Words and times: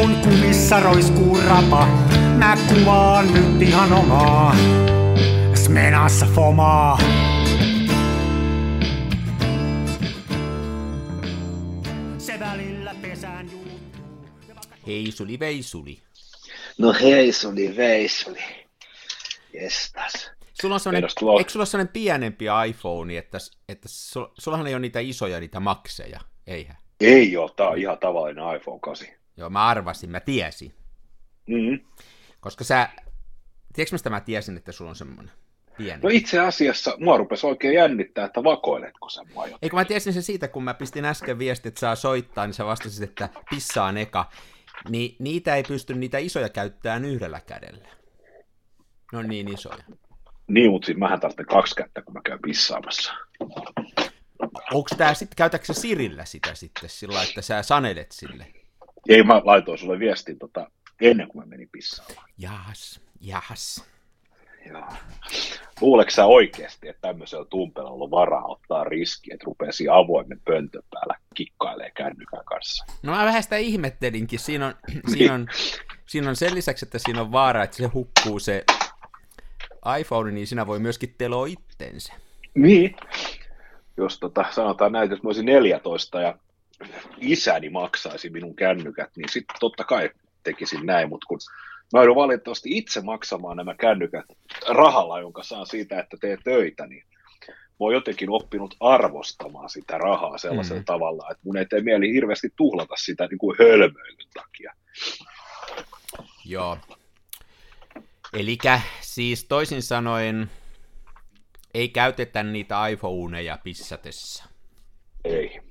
kun 0.00 0.16
kumissa 0.16 0.80
roiskuu 0.80 1.38
rapa, 1.46 1.86
mä 2.38 2.56
kuvaan 2.68 3.34
nyt 3.34 3.62
ihan 3.62 3.92
omaa. 3.92 4.56
Smenassa 5.54 6.26
fomaa. 6.26 6.98
Se 12.18 12.40
välillä 12.40 12.94
pesään 13.02 13.50
juuttuu. 13.52 13.80
Heisuli 14.86 15.38
veisuli. 15.38 15.98
No 16.78 16.92
heisuli 17.02 17.76
veisuli. 17.76 18.42
Jestas. 19.52 20.30
Sulla 20.60 20.74
on 20.74 20.80
sellainen, 20.80 21.08
eikö 21.38 21.50
sulla 21.50 21.62
ole 21.62 21.66
sellainen 21.66 21.92
pienempi 21.92 22.44
iPhone, 22.68 23.18
että, 23.18 23.38
että 23.68 23.88
sul- 23.88 24.32
sullahan 24.38 24.66
ei 24.66 24.74
ole 24.74 24.80
niitä 24.80 25.00
isoja, 25.00 25.40
niitä 25.40 25.60
makseja, 25.60 26.20
eihän? 26.46 26.76
Ei 27.00 27.36
oo, 27.36 27.48
tää 27.48 27.68
on 27.68 27.78
ihan 27.78 27.98
tavallinen 27.98 28.56
iPhone 28.56 28.80
8. 28.80 29.19
Joo, 29.40 29.50
mä 29.50 29.66
arvasin, 29.66 30.10
mä 30.10 30.20
tiesin. 30.20 30.74
Mm-hmm. 31.46 31.80
Koska 32.40 32.64
sä, 32.64 32.88
tiedätkö 33.74 33.94
mistä 33.94 34.10
mä 34.10 34.20
tiesin, 34.20 34.56
että 34.56 34.72
sulla 34.72 34.90
on 34.90 34.96
semmoinen 34.96 35.32
pieni? 35.76 36.02
No 36.02 36.08
itse 36.08 36.38
asiassa 36.40 36.96
mua 36.98 37.16
rupesi 37.16 37.46
oikein 37.46 37.74
jännittää, 37.74 38.24
että 38.24 38.44
vakoiletko 38.44 39.08
sä 39.08 39.22
mua 39.24 39.42
jotenkin. 39.44 39.58
Eikö 39.62 39.76
mä 39.76 39.84
tiesin 39.84 40.12
sen 40.12 40.22
siitä, 40.22 40.48
kun 40.48 40.64
mä 40.64 40.74
pistin 40.74 41.04
äsken 41.04 41.38
viesti, 41.38 41.68
että 41.68 41.80
saa 41.80 41.94
soittaa, 41.94 42.46
niin 42.46 42.54
sä 42.54 42.64
vastasit, 42.64 43.10
että 43.10 43.28
pissaan 43.50 43.96
eka. 43.96 44.30
Niin 44.88 45.16
niitä 45.18 45.56
ei 45.56 45.62
pysty 45.62 45.94
niitä 45.94 46.18
isoja 46.18 46.48
käyttämään 46.48 47.04
yhdellä 47.04 47.40
kädellä. 47.40 47.88
Ne 49.12 49.18
on 49.18 49.28
niin 49.28 49.48
isoja. 49.48 49.84
Niin, 50.48 50.70
mutta 50.70 50.94
mähän 50.94 51.20
tarvitsen 51.20 51.46
kaksi 51.46 51.74
kättä, 51.74 52.02
kun 52.02 52.14
mä 52.14 52.20
käyn 52.24 52.42
pissaamassa. 52.42 53.12
Onko 54.72 54.88
tää 54.96 55.14
sitten, 55.14 55.36
käytätkö 55.36 55.66
sä 55.66 55.80
Sirillä 55.80 56.24
sitä 56.24 56.54
sitten 56.54 56.90
sillä 56.90 57.22
että 57.22 57.42
sä 57.42 57.62
sanelet 57.62 58.12
sille? 58.12 58.46
Ei, 59.08 59.22
mä 59.22 59.42
laitoin 59.44 59.78
sulle 59.78 59.98
viestin 59.98 60.38
tota, 60.38 60.70
ennen 61.00 61.28
kuin 61.28 61.42
mä 61.42 61.46
menin 61.46 61.68
pissaamaan. 61.72 62.28
Jahas, 62.38 63.00
jahas. 63.20 63.84
Joo. 64.68 64.88
Luuleeko 65.80 66.10
sä 66.10 66.26
oikeasti, 66.26 66.88
että 66.88 67.08
tämmöisellä 67.08 67.44
tumpella 67.44 67.90
on 67.90 68.10
varaa 68.10 68.46
ottaa 68.46 68.84
riski, 68.84 69.32
että 69.32 69.44
rupeaa 69.44 69.72
siinä 69.72 69.94
avoimen 69.94 70.40
pöntön 70.44 70.82
päällä 70.90 71.14
kikkailee 71.34 71.90
kännykän 71.90 72.44
kanssa? 72.44 72.84
No 73.02 73.12
mä 73.12 73.24
vähän 73.24 73.42
sitä 73.42 73.56
ihmettelinkin. 73.56 74.38
Siinä 74.38 74.66
on, 74.66 74.74
siinä 75.14 75.34
on, 75.34 75.48
siinä 76.06 76.28
on 76.28 76.36
sen 76.36 76.54
lisäksi, 76.54 76.84
että 76.84 76.98
siinä 76.98 77.20
on 77.20 77.32
vaara, 77.32 77.64
että 77.64 77.76
se 77.76 77.86
hukkuu 77.86 78.38
se 78.38 78.64
iPhone, 80.00 80.32
niin 80.32 80.46
siinä 80.46 80.66
voi 80.66 80.78
myöskin 80.78 81.14
teloa 81.18 81.46
itsensä. 81.46 82.12
Niin. 82.54 82.96
Jos 83.96 84.18
tota, 84.18 84.44
sanotaan 84.50 84.92
näin, 84.92 85.10
jos 85.10 85.22
mä 85.22 85.28
olisin 85.28 85.46
14 85.46 86.20
ja 86.20 86.38
isäni 87.18 87.70
maksaisi 87.70 88.30
minun 88.30 88.56
kännykät, 88.56 89.10
niin 89.16 89.28
sitten 89.28 89.56
totta 89.60 89.84
kai 89.84 90.10
tekisin 90.42 90.86
näin, 90.86 91.08
mutta 91.08 91.26
kun 91.26 91.38
mä 91.92 92.00
joudun 92.00 92.16
valitettavasti 92.16 92.68
itse 92.72 93.00
maksamaan 93.00 93.56
nämä 93.56 93.74
kännykät 93.74 94.24
rahalla, 94.68 95.20
jonka 95.20 95.42
saan 95.42 95.66
siitä, 95.66 96.00
että 96.00 96.16
teen 96.20 96.38
töitä, 96.44 96.86
niin 96.86 97.04
mä 97.48 97.76
oon 97.78 97.94
jotenkin 97.94 98.30
oppinut 98.30 98.76
arvostamaan 98.80 99.70
sitä 99.70 99.98
rahaa 99.98 100.38
sellaisella 100.38 100.80
mm. 100.80 100.84
tavalla, 100.84 101.28
että 101.30 101.42
mun 101.44 101.56
ei 101.56 101.66
tee 101.66 101.80
mieli 101.80 102.12
hirveästi 102.12 102.48
tuhlata 102.56 102.94
sitä 102.96 103.26
niin 103.26 103.38
kuin 103.38 103.56
hölmöilyn 103.58 104.28
takia. 104.34 104.72
Joo. 106.44 106.78
Eli 108.32 108.58
siis 109.00 109.44
toisin 109.44 109.82
sanoen 109.82 110.50
ei 111.74 111.88
käytetä 111.88 112.42
niitä 112.42 112.86
iPhoneja 112.86 113.58
pissatessa. 113.64 114.44
Ei. 115.24 115.69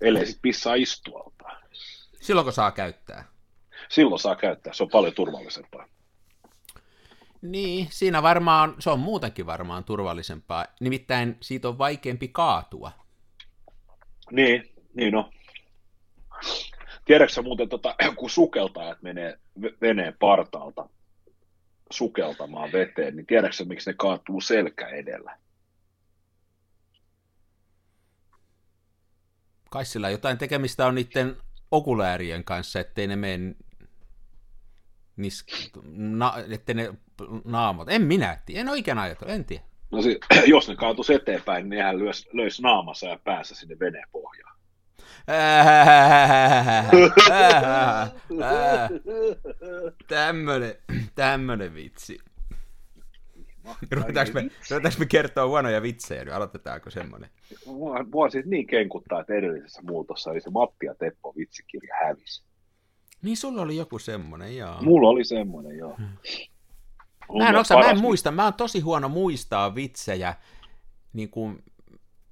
Ellei 0.00 0.26
sit 0.26 0.38
pissaa 0.42 0.74
istualta. 0.74 1.44
Silloin 2.20 2.44
kun 2.44 2.52
saa 2.52 2.70
käyttää. 2.70 3.24
Silloin 3.88 4.20
saa 4.20 4.36
käyttää, 4.36 4.72
se 4.72 4.82
on 4.82 4.88
paljon 4.88 5.14
turvallisempaa. 5.14 5.86
Niin, 7.42 7.86
siinä 7.90 8.22
varmaan, 8.22 8.74
se 8.78 8.90
on 8.90 9.00
muutenkin 9.00 9.46
varmaan 9.46 9.84
turvallisempaa. 9.84 10.66
Nimittäin 10.80 11.36
siitä 11.40 11.68
on 11.68 11.78
vaikeampi 11.78 12.28
kaatua. 12.28 12.92
Niin, 14.30 14.72
niin 14.94 15.14
on. 15.14 15.30
Tiedätkö 17.04 17.42
muuten, 17.42 17.68
tota, 17.68 17.94
kun 18.16 18.30
sukeltajat 18.30 19.02
menee 19.02 19.38
ve- 19.60 19.76
veneen 19.80 20.16
partaalta 20.18 20.88
sukeltamaan 21.90 22.72
veteen, 22.72 23.16
niin 23.16 23.26
tiedätkö 23.26 23.64
miksi 23.64 23.90
ne 23.90 23.94
kaatuu 23.98 24.40
selkä 24.40 24.88
edellä? 24.88 25.38
Kai 29.70 29.84
sillä 29.84 30.10
jotain 30.10 30.38
tekemistä 30.38 30.86
on 30.86 30.94
niiden 30.94 31.36
okuläärien 31.70 32.44
kanssa, 32.44 32.80
ettei 32.80 33.06
ne 33.06 33.16
mene 33.16 33.54
nis, 35.16 35.46
na, 35.92 36.34
ettei 36.50 36.74
ne 36.74 36.94
naamot. 37.44 37.88
En 37.88 38.02
minä 38.02 38.38
tiedä, 38.46 38.60
en 38.60 38.68
oikein 38.68 38.98
ajatellut, 38.98 39.34
en 39.34 39.44
tiedä. 39.44 39.64
No 39.90 40.02
si- 40.02 40.20
jos 40.46 40.68
ne 40.68 40.76
kaatuisi 40.76 41.14
eteenpäin, 41.14 41.68
niin 41.68 41.78
nehän 41.78 41.98
löisi, 41.98 42.28
löisi 42.32 42.62
naamansa 42.62 43.06
ja 43.06 43.18
päässä 43.24 43.54
sinne 43.54 43.78
veneen 43.80 44.08
pohjaan. 44.12 44.58
Tämmönen, 50.08 50.74
tämmönen 51.14 51.74
vitsi. 51.74 52.18
Ruvetaanko 53.90 54.32
me, 54.34 54.40
ruvetaanko 54.70 54.98
me 54.98 55.06
kertoa 55.06 55.46
huonoja 55.46 55.82
vitsejä 55.82 56.24
nyt? 56.24 56.34
Aloitetaanko 56.34 56.90
semmonen? 56.90 57.30
Mua, 57.66 58.04
mua 58.12 58.30
siis 58.30 58.46
niin 58.46 58.66
kenkuttaa, 58.66 59.20
että 59.20 59.34
edellisessä 59.34 59.82
muutossa 59.82 60.30
oli 60.30 60.40
se 60.40 60.50
Matti 60.50 60.86
ja 60.86 60.94
Teppo 60.94 61.34
vitsikirja 61.36 61.94
hävisi. 62.02 62.42
Niin 63.22 63.36
sulla 63.36 63.62
oli 63.62 63.76
joku 63.76 63.98
semmonen, 63.98 64.56
joo. 64.56 64.82
Mulla 64.82 65.08
oli 65.08 65.24
semmoinen, 65.24 65.78
joo. 65.78 65.96
Mulla 67.28 67.44
Mä 67.44 67.48
en, 67.48 67.54
on 67.54 67.60
oksa, 67.60 67.78
mä 67.78 67.90
en 67.90 68.00
muista, 68.00 68.30
mä 68.30 68.44
oon 68.44 68.54
tosi 68.54 68.80
huono 68.80 69.08
muistaa 69.08 69.74
vitsejä, 69.74 70.34
niin 71.12 71.30
kuin, 71.30 71.64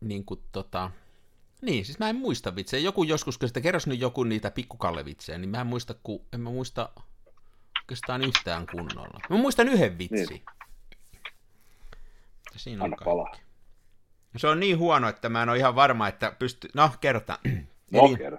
niin 0.00 0.25
kuin 0.25 0.41
tota, 0.52 0.91
niin, 1.62 1.84
siis 1.84 1.98
mä 1.98 2.10
en 2.10 2.16
muista 2.16 2.56
vitsejä. 2.56 2.84
Joku 2.84 3.02
joskus, 3.02 3.38
kun 3.38 3.48
sitä 3.48 3.60
kerros 3.60 3.86
nyt 3.86 4.00
joku 4.00 4.25
niitä 4.25 4.50
pikkukallevitsejä, 4.50 5.38
niin 5.38 5.50
mä 5.50 5.60
en 5.60 5.66
muista, 5.66 5.94
kun, 6.02 6.20
en 6.32 6.41
mä 6.41 6.50
muista 6.50 6.88
oikeastaan 7.82 8.22
yhtään 8.22 8.66
kunnolla. 8.66 9.20
Mä 9.30 9.36
muistan 9.36 9.69
yhden 9.69 9.98
vitsin. 9.98 10.26
Niin. 10.28 10.42
Siinä 12.56 12.81
on 12.81 12.84
Anna 12.84 12.97
kaikki. 12.97 13.05
palaa. 13.05 13.33
Se 14.37 14.47
on 14.49 14.61
niin 14.61 14.78
huono, 14.78 15.09
että 15.09 15.28
mä 15.28 15.43
en 15.43 15.49
ole 15.49 15.59
ihan 15.59 15.75
varma, 15.75 16.09
että 16.09 16.33
pysty... 16.39 16.69
No, 16.75 16.91
kerta. 17.00 17.39
No, 17.93 18.00
Eli, 18.06 18.17
kerro. 18.17 18.39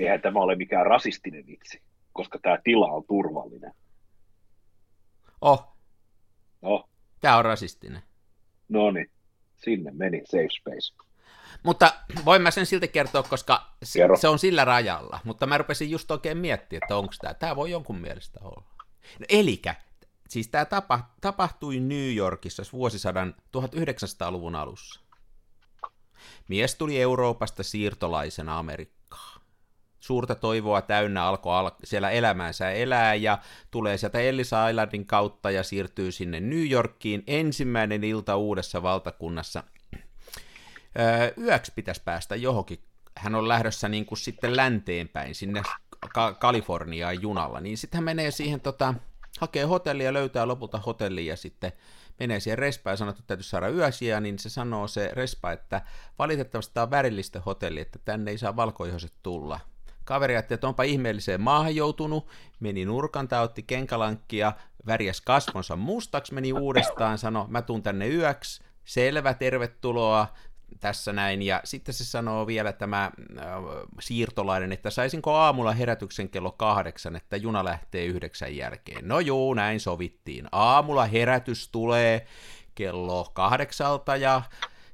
Eihän 0.00 0.20
tämä 0.20 0.40
ole 0.40 0.56
mikään 0.56 0.86
rasistinen 0.86 1.46
vitsi, 1.46 1.82
koska 2.12 2.38
tämä 2.42 2.58
tila 2.64 2.86
on 2.86 3.04
turvallinen. 3.08 3.74
oh, 5.40 5.68
No, 6.62 6.88
tää 7.20 7.36
on 7.36 7.44
rasistinen. 7.44 8.02
no 8.68 8.90
niin, 8.90 9.10
sinne 9.56 9.90
meni 9.94 10.22
safe 10.24 10.48
space. 10.60 10.94
Mutta 11.62 11.94
voin 12.24 12.42
mä 12.42 12.50
sen 12.50 12.66
silti 12.66 12.88
kertoa, 12.88 13.22
koska 13.22 13.74
se, 13.82 13.98
Kerro. 13.98 14.16
se 14.16 14.28
on 14.28 14.38
sillä 14.38 14.64
rajalla. 14.64 15.20
Mutta 15.24 15.46
mä 15.46 15.58
rupesin 15.58 15.90
just 15.90 16.10
oikein 16.10 16.38
miettimään, 16.38 16.80
että 16.84 16.96
onko 16.96 17.12
tämä. 17.20 17.34
Tämä 17.34 17.56
voi 17.56 17.70
jonkun 17.70 17.98
mielestä 18.00 18.40
olla. 18.42 18.64
No, 19.20 19.26
elikä, 19.28 19.74
siis 20.32 20.48
tämä 20.48 20.64
tapa, 20.64 21.10
tapahtui 21.20 21.80
New 21.80 22.14
Yorkissa 22.14 22.62
vuosisadan 22.72 23.34
1900-luvun 23.56 24.54
alussa. 24.54 25.00
Mies 26.48 26.74
tuli 26.74 27.00
Euroopasta 27.00 27.62
siirtolaisena 27.62 28.58
Amerikkaan. 28.58 29.42
Suurta 30.00 30.34
toivoa 30.34 30.82
täynnä 30.82 31.24
alkoi 31.24 31.54
al- 31.56 31.70
siellä 31.84 32.10
elämäänsä 32.10 32.70
elää 32.70 33.14
ja 33.14 33.38
tulee 33.70 33.98
sieltä 33.98 34.20
Ellis 34.20 34.50
Islandin 34.70 35.06
kautta 35.06 35.50
ja 35.50 35.62
siirtyy 35.62 36.12
sinne 36.12 36.40
New 36.40 36.70
Yorkiin. 36.70 37.22
Ensimmäinen 37.26 38.04
ilta 38.04 38.36
uudessa 38.36 38.82
valtakunnassa 38.82 39.64
Öö, 40.98 41.32
yöksi 41.38 41.72
pitäisi 41.74 42.02
päästä 42.04 42.36
johonkin. 42.36 42.78
Hän 43.16 43.34
on 43.34 43.48
lähdössä 43.48 43.88
niin 43.88 44.06
kuin 44.06 44.18
sitten 44.18 44.56
länteenpäin 44.56 45.34
sinne 45.34 45.62
Ka- 46.14 46.34
Kaliforniaan 46.34 47.22
junalla, 47.22 47.60
niin 47.60 47.78
sitten 47.78 47.98
hän 47.98 48.04
menee 48.04 48.30
siihen, 48.30 48.60
tota, 48.60 48.94
hakee 49.42 49.64
hotellia, 49.64 50.12
löytää 50.12 50.48
lopulta 50.48 50.78
hotellia 50.78 51.32
ja 51.32 51.36
sitten 51.36 51.72
menee 52.20 52.40
siihen 52.40 52.58
respaan. 52.58 52.92
Ja 52.92 52.96
sanoo, 52.96 53.10
että 53.10 53.22
täytyy 53.26 53.44
saada 53.44 53.68
yösiä, 53.68 54.20
niin 54.20 54.38
se 54.38 54.50
sanoo 54.50 54.88
se 54.88 55.10
respa, 55.12 55.52
että 55.52 55.82
valitettavasti 56.18 56.74
tämä 56.74 56.84
on 56.84 56.90
värillistä 56.90 57.40
hotelli, 57.46 57.80
että 57.80 57.98
tänne 58.04 58.30
ei 58.30 58.38
saa 58.38 58.56
valkoihoiset 58.56 59.12
tulla. 59.22 59.60
Kaveri 60.04 60.34
ajatteli, 60.34 60.54
että 60.54 60.68
onpa 60.68 60.82
ihmeelliseen 60.82 61.40
maahan 61.40 61.76
joutunut, 61.76 62.28
meni 62.60 62.84
nurkan, 62.84 63.28
tai 63.28 63.42
otti 63.42 63.62
kenkalankkia, 63.62 64.52
värjäs 64.86 65.20
kasvonsa 65.20 65.76
mustaksi, 65.76 66.34
meni 66.34 66.52
uudestaan, 66.52 67.18
sanoi, 67.18 67.44
mä 67.48 67.62
tuun 67.62 67.82
tänne 67.82 68.08
yöksi, 68.08 68.62
selvä, 68.84 69.34
tervetuloa, 69.34 70.26
tässä 70.80 71.12
näin, 71.12 71.42
ja 71.42 71.60
sitten 71.64 71.94
se 71.94 72.04
sanoo 72.04 72.46
vielä 72.46 72.72
tämä 72.72 73.04
äh, 73.04 73.44
siirtolainen, 74.00 74.72
että 74.72 74.90
saisinko 74.90 75.34
aamulla 75.34 75.72
herätyksen 75.72 76.28
kello 76.28 76.52
kahdeksan, 76.52 77.16
että 77.16 77.36
juna 77.36 77.64
lähtee 77.64 78.04
yhdeksän 78.04 78.56
jälkeen. 78.56 79.08
No 79.08 79.20
juu, 79.20 79.54
näin 79.54 79.80
sovittiin. 79.80 80.48
Aamulla 80.52 81.06
herätys 81.06 81.68
tulee 81.68 82.26
kello 82.74 83.30
kahdeksalta, 83.32 84.16
ja 84.16 84.42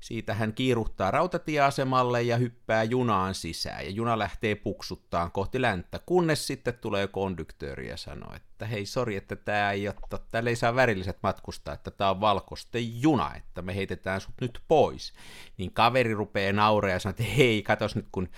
siitä 0.00 0.34
hän 0.34 0.52
kiiruhtaa 0.52 1.10
rautatieasemalle 1.10 2.22
ja 2.22 2.36
hyppää 2.36 2.82
junaan 2.82 3.34
sisään, 3.34 3.84
ja 3.84 3.90
juna 3.90 4.18
lähtee 4.18 4.54
puksuttaan 4.54 5.32
kohti 5.32 5.62
länttä, 5.62 6.00
kunnes 6.06 6.46
sitten 6.46 6.74
tulee 6.74 7.06
konduktööri 7.06 7.88
ja 7.88 7.96
sanoo, 7.96 8.34
että 8.34 8.66
hei, 8.66 8.86
sori, 8.86 9.16
että 9.16 9.36
tämä 9.36 9.72
ei 9.72 9.88
ole, 9.88 10.20
täällä 10.30 10.50
ei 10.50 10.56
saa 10.56 10.74
värilliset 10.74 11.18
matkustaa, 11.22 11.74
että 11.74 11.90
tämä 11.90 12.10
on 12.10 12.20
valkoisten 12.20 13.02
juna, 13.02 13.34
että 13.34 13.62
me 13.62 13.76
heitetään 13.76 14.20
sut 14.20 14.34
nyt 14.40 14.62
pois. 14.68 15.12
Niin 15.56 15.72
kaveri 15.72 16.14
rupeaa 16.14 16.52
naurea 16.52 16.92
ja 16.92 16.98
sanoo, 16.98 17.10
että 17.10 17.22
hei, 17.22 17.62
katos 17.62 17.96
nyt 17.96 18.06
kun, 18.12 18.28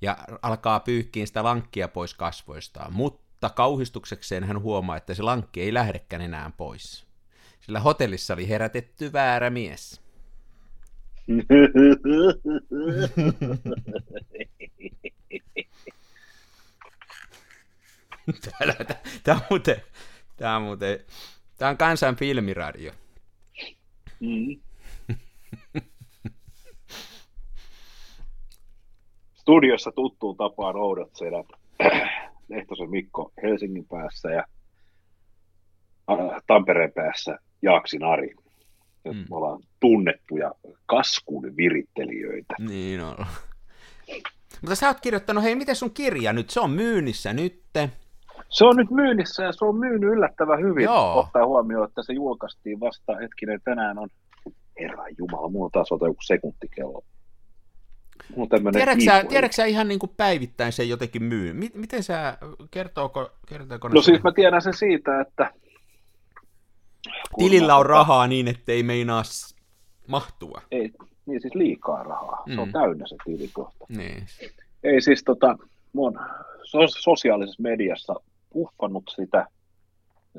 ja 0.00 0.18
alkaa 0.42 0.80
pyyhkiin 0.80 1.26
sitä 1.26 1.44
lankkia 1.44 1.88
pois 1.88 2.14
kasvoistaan, 2.14 2.92
mutta 2.92 3.50
kauhistuksekseen 3.50 4.44
hän 4.44 4.62
huomaa, 4.62 4.96
että 4.96 5.14
se 5.14 5.22
lankki 5.22 5.62
ei 5.62 5.74
lähdekään 5.74 6.22
enää 6.22 6.50
pois. 6.56 7.06
Sillä 7.60 7.80
hotellissa 7.80 8.34
oli 8.34 8.48
herätetty 8.48 9.12
väärä 9.12 9.50
mies. 9.50 10.01
Tämä 19.24 19.36
on 19.36 19.42
muuten, 19.50 19.82
tämä 20.36 20.56
on 20.56 20.62
muuten, 20.62 20.98
tämä 21.58 21.70
on 21.70 21.76
kansan 21.76 22.16
filmiradio. 22.16 22.92
Mm. 24.20 24.60
Studiossa 29.34 29.92
tuttuun 29.92 30.36
tapaan 30.36 30.76
oudot 30.76 31.10
sedät. 31.14 31.46
Lehtosen 32.48 32.90
Mikko 32.90 33.32
Helsingin 33.42 33.86
päässä 33.88 34.30
ja 34.30 34.44
Tampereen 36.46 36.92
päässä 36.92 37.38
Jaaksi 37.62 37.98
Nari. 37.98 38.34
Mm. 39.04 39.24
Me 39.30 39.36
ollaan 39.36 39.60
tunnettuja 39.80 40.52
kaskun 40.86 41.56
virittelijöitä. 41.56 42.54
Niin 42.58 43.00
on. 43.00 43.26
Mutta 44.60 44.74
sä 44.74 44.88
oot 44.88 45.00
kirjoittanut, 45.00 45.44
hei, 45.44 45.54
miten 45.54 45.76
sun 45.76 45.90
kirja 45.90 46.32
nyt? 46.32 46.50
Se 46.50 46.60
on 46.60 46.70
myynnissä 46.70 47.32
nyt. 47.32 47.62
Se 48.48 48.64
on 48.64 48.76
nyt 48.76 48.90
myynnissä 48.90 49.44
ja 49.44 49.52
se 49.52 49.64
on 49.64 49.76
myynyt 49.76 50.10
yllättävän 50.10 50.60
hyvin. 50.62 50.84
Joo. 50.84 51.18
Ottaa 51.18 51.46
huomioon, 51.46 51.88
että 51.88 52.02
se 52.02 52.12
julkaistiin 52.12 52.80
vasta 52.80 53.16
hetkinen. 53.16 53.60
Tänään 53.64 53.98
on, 53.98 54.08
herra 54.80 55.04
jumala, 55.18 55.48
mulla 55.48 55.64
on 55.64 55.70
taas 55.70 55.92
ota 55.92 56.06
joku 56.06 56.22
sekuntikello. 56.22 57.04
Tiedätkö 58.72 59.04
sä, 59.04 59.24
tiedätkö 59.28 59.54
sä 59.54 59.64
ihan 59.64 59.88
niin 59.88 59.98
kuin 59.98 60.12
päivittäin 60.16 60.72
se 60.72 60.84
jotenkin 60.84 61.22
myy? 61.22 61.52
Miten 61.74 62.02
sä, 62.02 62.38
kertooko, 62.70 63.30
kertooko 63.48 63.88
No 63.88 64.02
siis 64.02 64.22
mä 64.22 64.32
tiedän 64.32 64.62
sen 64.62 64.74
siitä, 64.74 65.20
että 65.20 65.52
Tilillä 67.38 67.76
on 67.76 67.86
rahaa 67.86 68.26
niin, 68.26 68.48
ettei 68.48 68.82
meinaa 68.82 69.22
mahtua. 70.06 70.62
Ei, 70.70 70.90
niin 71.26 71.40
siis 71.40 71.54
liikaa 71.54 72.02
rahaa. 72.02 72.42
Mm. 72.46 72.54
Se 72.54 72.60
on 72.60 72.68
mm. 72.68 72.72
täynnä 72.72 73.06
se 73.06 73.16
tili 73.24 73.48
kohta. 73.52 73.86
Niin. 73.88 74.26
Ei 74.84 75.00
siis 75.00 75.24
tota, 75.24 75.56
mä 75.92 76.00
oon 76.00 76.20
sosiaalisessa 76.86 77.62
mediassa 77.62 78.14
puffannut 78.52 79.04
sitä. 79.16 79.46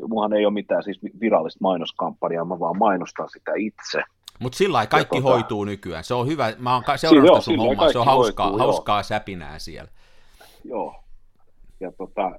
Muhan 0.08 0.34
ei 0.34 0.46
ole 0.46 0.54
mitään 0.54 0.84
siis 0.84 1.00
virallista 1.22 1.60
mainoskampanjaa, 1.62 2.46
mä 2.46 2.60
vaan 2.60 2.78
mainostan 2.78 3.30
sitä 3.30 3.52
itse. 3.58 4.04
Mutta 4.40 4.58
sillä 4.58 4.74
lailla 4.74 4.90
kaikki 4.90 5.22
tota, 5.22 5.30
hoituu 5.30 5.66
nykyään. 5.66 6.04
Se 6.04 6.14
on 6.14 6.28
hyvä. 6.28 6.54
Mä 6.58 6.74
oon 6.74 6.84
seurannut 6.96 7.44
sun 7.44 7.58
hommaa. 7.58 7.92
Se 7.92 8.00
on 8.00 8.06
hauskaa, 8.06 8.46
hoituu, 8.46 8.60
hauskaa 8.60 8.98
joo. 8.98 9.04
säpinää 9.04 9.60
siellä. 9.60 9.92
Joo. 10.64 11.04
Ja 11.80 11.92
tota, 11.92 12.32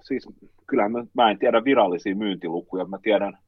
siis 0.00 0.28
kyllähän 0.66 0.92
mä, 0.92 1.04
mä 1.14 1.30
en 1.30 1.38
tiedä 1.38 1.64
virallisia 1.64 2.16
myyntilukuja. 2.16 2.84
Mä 2.84 2.98
tiedän 3.02 3.38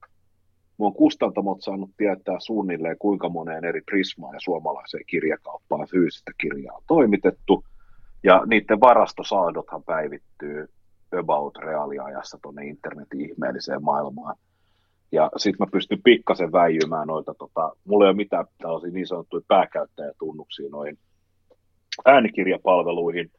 Mua 0.81 0.87
on 0.87 0.95
kustantamot 0.95 1.63
saanut 1.63 1.91
tietää 1.97 2.37
suunnilleen, 2.39 2.99
kuinka 2.99 3.29
moneen 3.29 3.65
eri 3.65 3.81
Prismaan 3.81 4.35
ja 4.35 4.41
suomalaiseen 4.41 5.05
kirjakauppaan 5.07 5.89
fyysistä 5.91 6.33
kirjaa 6.41 6.77
on 6.77 6.83
toimitettu. 6.87 7.65
Ja 8.23 8.43
niiden 8.47 8.81
varastosaadothan 8.81 9.83
päivittyy 9.83 10.69
about 11.19 11.57
reaaliajassa 11.57 12.39
tuonne 12.43 12.67
internetin 12.67 13.21
ihmeelliseen 13.21 13.85
maailmaan. 13.85 14.37
Ja 15.13 15.31
sitten 15.37 15.67
mä 15.67 15.71
pystyn 15.73 16.03
pikkasen 16.05 16.53
väijymään 16.53 17.09
noita, 17.09 17.35
tota, 17.35 17.73
mulla 17.85 18.05
ei 18.05 18.09
ole 18.09 18.17
mitään 18.17 18.47
tällaisia 18.59 18.91
niin 18.91 19.07
sanottuja 19.07 19.43
pääkäyttäjätunnuksia 19.49 20.71
noihin 20.71 20.99
äänikirjapalveluihin, 22.05 23.31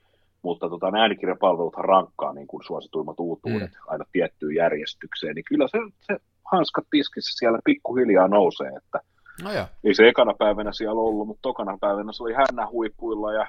mutta 0.42 0.70
tota, 0.70 0.92
äänikirjapalveluthan 0.96 1.86
rankkaa 1.86 2.34
niin 2.34 2.48
kuin 2.48 2.64
suosituimmat 2.64 3.20
uutuudet 3.20 3.72
mm. 3.72 3.88
aina 3.88 4.06
tiettyyn 4.12 4.56
järjestykseen, 4.56 5.36
niin 5.36 5.46
kyllä 5.46 5.68
se, 5.68 5.78
se 6.00 6.18
hanskat 6.52 6.86
tiskissä 6.92 7.38
siellä 7.38 7.60
pikkuhiljaa 7.66 8.28
nousee, 8.28 8.68
että 8.68 9.00
no 9.44 9.52
ja. 9.52 9.68
ei 9.84 9.96
se 9.96 10.08
ekana 10.08 10.34
päivänä 10.34 10.72
siellä 10.74 11.02
ollut, 11.02 11.28
mutta 11.28 11.42
tokana 11.42 11.78
päivänä 11.82 12.12
se 12.14 12.24
oli 12.24 12.34
hännä 12.34 12.68
huipuilla 12.72 13.34
ja 13.34 13.48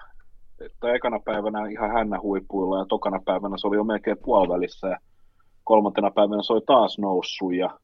että 0.60 0.92
ekana 0.92 1.20
päivänä 1.24 1.66
ihan 1.66 1.90
hännä 1.90 2.20
huipuilla 2.20 2.78
ja 2.78 2.84
tokana 2.84 3.20
päivänä 3.24 3.56
se 3.58 3.66
oli 3.66 3.76
jo 3.76 3.84
melkein 3.84 4.18
puolivälissä 4.24 4.88
ja 4.88 4.98
kolmantena 5.64 6.10
päivänä 6.10 6.42
se 6.42 6.52
oli 6.52 6.62
taas 6.66 6.98
noussut 6.98 7.54
ja 7.54 7.78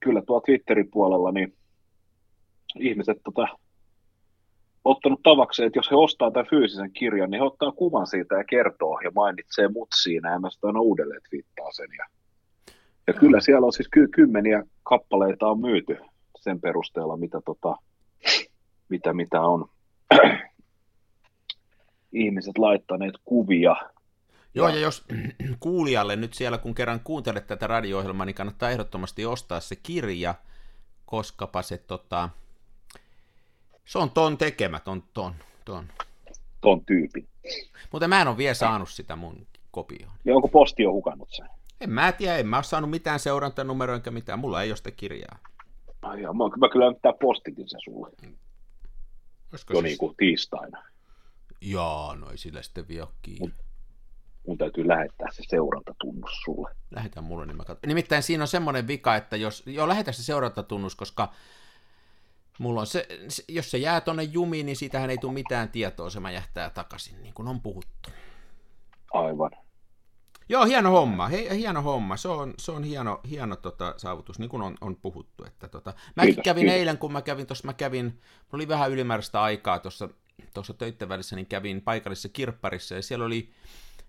kyllä 0.00 0.22
tuo 0.26 0.40
Twitterin 0.40 0.90
puolella 0.90 1.32
niin 1.32 1.54
ihmiset 2.80 3.18
tota, 3.24 3.46
ottanut 4.84 5.20
tavakseen, 5.22 5.66
että 5.66 5.78
jos 5.78 5.90
he 5.90 5.96
ostaa 5.96 6.30
tämän 6.30 6.50
fyysisen 6.50 6.92
kirjan, 6.92 7.30
niin 7.30 7.40
he 7.40 7.46
ottaa 7.46 7.72
kuvan 7.72 8.06
siitä 8.06 8.34
ja 8.34 8.44
kertoo 8.44 9.00
ja 9.04 9.10
mainitsee 9.14 9.68
mut 9.68 9.88
siinä 10.02 10.32
ja 10.32 10.38
mä 10.38 10.50
sitä 10.50 10.66
aina 10.66 10.80
uudelleen 10.80 11.20
twiittaa 11.28 11.72
sen 11.72 11.88
ja 11.98 12.06
ja 13.06 13.12
kyllä 13.12 13.40
siellä 13.40 13.66
on 13.66 13.72
siis 13.72 13.88
ky- 13.88 14.08
kymmeniä 14.08 14.62
kappaleita 14.82 15.46
on 15.46 15.60
myyty 15.60 15.98
sen 16.40 16.60
perusteella, 16.60 17.16
mitä, 17.16 17.40
tota, 17.44 17.76
mitä, 18.88 19.12
mitä 19.12 19.40
on 19.40 19.68
ihmiset 22.12 22.58
laittaneet 22.58 23.14
kuvia. 23.24 23.76
Joo, 24.54 24.68
ja 24.68 24.78
jos 24.78 25.04
kuulijalle 25.60 26.16
nyt 26.16 26.34
siellä, 26.34 26.58
kun 26.58 26.74
kerran 26.74 27.00
kuuntelet 27.04 27.46
tätä 27.46 27.66
radio-ohjelmaa, 27.66 28.26
niin 28.26 28.34
kannattaa 28.34 28.70
ehdottomasti 28.70 29.26
ostaa 29.26 29.60
se 29.60 29.76
kirja, 29.76 30.34
koskapa 31.06 31.62
se, 31.62 31.78
tota, 31.78 32.28
se 33.84 33.98
on 33.98 34.10
ton 34.10 34.38
tekemä, 34.38 34.80
ton, 34.80 35.02
ton, 35.14 35.34
ton. 35.64 35.84
Ton 36.60 36.84
tyypin. 36.84 37.28
Mutta 37.92 38.08
mä 38.08 38.20
en 38.22 38.28
ole 38.28 38.36
vielä 38.36 38.54
saanut 38.54 38.88
sitä 38.88 39.16
mun 39.16 39.46
kopioon. 39.70 40.12
Ja 40.24 40.34
onko 40.34 40.48
posti 40.48 40.82
jo 40.82 40.92
hukannut 40.92 41.28
sen? 41.30 41.48
En 41.84 41.90
mä 41.90 42.12
tiedä, 42.12 42.38
en 42.38 42.46
mä 42.46 42.56
ole 42.56 42.62
saanut 42.62 42.90
mitään 42.90 43.20
seurantanumeroa 43.20 43.96
enkä 43.96 44.10
mitään, 44.10 44.38
mulla 44.38 44.62
ei 44.62 44.70
ole 44.70 44.76
sitä 44.76 44.90
kirjaa. 44.90 45.38
Ai 46.02 46.22
ja, 46.22 46.32
mä, 46.32 46.44
mä 46.56 46.68
kyllä 46.72 46.90
mitään 46.90 47.14
postitin 47.20 47.68
sen 47.68 47.80
sulle. 47.84 48.10
Olisiko 49.52 49.74
jo 49.74 49.80
siis... 49.80 49.84
niin 49.84 49.98
kuin 49.98 50.16
tiistaina. 50.16 50.82
Joo, 51.60 52.14
no 52.14 52.30
ei 52.30 52.38
sillä 52.38 52.62
sitten 52.62 52.88
vielä 52.88 53.06
Mun, 53.40 53.52
mun 54.46 54.58
täytyy 54.58 54.88
lähettää 54.88 55.28
se 55.32 55.42
seurantatunnus 55.48 56.30
sulle. 56.44 56.74
Lähetä 56.90 57.20
mulle, 57.20 57.46
niin 57.46 57.56
mä 57.56 57.64
katson. 57.64 57.88
Nimittäin 57.88 58.22
siinä 58.22 58.44
on 58.44 58.48
semmoinen 58.48 58.86
vika, 58.86 59.16
että 59.16 59.36
jos, 59.36 59.62
joo, 59.66 59.88
lähetä 59.88 60.12
se 60.12 60.22
seurantatunnus, 60.22 60.94
koska 60.94 61.32
mulla 62.58 62.80
on 62.80 62.86
se, 62.86 63.06
jos 63.48 63.70
se 63.70 63.78
jää 63.78 64.00
tonne 64.00 64.22
jumiin, 64.22 64.66
niin 64.66 64.76
siitähän 64.76 65.10
ei 65.10 65.18
tule 65.18 65.32
mitään 65.32 65.68
tietoa, 65.68 66.10
se 66.10 66.20
mä 66.20 66.30
jähtää 66.30 66.70
takaisin, 66.70 67.22
niin 67.22 67.34
kuin 67.34 67.48
on 67.48 67.60
puhuttu. 67.60 68.10
Aivan. 69.12 69.50
Joo, 70.48 70.64
hieno 70.64 70.90
homma. 70.90 71.28
Hei, 71.28 71.56
hieno 71.56 71.82
homma. 71.82 72.16
Se 72.16 72.28
on, 72.28 72.54
se 72.58 72.72
on 72.72 72.84
hieno, 72.84 73.20
hieno 73.30 73.56
tota, 73.56 73.94
saavutus, 73.96 74.38
niin 74.38 74.48
kuin 74.48 74.62
on, 74.62 74.74
on 74.80 74.96
puhuttu. 74.96 75.44
Että, 75.44 75.68
tota, 75.68 75.94
mäkin 76.16 76.28
kiitos, 76.34 76.44
kävin 76.44 76.60
kiitos. 76.60 76.78
eilen, 76.78 76.98
kun 76.98 77.12
mä 77.12 77.22
kävin 77.22 77.46
tuossa, 77.46 77.66
mä 77.66 77.72
kävin, 77.72 78.20
oli 78.52 78.68
vähän 78.68 78.90
ylimääräistä 78.90 79.42
aikaa 79.42 79.78
tuossa, 79.78 80.08
tuossa 80.54 80.74
töitten 80.74 81.08
välissä, 81.08 81.36
niin 81.36 81.46
kävin 81.46 81.82
paikallisessa 81.82 82.28
kirpparissa, 82.28 82.94
ja 82.94 83.02
siellä 83.02 83.24
oli 83.24 83.50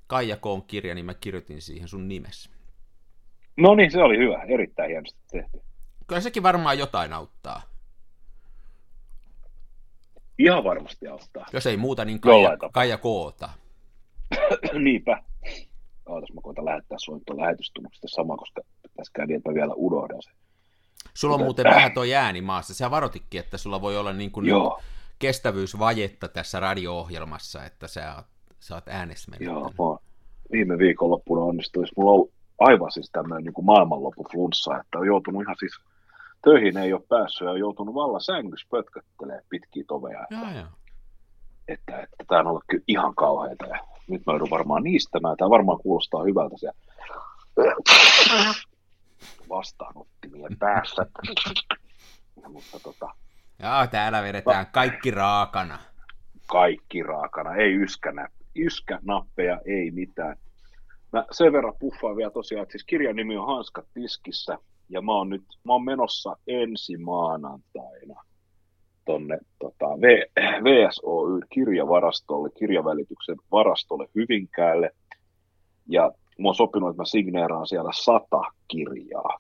Kaija 0.08 0.38
Koon 0.38 0.64
kirja, 0.64 0.96
niin 0.96 1.06
mä 1.06 1.14
kirjoitin 1.14 1.62
siihen 1.62 1.88
sun 1.88 2.08
nimes. 2.08 2.50
No 3.58 3.76
niin, 3.76 3.92
se 3.92 4.04
oli 4.04 4.18
hyvä. 4.18 4.44
Erittäin 4.44 4.90
hienosti 4.90 5.20
tehty. 5.32 5.62
Kyllä 6.08 6.22
sekin 6.22 6.44
varmaan 6.44 6.80
jotain 6.80 7.14
auttaa. 7.14 7.62
Ihan 10.38 10.64
varmasti 10.64 11.08
auttaa. 11.08 11.46
Jos 11.54 11.68
ei 11.68 11.78
muuta, 11.78 12.06
niin 12.06 12.20
Kaija, 12.20 12.58
Kaija 12.72 12.98
Koota. 12.98 13.50
Niinpä 14.84 15.24
ootas 16.06 16.34
mä 16.34 16.42
koitan 16.42 16.66
lähettää 16.66 16.98
sulle 16.98 17.22
tuon 17.26 17.40
lähetystunnuksen 17.40 18.10
sama, 18.10 18.38
koska 18.38 18.62
tässä 18.96 19.12
käy 19.14 19.26
niin, 19.26 19.38
että 19.38 19.50
mä 19.50 19.56
vielä 19.56 19.74
unohdan 19.74 20.22
sen. 20.24 20.34
Sulla 21.14 21.36
on 21.36 21.42
muuten 21.42 21.66
vähän 21.66 21.92
tuo 21.92 22.04
ääni 22.16 22.42
maassa. 22.42 22.74
Sä 22.74 22.92
varotikin, 22.92 23.40
että 23.40 23.58
sulla 23.58 23.82
voi 23.82 23.98
olla 23.98 24.14
niin 24.14 24.32
kuin 24.32 24.46
kestävyysvajetta 25.20 26.28
tässä 26.28 26.60
radio-ohjelmassa, 26.60 27.66
että 27.66 27.88
sä 27.88 28.16
oot, 28.16 28.26
sä 28.60 28.76
oot 28.76 28.88
äänessä 28.88 29.32
Joo, 29.40 29.64
mä 29.64 30.08
viime 30.52 30.78
viikonloppuna 30.78 31.42
onnistui. 31.42 31.86
Mulla 31.98 32.12
on 32.12 32.28
aivan 32.60 32.92
siis 32.92 33.10
tämmöinen 33.12 33.44
niin 33.44 33.66
maailmanloppu 33.66 34.26
flunssa, 34.32 34.78
että 34.78 34.98
on 34.98 35.08
joutunut 35.08 35.42
ihan 35.42 35.56
siis 35.60 35.80
töihin 36.44 36.78
ei 36.78 36.94
ole 36.94 37.02
päässyt 37.10 37.46
ja 37.46 37.52
on 37.52 37.60
joutunut 37.60 37.96
valla 37.96 38.20
sängyssä 38.20 38.68
pötköttelee 38.72 39.42
pitkiä 39.50 39.84
toveja. 39.88 40.24
Että, 40.24 40.36
ja, 40.36 40.58
ja. 40.58 40.68
Että, 41.68 42.00
että, 42.00 42.24
tämä 42.28 42.40
on 42.42 42.48
ollut 42.48 42.64
kyllä 42.68 42.84
ihan 42.88 43.16
kauheita. 43.16 43.66
Ja 43.66 43.80
nyt 44.08 44.26
mä 44.26 44.34
joudun 44.34 44.50
varmaan 44.50 44.84
niistämään. 44.84 45.38
Tämä 45.38 45.50
varmaan 45.50 45.80
kuulostaa 45.80 46.24
hyvältä 46.24 46.56
se 46.58 46.72
vastaanottimien 49.50 50.58
päässä. 50.60 51.06
Mutta 52.54 52.80
tota, 52.84 53.10
Joo, 53.64 53.88
täällä 53.92 54.24
vedetään 54.24 54.68
kaikki 54.72 55.12
raakana. 55.12 55.80
Kaikki 56.48 57.04
raakana, 57.04 57.56
ei 57.56 57.76
yskänä, 57.76 58.28
yskänappeja, 58.56 59.62
ei 59.66 59.92
mitään. 59.92 60.38
Mä 61.14 61.26
sen 61.32 61.54
verran 61.54 61.74
puffaan 61.80 62.16
vielä 62.16 62.32
tosiaan, 62.32 62.64
että 62.64 62.72
siis 62.72 62.84
kirjan 62.84 63.16
nimi 63.16 63.38
on 63.38 63.48
Hanskat 63.48 63.86
tiskissä, 63.94 64.58
ja 64.90 65.02
mä 65.02 65.12
oon 65.12 65.30
nyt, 65.30 65.46
mä 65.64 65.74
oon 65.74 65.86
menossa 65.86 66.38
ensi 66.48 66.98
maanantaina 66.98 68.24
tonne 69.06 69.38
tota, 69.60 69.86
VSOY 70.64 71.42
kirjavarastolle, 71.50 72.50
kirjavälityksen 72.60 73.36
varastolle 73.52 74.08
Hyvinkäälle, 74.16 74.92
ja 75.88 76.12
mä 76.40 76.48
oon 76.48 76.56
sopinut, 76.56 76.90
että 76.90 77.02
mä 77.02 77.06
signeeraan 77.06 77.68
siellä 77.68 77.92
sata 77.94 78.42
kirjaa. 78.68 79.40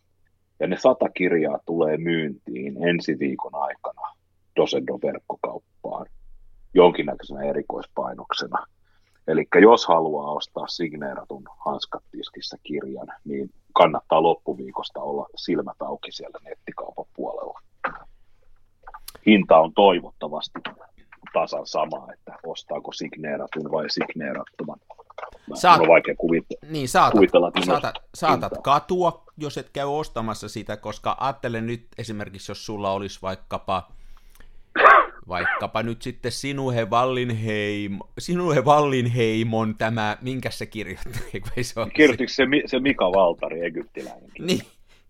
Ja 0.60 0.68
ne 0.68 0.78
sata 0.78 1.10
kirjaa 1.10 1.60
tulee 1.66 1.98
myyntiin 1.98 2.88
ensi 2.88 3.20
viikon 3.20 3.56
aikana 3.56 4.02
Dosendon 4.56 5.00
verkkokauppaan 5.04 6.06
jonkinnäköisenä 6.74 7.44
erikoispainoksena. 7.44 8.66
Eli 9.28 9.46
jos 9.62 9.88
haluaa 9.88 10.32
ostaa 10.32 10.68
signeeratun 10.68 11.44
hanskat 11.66 12.04
tiskissä 12.12 12.58
kirjan, 12.64 13.08
niin 13.26 13.50
kannattaa 13.74 14.24
loppuviikosta 14.24 15.02
olla 15.02 15.26
silmät 15.36 15.82
auki 15.82 16.12
siellä 16.12 16.40
nettikaupan 16.44 17.06
puolella. 17.16 17.60
Hinta 19.26 19.58
on 19.58 19.74
toivottavasti 19.74 20.60
tasan 21.34 21.68
sama, 21.68 22.08
että 22.14 22.36
ostaako 22.46 22.92
signeeratun 22.92 23.72
vai 23.72 23.90
signeerattoman. 23.90 24.80
Mä 25.50 25.56
Saat- 25.56 25.82
on 25.82 25.88
vaikea 25.88 26.16
kuvitella. 26.16 26.72
Niin, 26.72 26.90
saatat, 26.90 27.12
Kuvitella, 27.14 27.48
että 27.48 27.66
saatat, 27.66 27.96
saatat 28.16 28.52
hintaa. 28.52 28.62
katua, 28.62 29.24
jos 29.38 29.58
et 29.58 29.70
käy 29.70 29.86
ostamassa 29.86 30.50
sitä, 30.50 30.78
koska 30.78 31.18
ajattele 31.20 31.62
nyt 31.62 31.88
esimerkiksi, 31.98 32.52
jos 32.52 32.66
sulla 32.66 32.92
olisi 32.92 33.20
vaikkapa 33.22 33.88
vaikkapa 35.28 35.84
nyt 35.84 36.02
sitten 36.02 36.32
Sinuhe 36.32 36.86
Wallinheim, 36.86 38.00
Sinuhe 38.20 38.62
Wallinheimon 38.62 39.76
tämä, 39.78 40.18
minkä 40.22 40.50
se 40.50 40.66
kirjoitti, 40.66 41.10
eikö 41.34 41.50
se 41.64 41.74
Kirjoitiko 41.94 42.34
se, 42.34 42.44
se 42.66 42.80
Mika 42.80 43.06
Valtari, 43.06 43.66
egyptiläinen? 43.66 44.30
Niin, 44.40 44.62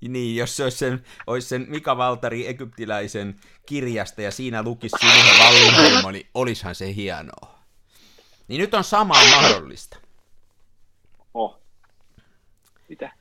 niin, 0.02 0.36
jos 0.36 0.58
se 0.58 0.64
olisi 0.64 0.78
sen, 0.78 1.04
olisi 1.28 1.48
sen 1.48 1.66
Mika 1.70 1.98
Valtari 1.98 2.48
egyptiläisen 2.48 3.36
kirjasta 3.66 4.22
ja 4.22 4.32
siinä 4.32 4.64
lukisi 4.64 4.96
Sinuhe 5.00 5.44
Wallinheimo, 5.44 6.12
niin 6.12 6.28
olisihan 6.34 6.76
se 6.76 6.96
hienoa. 6.96 7.56
Niin 8.48 8.62
nyt 8.62 8.74
on 8.74 8.84
samaa 8.84 9.22
mahdollista. 9.42 9.98
Oh. 11.34 11.60
Mitä? 12.90 13.12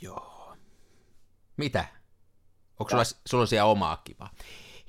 Joo. 0.00 0.54
Mitä? 1.56 1.84
Onko 2.80 2.90
sulla, 2.90 3.04
sulla 3.26 3.46
siellä 3.46 3.64
omaa 3.70 3.96
kivaa? 4.04 4.30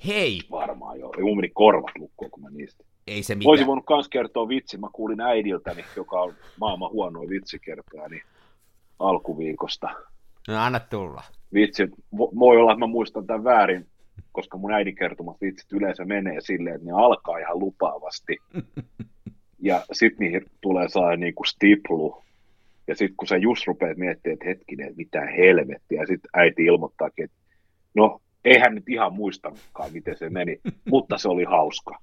Hei, 0.06 0.40
Varmaan 0.50 1.00
joo. 1.00 1.14
Ei 1.16 1.22
mun 1.22 1.36
meni 1.36 1.48
korvat 1.48 1.98
lukkoon, 1.98 2.30
kun 2.30 2.42
mä 2.42 2.50
niistä. 2.50 2.84
ei 3.06 3.22
se 3.22 3.34
mitään. 3.34 3.66
voinut 3.66 3.86
kans 3.86 4.08
kertoa 4.08 4.48
vitsi. 4.48 4.78
Mä 4.78 4.88
kuulin 4.92 5.20
äidiltäni, 5.20 5.84
joka 5.96 6.20
on 6.20 6.34
maailman 6.60 6.90
huonoin 6.90 7.28
vitsikertoja, 7.28 8.08
niin 8.08 8.22
alkuviikosta. 8.98 9.88
No 10.48 10.54
anna 10.58 10.80
tulla. 10.80 11.22
Vitsi, 11.54 11.84
vo- 11.86 12.38
voi 12.38 12.56
olla, 12.56 12.72
että 12.72 12.80
mä 12.80 12.86
muistan 12.86 13.26
tämän 13.26 13.44
väärin, 13.44 13.86
koska 14.32 14.58
mun 14.58 14.72
äidin 14.72 14.94
kertomat 14.94 15.36
vitsit 15.40 15.72
yleensä 15.72 16.04
menee 16.04 16.40
silleen, 16.40 16.76
että 16.76 16.86
ne 16.86 16.92
alkaa 16.92 17.38
ihan 17.38 17.58
lupaavasti. 17.58 18.36
Ja 19.60 19.84
sitten 19.92 20.24
niihin 20.24 20.44
tulee 20.60 20.88
sellainen 20.88 21.20
niin 21.20 21.34
kuin 21.34 21.46
stiplu. 21.46 22.22
Ja 22.86 22.94
sitten 22.94 23.16
kun 23.16 23.28
sä 23.28 23.36
just 23.36 23.66
rupeat 23.66 23.96
miettimään, 23.96 24.32
että 24.32 24.44
hetkinen, 24.44 24.86
että 24.86 24.96
mitä 24.96 25.20
helvettiä, 25.20 26.00
ja 26.00 26.06
sitten 26.06 26.30
äiti 26.34 26.64
ilmoittaakin, 26.64 27.24
että 27.24 27.36
no, 27.94 28.20
eihän 28.44 28.74
nyt 28.74 28.88
ihan 28.88 29.14
muistanutkaan, 29.14 29.92
miten 29.92 30.18
se 30.18 30.30
meni, 30.30 30.60
mutta 30.90 31.18
se 31.18 31.28
oli 31.28 31.44
hauska. 31.44 31.98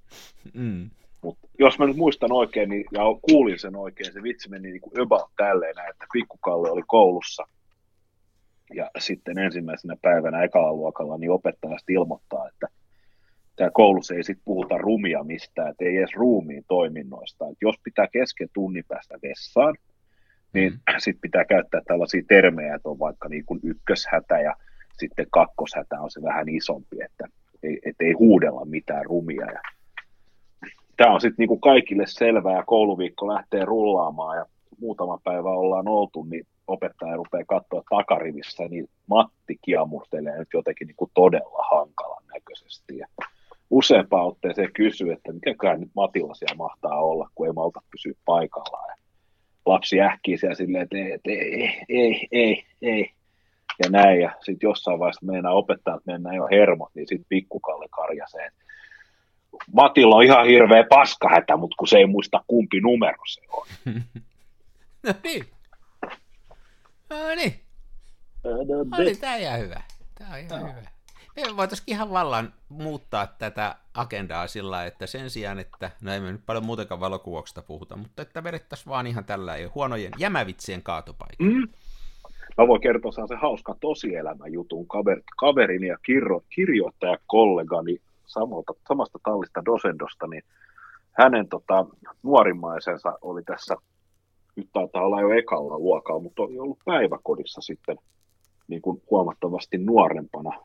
Mm. 0.53 0.89
Mutta 1.21 1.47
jos 1.59 1.79
mä 1.79 1.85
nyt 1.85 1.97
muistan 1.97 2.31
oikein 2.31 2.69
niin, 2.69 2.85
ja 2.91 3.01
kuulin 3.21 3.59
sen 3.59 3.75
oikein, 3.75 4.13
se 4.13 4.23
vitsi 4.23 4.49
meni 4.49 4.71
niin 4.71 4.81
kuin 4.81 5.01
about 5.01 5.31
tälleen, 5.37 5.89
että 5.89 6.05
pikkukalle 6.13 6.71
oli 6.71 6.83
koulussa. 6.87 7.47
Ja 8.73 8.91
sitten 8.99 9.37
ensimmäisenä 9.37 9.95
päivänä 10.01 10.43
ekalla 10.43 10.73
luokalla 10.73 11.17
niin 11.17 11.31
opettaja 11.31 11.77
sitten 11.77 11.95
ilmoittaa, 11.95 12.47
että 12.47 12.67
tämä 13.55 13.69
koulussa 13.73 14.15
ei 14.15 14.23
sitten 14.23 14.45
puhuta 14.45 14.77
rumia 14.77 15.23
mistään, 15.23 15.69
että 15.69 15.85
ei 15.85 15.97
edes 15.97 16.15
ruumiin 16.15 16.63
toiminnoista. 16.67 17.45
Että 17.45 17.65
jos 17.65 17.75
pitää 17.83 18.07
kesken 18.07 18.49
tunnin 18.53 18.83
päästä 18.87 19.15
vessaan, 19.23 19.75
niin 20.53 20.73
Mm. 20.73 20.79
sitten 20.97 21.21
pitää 21.21 21.45
käyttää 21.45 21.81
tällaisia 21.87 22.23
termejä, 22.27 22.75
että 22.75 22.89
on 22.89 22.99
vaikka 22.99 23.29
niin 23.29 23.45
kuin 23.45 23.59
ykköshätä 23.63 24.39
ja 24.39 24.55
sitten 24.93 25.27
kakkoshätä 25.29 26.01
on 26.01 26.11
se 26.11 26.21
vähän 26.21 26.49
isompi, 26.49 26.97
että 27.03 27.27
ei, 27.63 27.79
et 27.85 27.95
ei 27.99 28.11
huudella 28.11 28.65
mitään 28.65 29.05
rumia. 29.05 29.45
Ja 29.45 29.59
tämä 30.97 31.13
on 31.13 31.21
sitten 31.21 31.35
niinku 31.37 31.57
kaikille 31.57 32.03
selvää 32.07 32.55
ja 32.55 32.63
kouluviikko 32.63 33.27
lähtee 33.27 33.65
rullaamaan 33.65 34.37
ja 34.37 34.45
muutama 34.79 35.19
päivä 35.23 35.49
ollaan 35.49 35.87
oltu, 35.87 36.23
niin 36.23 36.47
opettaja 36.67 37.15
rupeaa 37.15 37.43
katsoa 37.47 37.83
takarivissä, 37.89 38.67
niin 38.67 38.89
Matti 39.07 39.59
kiamurtelee 39.61 40.37
nyt 40.37 40.47
jotenkin 40.53 40.87
niinku 40.87 41.11
todella 41.13 41.65
hankalan 41.71 42.23
näköisesti. 42.33 42.97
Ja 42.97 43.07
useampaan 43.69 44.27
otteeseen 44.27 44.73
kysyy, 44.73 45.11
että 45.11 45.33
mikäkään 45.33 45.79
nyt 45.79 45.91
Matilla 45.95 46.33
siellä 46.33 46.55
mahtaa 46.55 47.01
olla, 47.01 47.29
kun 47.35 47.47
ei 47.47 47.53
malta 47.53 47.81
pysyä 47.91 48.13
paikallaan. 48.25 48.89
Ja 48.89 48.95
lapsi 49.65 50.01
ähkii 50.01 50.37
siellä 50.37 50.55
silleen, 50.55 50.83
että 50.83 50.97
ei, 50.97 51.11
että 51.11 51.31
ei, 51.31 51.85
ei, 51.89 52.27
ei, 52.31 52.65
ei. 52.81 53.11
Ja 53.83 53.89
näin, 53.89 54.21
ja 54.21 54.31
sitten 54.39 54.67
jossain 54.67 54.99
vaiheessa 54.99 55.25
meinaa 55.25 55.53
opettajat 55.53 56.05
mennä 56.05 56.35
jo 56.35 56.47
hermot, 56.51 56.89
niin 56.95 57.07
sitten 57.07 57.25
pikkukalle 57.29 57.87
karjasee, 57.89 58.45
että 58.45 58.65
Matilla 59.73 60.15
on 60.15 60.23
ihan 60.23 60.45
hirveä 60.45 60.83
paskahätä, 60.89 61.57
mutta 61.57 61.75
kun 61.79 61.87
se 61.87 61.97
ei 61.97 62.05
muista 62.05 62.43
kumpi 62.47 62.79
numero 62.79 63.21
se 63.25 63.41
on. 63.49 63.67
No 65.03 65.13
niin. 65.23 65.45
No 67.23 67.35
niin. 67.35 67.59
No 68.43 69.03
niin, 69.03 69.19
tää 69.19 69.35
ihan 69.35 69.59
hyvä. 69.59 69.81
Tää 70.15 70.27
on 70.33 70.39
ihan 70.39 70.61
hyvä. 70.61 70.95
Me 71.35 71.57
voitaisiin 71.57 71.85
ihan 71.87 72.09
vallan 72.09 72.53
muuttaa 72.69 73.27
tätä 73.27 73.75
agendaa 73.93 74.47
sillä 74.47 74.85
että 74.85 75.07
sen 75.07 75.29
sijaan, 75.29 75.59
että, 75.59 75.91
no 76.01 76.13
ei 76.13 76.19
me 76.19 76.31
nyt 76.31 76.45
paljon 76.45 76.65
muutenkaan 76.65 76.99
valokuvauksesta 76.99 77.61
puhuta, 77.61 77.95
mutta 77.95 78.21
että 78.21 78.43
vedettäisiin 78.43 78.89
vaan 78.89 79.07
ihan 79.07 79.25
tällä 79.25 79.55
ei 79.55 79.65
huonojen 79.65 80.11
jämävitsien 80.17 80.83
kaatopaikka. 80.83 81.43
Mm. 81.43 81.67
Mä 82.57 82.67
voin 82.67 82.81
kertoa 82.81 83.11
sellaisen 83.11 83.37
hauskan 83.37 83.75
tosielämän 83.79 84.53
jutun. 84.53 84.87
Kaver, 84.87 85.21
kaverini 85.39 85.87
ja 85.87 85.97
kirjo, 86.05 86.43
kirjoittaja 86.49 87.17
kollegani 87.27 87.97
samalta, 88.25 88.73
samasta 88.87 89.19
tallista 89.23 89.65
Dosendosta, 89.65 90.27
niin 90.27 90.43
hänen 91.11 91.49
tota, 91.49 91.85
nuorimmaisensa 92.23 93.17
oli 93.21 93.43
tässä, 93.43 93.75
nyt 94.55 94.69
taitaa 94.73 95.03
olla 95.05 95.21
jo 95.21 95.29
ekalla 95.31 95.79
luokalla, 95.79 96.21
mutta 96.21 96.43
oli 96.43 96.59
ollut 96.59 96.79
päiväkodissa 96.85 97.61
sitten 97.61 97.97
niin 98.67 98.81
kuin 98.81 99.01
huomattavasti 99.11 99.77
nuorempana 99.77 100.59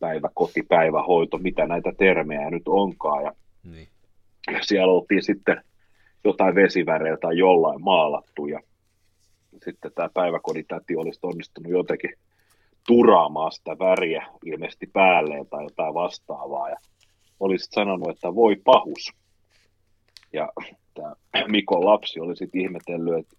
päiväkoti, 0.00 0.62
päivähoito, 0.62 1.38
mitä 1.38 1.66
näitä 1.66 1.92
termejä 1.98 2.50
nyt 2.50 2.68
onkaan. 2.68 3.24
Ja 3.24 3.32
Niin. 3.64 3.88
siellä 4.62 4.92
oltiin 4.92 5.22
sitten 5.22 5.64
jotain 6.24 6.54
vesivärejä 6.54 7.16
tai 7.16 7.38
jollain 7.38 7.82
maalattu 7.82 8.46
ja 8.46 8.60
sitten 9.64 9.92
tämä 9.94 10.08
päiväkodin 10.14 10.64
täti 10.68 10.96
olisi 10.96 11.20
onnistunut 11.22 11.72
jotenkin 11.72 12.10
turaamaan 12.86 13.52
sitä 13.52 13.78
väriä 13.78 14.26
ilmeisesti 14.44 14.86
päälleen 14.86 15.46
tai 15.46 15.64
jotain 15.64 15.94
vastaavaa 15.94 16.70
ja 16.70 16.76
olisi 17.40 17.68
sanonut, 17.70 18.08
että 18.08 18.34
voi 18.34 18.56
pahus. 18.64 19.12
Ja 20.32 20.48
tämä 20.94 21.14
Mikon 21.48 21.84
lapsi 21.84 22.20
oli 22.20 22.36
sitten 22.36 22.60
ihmetellyt, 22.60 23.18
että, 23.18 23.36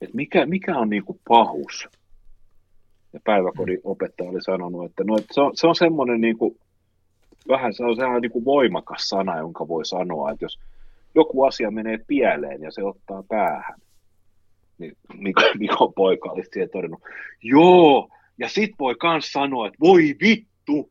että 0.00 0.16
mikä, 0.16 0.46
mikä 0.46 0.76
on 0.76 0.90
niinku 0.90 1.20
pahus? 1.28 1.88
Ja 3.12 3.20
päiväkodin 3.24 3.80
opettaja 3.84 4.30
oli 4.30 4.42
sanonut, 4.42 4.84
että 4.84 5.04
no, 5.04 5.16
että 5.16 5.34
se 5.34 5.40
on, 5.40 5.56
se 5.56 5.66
on 5.66 5.74
semmoinen 5.74 6.20
niinku, 6.20 6.56
vähän 7.48 7.74
se 7.74 7.84
on 7.84 7.96
sehän 7.96 8.22
niinku 8.22 8.44
voimakas 8.44 9.08
sana, 9.08 9.38
jonka 9.38 9.68
voi 9.68 9.86
sanoa, 9.86 10.30
että 10.30 10.44
jos 10.44 10.58
joku 11.14 11.42
asia 11.42 11.70
menee 11.70 11.98
pieleen 12.06 12.62
ja 12.62 12.70
se 12.70 12.82
ottaa 12.82 13.22
päähän, 13.28 13.80
niin 14.78 14.92
Mikon, 15.14 15.44
Mikon 15.58 15.92
poika 15.94 16.30
olisi 16.30 16.50
siihen 16.52 16.70
todennut, 16.70 17.00
joo, 17.42 18.08
ja 18.38 18.48
sit 18.48 18.70
voi 18.78 18.94
kans 18.94 19.32
sanoa, 19.32 19.66
että 19.66 19.78
voi 19.80 20.16
vittu. 20.22 20.90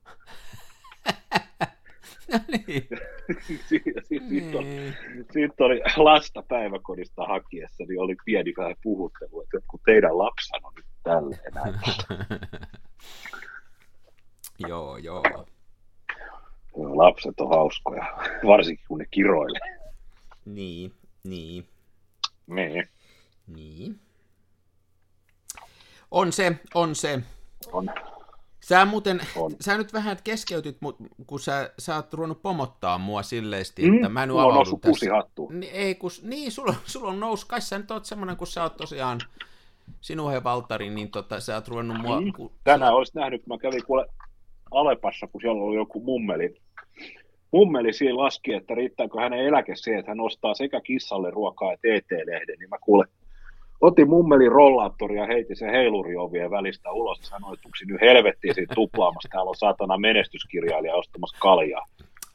No 2.34 2.40
niin. 2.68 2.88
Siitä, 3.48 4.02
siitä, 4.02 4.02
siitä, 4.30 4.58
oli, 4.58 4.66
Niin. 4.66 4.94
siitä 5.32 5.64
oli 5.64 5.82
lasta 5.98 6.44
päiväkodista 6.48 7.26
hakiessa, 7.26 7.84
niin 7.88 8.00
oli 8.02 8.16
pieni 8.26 8.54
vähän 8.58 8.76
puhuttelu, 8.84 9.42
että 9.42 9.58
kun 9.68 9.80
teidän 9.86 10.18
lapsi 10.18 10.50
on 10.64 10.74
nyt 10.76 10.86
tälleen 11.04 11.80
joo. 14.68 14.98
Joo, 14.98 15.24
Lapset 16.76 17.40
on 17.40 17.50
hauskoja, 17.50 18.06
varsinkin 18.48 18.86
kun 18.88 18.98
ne 18.98 19.06
kiroilee. 19.12 19.78
Niin, 20.46 20.94
niin, 21.24 21.68
Niin, 22.48 22.90
niin. 23.48 24.00
On 26.12 26.32
se, 26.34 26.56
on 26.74 26.96
se. 26.96 27.20
on. 27.72 27.90
Sä 28.70 28.86
muuten, 28.86 29.20
On. 29.36 29.52
sä 29.62 29.78
nyt 29.78 29.94
vähän 29.94 30.18
keskeytyt, 30.24 30.78
mut 30.82 30.96
kun 31.28 31.40
sä, 31.40 31.74
sä 31.80 31.96
oot 31.96 32.14
ruvennut 32.14 32.42
pomottaa 32.42 32.98
mua 32.98 33.24
silleesti, 33.24 33.90
Mm, 33.90 33.96
että 33.96 34.10
mä 34.10 34.24
en 34.24 34.30
mulla 34.30 34.46
on 34.46 34.54
noussut 34.54 34.82
tässä. 34.82 34.92
kusihattuun. 34.92 35.60
Niin, 35.60 35.74
ei, 35.74 35.96
kun, 35.96 36.12
niin 36.24 36.52
sulla, 36.52 36.76
sulla 36.86 37.10
on 37.12 37.20
noussut, 37.20 37.50
kai 37.50 37.62
sä 37.62 37.78
nyt 37.78 37.92
oot 37.92 38.06
semmonen, 38.06 38.38
kun 38.38 38.48
sä 38.48 38.64
oot 38.64 38.78
tosiaan 38.78 39.20
sinun 40.02 40.32
he 40.32 40.44
Valtari, 40.44 40.90
niin 40.90 41.12
tota, 41.12 41.40
sä 41.40 41.56
oot 41.56 41.68
ruvennut 41.68 41.98
mua... 42.02 42.22
Mm. 42.22 42.34
Ku, 42.34 42.52
Tänään 42.64 42.94
olisit 42.94 43.16
nähnyt, 43.16 43.44
kun 43.44 43.54
mä 43.56 43.62
kävin 43.62 43.86
kuule 43.86 44.06
Alepassa, 44.72 45.28
kun 45.28 45.42
siellä 45.42 45.64
oli 45.64 45.76
joku 45.76 46.00
mummeli. 46.04 46.62
Mummeli 47.52 47.94
siinä 47.94 48.18
laski, 48.18 48.54
että 48.54 48.76
riittääkö 48.76 49.20
hänen 49.22 49.40
eläke 49.46 49.76
siihen, 49.76 50.00
että 50.00 50.12
hän 50.12 50.20
ostaa 50.20 50.54
sekä 50.54 50.82
kissalle 50.82 51.32
ruokaa 51.32 51.74
että 51.74 51.88
TT-lehden. 51.88 52.60
Niin 52.60 52.70
mä 52.70 52.78
kuule, 52.82 53.06
otin 53.82 54.10
mummelin 54.10 54.52
rollaattoria 54.52 55.22
ja 55.22 55.28
heitin 55.28 55.56
sen 55.56 55.70
heiluriovien 55.72 56.52
välistä 56.52 56.92
ulos 56.92 57.20
ja 57.20 57.26
sanoi, 57.26 57.54
että 57.54 57.64
"Tuksi 57.64 57.86
nyt 57.86 58.02
helvettiin 58.02 58.56
siitä 58.56 58.76
tuplaamassa. 58.76 59.30
Täällä 59.32 59.50
on 59.50 59.56
saatana 59.56 59.98
menestyskirjailija 59.98 60.96
ostamassa 60.96 61.38
kaljaa. 61.42 61.86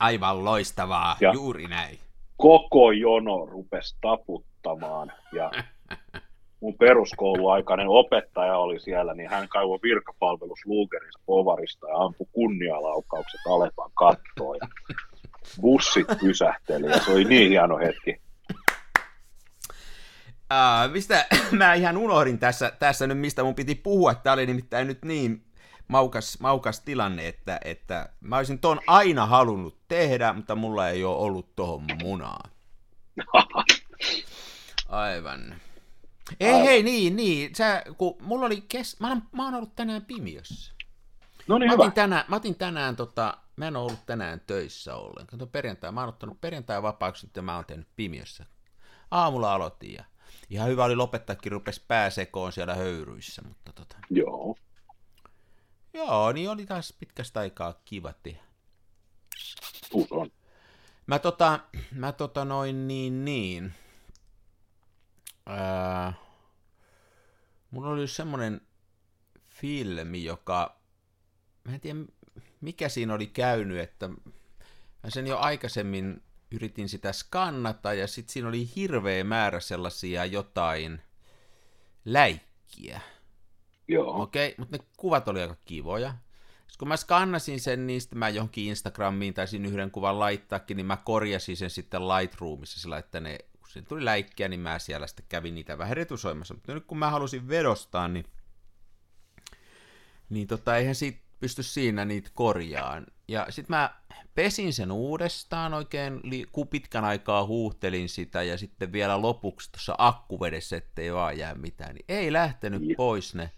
aivan 0.01 0.45
loistavaa, 0.45 1.17
Ja- 1.21 1.33
juuri 1.35 1.67
näin. 1.67 1.99
Koko 2.37 2.93
jono 2.93 3.47
rupesi 3.47 3.97
taputtamaan 4.01 5.13
ja 5.33 5.51
mun 6.61 6.75
peruskouluaikainen 6.75 7.89
opettaja 7.89 8.57
oli 8.59 8.81
siellä, 8.81 9.15
niin 9.15 9.31
hän 9.31 9.49
kaivoi 9.49 9.79
virkapalvelus 9.83 10.59
Lugerista 10.67 11.21
povarista 11.27 11.89
ja 11.89 11.97
ampui 11.97 12.27
kunnialaukaukset 12.33 13.41
Alepan 13.51 13.91
kattoon. 13.95 14.57
Ja 14.61 14.69
bussit 15.61 16.07
pysähteli 16.21 16.87
ja 16.87 16.99
se 16.99 17.13
oli 17.13 17.25
niin 17.25 17.49
hieno 17.51 17.79
hetki. 17.79 18.21
Uh, 20.53 20.93
mistä 20.93 21.27
mä 21.59 21.75
ihan 21.75 21.97
unohdin 21.97 22.39
tässä, 22.39 22.73
tässä 22.79 23.07
nyt, 23.07 23.19
mistä 23.19 23.43
mun 23.45 23.55
piti 23.55 23.75
puhua. 23.75 24.15
Tämä 24.15 24.35
oli 24.35 24.47
nimittäin 24.47 24.87
nyt 24.87 25.05
niin 25.05 25.45
maukas, 25.89 26.41
maukas 26.41 26.81
tilanne, 26.81 27.29
että, 27.29 27.61
että 27.65 28.09
mä 28.21 28.37
olisin 28.37 28.59
ton 28.59 28.81
aina 28.87 29.27
halunnut 29.27 29.79
tehdä, 29.89 30.33
mutta 30.33 30.55
mulla 30.55 30.89
ei 30.89 31.05
ole 31.05 31.17
ollut 31.17 31.57
tohon 31.57 31.85
munaa. 32.03 32.43
Aivan. 34.89 35.55
Ei, 36.41 36.49
Aivan. 36.49 36.65
hei, 36.65 36.83
niin, 36.83 37.17
niin. 37.17 37.55
Sä, 37.55 37.83
kun 37.99 38.17
mulla 38.21 38.47
oli 38.47 38.61
kes... 38.61 39.01
mä, 39.01 39.09
oon, 39.09 39.23
mä 39.33 39.45
oon 39.45 39.55
ollut 39.55 39.77
tänään 39.77 40.05
pimiössä. 40.05 40.73
No 41.49 41.59
niin 41.59 41.67
Mä 41.69 41.73
hyvä. 41.73 41.83
otin, 41.83 41.93
tänään, 41.93 42.25
mä 42.29 42.37
otin 42.37 42.55
tänään, 42.55 42.97
tota, 42.97 43.39
mä 43.57 43.69
en 43.69 43.77
ole 43.77 43.85
ollut 43.85 44.07
tänään 44.07 44.41
töissä 44.41 44.97
ollenkaan. 44.97 45.39
Tuo 45.39 45.47
perjantai, 45.47 45.93
mä 45.93 46.01
oon 46.01 46.09
ottanut 46.09 46.41
perjantai 46.41 46.83
vapaaksi, 46.83 47.27
että 47.27 47.43
mä 47.43 47.57
oon 47.57 47.65
tehnyt 47.65 47.89
pimiössä. 47.97 48.47
Aamulla 49.11 49.55
aloitin 49.55 49.95
ja 49.95 50.05
ihan 50.53 50.69
hyvä 50.69 50.85
oli 50.85 50.97
lopettaakin, 50.97 51.53
rupes 51.53 51.81
pääsekoon 51.81 52.53
siellä 52.53 52.75
höyryissä, 52.75 53.43
mutta 53.43 53.73
tota, 53.73 53.97
Joo. 54.11 54.57
joo, 55.95 56.33
niin 56.33 56.51
oli 56.51 56.67
taas 56.67 56.95
pitkästä 57.01 57.41
aikaa 57.41 57.81
kiva 57.85 58.13
tehdä. 58.23 58.43
Uskon. 59.93 60.31
Mä 61.07 61.19
tota, 61.19 61.61
mä 61.93 62.13
tota 62.13 62.45
noin 62.45 62.89
niin 62.89 63.25
niin, 63.25 63.75
ää, 65.47 66.13
mulla 67.71 67.91
oli 67.91 68.09
semmonen 68.09 68.61
filmi, 69.49 70.25
joka, 70.25 70.77
mä 71.65 71.75
en 71.75 71.81
tiedä 71.81 72.01
mikä 72.61 72.89
siinä 72.89 73.15
oli 73.15 73.27
käynyt, 73.27 73.79
että 73.79 74.09
mä 75.03 75.11
sen 75.11 75.27
jo 75.27 75.39
aikaisemmin 75.39 76.23
yritin 76.53 76.89
sitä 76.89 77.13
skannata 77.13 77.95
ja 77.95 78.07
sitten 78.07 78.33
siinä 78.33 78.49
oli 78.49 78.69
hirveä 78.77 79.25
määrä 79.25 79.61
sellaisia 79.61 80.25
jotain 80.25 81.01
läikkiä. 82.05 83.01
Joo. 83.89 84.23
Okei, 84.23 84.55
mutta 84.59 84.77
ne 84.77 84.85
kuvat 84.97 85.29
oli 85.29 85.43
aika 85.43 85.57
kivoja. 85.65 86.11
Sitten 86.73 86.79
kun 86.79 86.89
mä 86.89 86.97
skannasin 86.97 87.61
sen, 87.61 87.87
niin 87.87 88.01
sitten 88.01 88.19
mä 88.19 88.29
johonkin 88.29 88.65
Instagramiin 88.65 89.35
taisin 89.35 89.67
yhden 89.67 89.91
kuvan 89.91 90.19
laittaakin, 90.19 90.77
niin 90.77 90.87
mä 90.87 90.97
korjasin 90.97 91.57
sen 91.57 91.71
sitten 91.71 92.09
Lightroomissa 92.09 92.81
sillä, 92.81 92.99
että 92.99 93.21
ne, 93.21 93.39
kun 93.61 93.69
siinä 93.69 93.87
tuli 93.89 94.05
läikkiä, 94.05 94.49
niin 94.49 94.61
mä 94.61 94.79
siellä 94.79 95.07
sitten 95.07 95.27
kävin 95.29 95.55
niitä 95.55 95.79
vähän 95.79 95.97
retusoimassa. 95.97 96.55
Mutta 96.55 96.75
nyt 96.75 96.85
kun 96.87 96.99
mä 96.99 97.11
halusin 97.11 97.49
vedostaa, 97.49 98.09
niin, 98.09 98.27
niin 100.31 100.47
tota, 100.47 100.77
eihän 100.77 100.95
siitä 100.95 101.21
pysty 101.41 101.63
siinä 101.63 102.05
niitä 102.05 102.31
korjaan. 102.35 103.07
Ja 103.33 103.47
sitten 103.51 103.77
mä 103.77 103.95
pesin 104.35 104.73
sen 104.73 104.93
uudestaan 104.93 105.75
oikein, 105.75 106.21
li- 106.23 106.47
ku 106.53 106.65
pitkän 106.65 107.05
aikaa 107.05 107.47
huuhtelin 107.47 108.09
sitä 108.09 108.43
ja 108.43 108.59
sitten 108.59 108.93
vielä 108.93 109.23
lopuksi 109.23 109.73
tuossa 109.73 109.95
akkuvedessä, 109.99 110.77
ettei 110.77 111.15
vaan 111.15 111.39
jää 111.39 111.55
mitään, 111.55 111.95
niin 111.95 112.05
ei 112.09 112.33
lähtenyt 112.33 112.83
pois 112.97 113.35
ne 113.35 113.51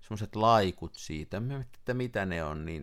semmoiset 0.00 0.36
laikut 0.36 0.94
siitä, 0.94 1.42
että 1.60 1.94
mitä 1.94 2.26
ne 2.26 2.44
on, 2.44 2.64
niin 2.64 2.82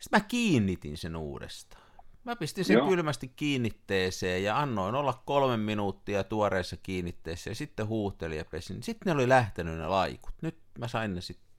sitten 0.00 0.20
mä 0.20 0.24
kiinnitin 0.28 0.96
sen 0.96 1.16
uudestaan. 1.16 1.82
Mä 2.24 2.36
pistin 2.36 2.64
sen 2.64 2.74
Joo. 2.74 2.88
kylmästi 2.88 3.28
kiinnitteeseen 3.36 4.44
ja 4.44 4.58
annoin 4.58 4.94
olla 4.94 5.22
kolme 5.26 5.56
minuuttia 5.56 6.24
tuoreessa 6.24 6.76
kiinnitteessä 6.76 7.50
ja 7.50 7.54
sitten 7.54 7.86
huuhtelin 7.86 8.38
ja 8.38 8.44
pesin. 8.44 8.82
Sitten 8.82 9.06
ne 9.06 9.12
oli 9.12 9.28
lähtenyt 9.28 9.78
ne 9.78 9.86
laikut. 9.86 10.34
Nyt 10.42 10.58
mä 10.78 10.88
sain 10.88 11.14
ne 11.14 11.20
sitten. 11.20 11.51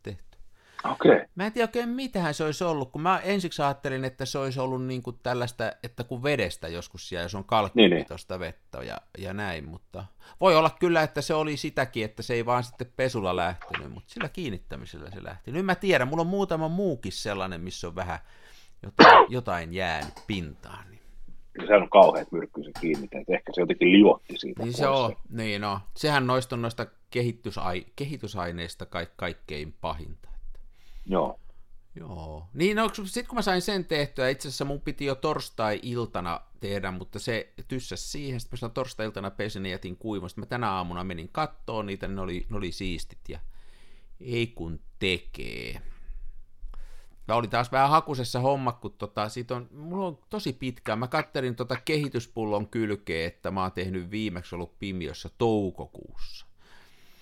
Okei. 0.92 1.12
Okay. 1.12 1.26
Mä 1.36 1.46
en 1.46 1.52
tiedä 1.52 1.68
oikein 1.68 1.90
mitähän 1.90 2.34
se 2.34 2.44
olisi 2.44 2.64
ollut, 2.64 2.92
kun 2.92 3.02
mä 3.02 3.20
ensiksi 3.20 3.62
ajattelin, 3.62 4.06
että 4.06 4.26
se 4.26 4.38
olisi 4.38 4.60
ollut 4.60 4.86
niin 4.86 5.04
kuin 5.04 5.20
tällaista, 5.24 5.72
että 5.84 6.04
kun 6.04 6.24
vedestä 6.24 6.68
joskus 6.68 7.10
siellä, 7.10 7.26
jos 7.26 7.36
on 7.36 7.42
Niin, 7.42 7.46
niin. 7.46 7.90
kalkkipitoista 7.90 8.40
vettä 8.40 8.84
ja, 8.84 8.98
ja 9.18 9.34
näin, 9.34 9.70
mutta 9.70 10.06
voi 10.42 10.56
olla 10.56 10.70
kyllä, 10.80 11.04
että 11.04 11.22
se 11.22 11.34
oli 11.34 11.58
sitäkin, 11.58 12.06
että 12.06 12.24
se 12.24 12.34
ei 12.34 12.46
vaan 12.46 12.64
sitten 12.64 12.92
pesulla 12.96 13.36
lähtenyt, 13.36 13.94
mutta 13.94 14.14
sillä 14.14 14.30
kiinnittämisellä 14.30 15.12
se 15.12 15.24
lähti. 15.24 15.52
Nyt 15.52 15.66
mä 15.66 15.76
tiedän, 15.76 16.08
mulla 16.08 16.22
on 16.22 16.28
muutama 16.28 16.68
muukin 16.68 17.12
sellainen, 17.12 17.62
missä 17.62 17.88
on 17.88 17.96
vähän 17.96 18.20
jotain, 18.84 19.26
jotain 19.30 19.74
jäänyt 19.74 20.14
pintaan. 20.28 20.86
Niin, 20.90 21.02
Se 21.68 21.76
on 21.76 21.90
kauheat 21.90 22.32
myrkky 22.32 22.64
se 22.64 22.72
että 23.04 23.34
ehkä 23.34 23.52
se 23.54 23.62
jotenkin 23.62 23.92
liotti 23.92 24.38
siitä 24.38 24.64
niin 24.64 24.74
se 24.74 24.88
on, 24.88 25.16
niin 25.30 25.62
no. 25.62 25.80
Sehän 25.96 26.28
noista 26.28 26.56
on 26.56 26.62
noista 26.62 26.86
kehitysai, 27.10 27.86
kehitysaineista 27.96 28.86
kaik, 28.86 29.10
kaikkein 29.16 29.74
pahinta. 29.82 30.33
Joo. 31.06 31.40
Joo. 31.96 32.48
Niin, 32.54 32.78
no, 32.78 32.90
sitten 32.94 33.28
kun 33.28 33.36
mä 33.36 33.42
sain 33.42 33.62
sen 33.62 33.86
tehtyä, 33.86 34.30
itse 34.30 34.48
asiassa 34.48 34.66
mun 34.66 34.82
piti 34.82 35.06
jo 35.06 35.16
torstai-iltana 35.16 36.42
tehdä, 36.60 36.92
mutta 36.92 37.20
se 37.20 37.54
tyssäs 37.68 38.12
siihen, 38.12 38.40
sitten 38.40 38.60
mä 38.62 38.70
torstai-iltana 38.70 39.32
pesin 39.32 39.66
ja 39.66 39.72
jätin 39.72 39.98
kuivasta. 39.98 40.40
Mä 40.40 40.46
tänä 40.46 40.72
aamuna 40.72 41.04
menin 41.04 41.30
kattoon 41.32 41.86
niitä, 41.86 42.08
ne 42.08 42.22
oli, 42.22 42.46
ne 42.50 42.58
oli 42.58 42.72
siistit 42.72 43.30
ja 43.30 43.40
ei 44.22 44.48
kun 44.48 44.80
tekee. 45.00 45.82
Mä 47.28 47.36
olin 47.36 47.50
taas 47.50 47.72
vähän 47.72 47.90
hakusessa 47.90 48.40
homma, 48.40 48.72
kun 48.72 48.94
tota, 48.98 49.28
on, 49.56 49.70
mulla 49.72 50.08
on 50.08 50.20
tosi 50.30 50.54
pitkään. 50.54 51.00
Mä 51.00 51.08
kattelin 51.08 51.56
tota 51.56 51.76
kehityspullon 51.86 52.68
kylkeä, 52.68 53.28
että 53.28 53.52
mä 53.52 53.62
oon 53.62 53.72
tehnyt 53.72 54.12
viimeksi 54.12 54.56
ollut 54.56 54.80
Pimiossa 54.80 55.30
toukokuussa. 55.38 56.46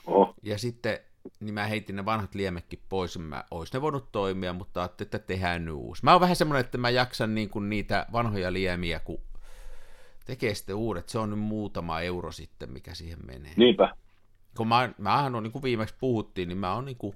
Oh. 0.06 0.34
Ja 0.44 0.58
sitten 0.58 1.00
niin 1.40 1.54
mä 1.54 1.66
heitin 1.66 1.96
ne 1.96 2.06
vanhat 2.06 2.36
liemekin 2.36 2.80
pois, 2.90 3.18
mä 3.18 3.44
ois 3.52 3.74
ne 3.74 3.82
voinut 3.82 4.12
toimia, 4.12 4.54
mutta 4.54 4.82
ajattelin, 4.82 5.08
että 5.08 5.20
tehdään 5.20 5.66
nyt 5.66 5.74
uusi. 5.74 6.04
Mä 6.04 6.12
oon 6.12 6.22
vähän 6.22 6.36
semmoinen, 6.36 6.66
että 6.66 6.78
mä 6.78 6.90
jaksan 6.90 7.36
niin 7.36 7.50
kuin 7.50 7.70
niitä 7.70 8.06
vanhoja 8.12 8.54
liemiä, 8.54 9.00
kun 9.00 9.22
tekee 10.26 10.56
sitten 10.56 10.76
uudet, 10.76 11.10
se 11.10 11.20
on 11.20 11.30
nyt 11.30 11.40
muutama 11.40 12.02
euro 12.02 12.32
sitten, 12.32 12.72
mikä 12.72 12.94
siihen 12.94 13.20
menee. 13.26 13.54
Niinpä. 13.56 13.96
Kun 14.58 14.68
mä, 14.68 14.90
mähän 14.98 15.36
on, 15.36 15.44
niin 15.44 15.52
kuin 15.52 15.64
viimeksi 15.64 15.96
puhuttiin, 16.00 16.48
niin 16.48 16.58
mä 16.58 16.74
oon 16.74 16.86
niin 16.86 16.98
kuin 16.98 17.16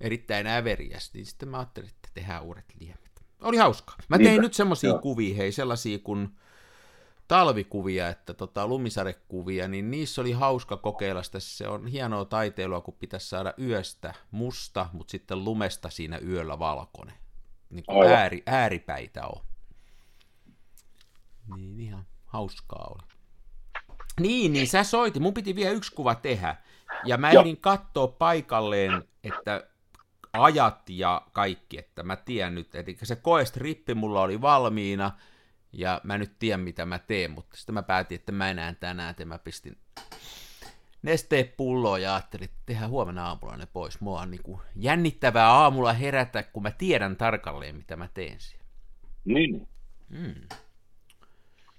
erittäin 0.00 0.46
äveriäs, 0.46 1.14
niin 1.14 1.26
sitten 1.26 1.48
mä 1.48 1.58
ajattelin, 1.58 1.88
että 1.88 2.08
tehdään 2.14 2.42
uudet 2.42 2.64
liemet. 2.80 3.22
Oli 3.40 3.56
hauskaa. 3.56 3.96
Mä 4.08 4.16
tein 4.18 4.28
Niinpä, 4.28 4.42
nyt 4.42 4.54
semmosia 4.54 4.90
joo. 4.90 4.98
kuvia, 4.98 5.36
hei, 5.36 5.52
sellaisia 5.52 5.98
kuin 5.98 6.28
talvikuvia, 7.32 8.08
että 8.08 8.34
tota, 8.34 8.66
lumisadekuvia, 8.66 9.68
niin 9.68 9.90
niissä 9.90 10.20
oli 10.20 10.32
hauska 10.32 10.76
kokeilla 10.76 11.22
sitä. 11.22 11.40
Se 11.40 11.68
on 11.68 11.86
hienoa 11.86 12.24
taiteilua, 12.24 12.80
kun 12.80 12.94
pitäisi 12.94 13.28
saada 13.28 13.54
yöstä 13.60 14.14
musta, 14.30 14.88
mutta 14.92 15.10
sitten 15.10 15.44
lumesta 15.44 15.90
siinä 15.90 16.18
yöllä 16.18 16.58
valkoinen. 16.58 17.14
Niin 17.70 17.84
kuin 17.86 18.02
Aivan. 18.02 18.16
ääri, 18.18 18.42
ääripäitä 18.46 19.26
on. 19.26 19.44
Niin 21.56 21.80
ihan 21.80 22.06
hauskaa 22.24 22.94
oli. 22.94 23.02
Niin, 24.20 24.52
niin 24.52 24.68
sä 24.68 24.84
soiti. 24.84 25.20
Mun 25.20 25.34
piti 25.34 25.54
vielä 25.54 25.70
yksi 25.70 25.94
kuva 25.94 26.14
tehdä. 26.14 26.56
Ja 27.04 27.16
mä 27.16 27.30
ehdin 27.30 27.56
katsoa 27.56 28.08
paikalleen, 28.08 29.04
että 29.24 29.66
ajat 30.32 30.90
ja 30.90 31.22
kaikki, 31.32 31.78
että 31.78 32.02
mä 32.02 32.16
tiedän 32.16 32.54
nyt, 32.54 32.74
eli 32.74 32.96
se 33.02 33.16
koestrippi 33.16 33.94
mulla 33.94 34.22
oli 34.22 34.40
valmiina, 34.40 35.10
ja 35.72 36.00
mä 36.04 36.18
nyt 36.18 36.38
tiedän 36.38 36.60
mitä 36.60 36.86
mä 36.86 36.98
teen, 36.98 37.30
mutta 37.30 37.56
sitten 37.56 37.74
mä 37.74 37.82
päätin, 37.82 38.16
että 38.16 38.32
mä 38.32 38.50
enää 38.50 38.74
tänään, 38.74 39.10
että 39.10 39.24
mä 39.24 39.38
pistin 39.38 39.76
nesteen 41.02 41.52
pulloon 41.56 42.02
ja 42.02 42.14
ajattelin, 42.14 42.44
että 42.44 42.62
tehdään 42.66 42.90
huomenna 42.90 43.26
aamulla 43.26 43.56
ne 43.56 43.66
pois. 43.66 44.00
Mua 44.00 44.20
on 44.20 44.30
niin 44.30 44.58
jännittävää 44.76 45.50
aamulla 45.50 45.92
herätä, 45.92 46.42
kun 46.42 46.62
mä 46.62 46.70
tiedän 46.70 47.16
tarkalleen, 47.16 47.76
mitä 47.76 47.96
mä 47.96 48.08
teen 48.14 48.40
siellä. 48.40 48.66
Niin. 49.24 49.68
Mm. 50.08 50.34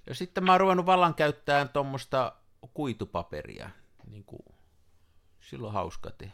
Ja 0.07 0.15
sitten 0.15 0.43
mä 0.43 0.51
oon 0.51 0.59
ruvennut 0.59 0.85
vallan 0.85 1.13
käyttämään 1.13 1.69
tuommoista 1.69 2.35
kuitupaperia. 2.73 3.69
Niin 4.09 4.23
kuin, 4.23 4.45
silloin 5.39 5.73
hauska 5.73 6.11
tehdä. 6.11 6.33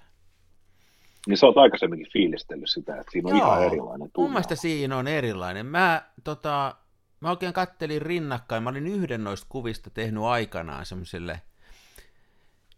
Niin 1.27 1.37
sä 1.37 1.45
oot 1.45 1.57
aikaisemminkin 1.57 2.11
fiilistellyt 2.13 2.69
sitä, 2.69 2.99
että 2.99 3.11
siinä 3.11 3.29
on 3.29 3.37
Joo, 3.37 3.47
ihan 3.47 3.63
erilainen 3.63 4.11
tunne. 4.11 4.25
Mun 4.25 4.31
mielestä 4.31 4.55
siinä 4.55 4.97
on 4.97 5.07
erilainen. 5.07 5.65
Mä, 5.65 6.03
tota, 6.23 6.75
mä 7.21 7.29
oikein 7.29 7.53
kattelin 7.53 8.01
rinnakkain, 8.01 8.63
mä 8.63 8.69
olin 8.69 8.87
yhden 8.87 9.23
noista 9.23 9.47
kuvista 9.49 9.89
tehnyt 9.89 10.23
aikanaan 10.23 10.85
semmoiselle 10.85 11.41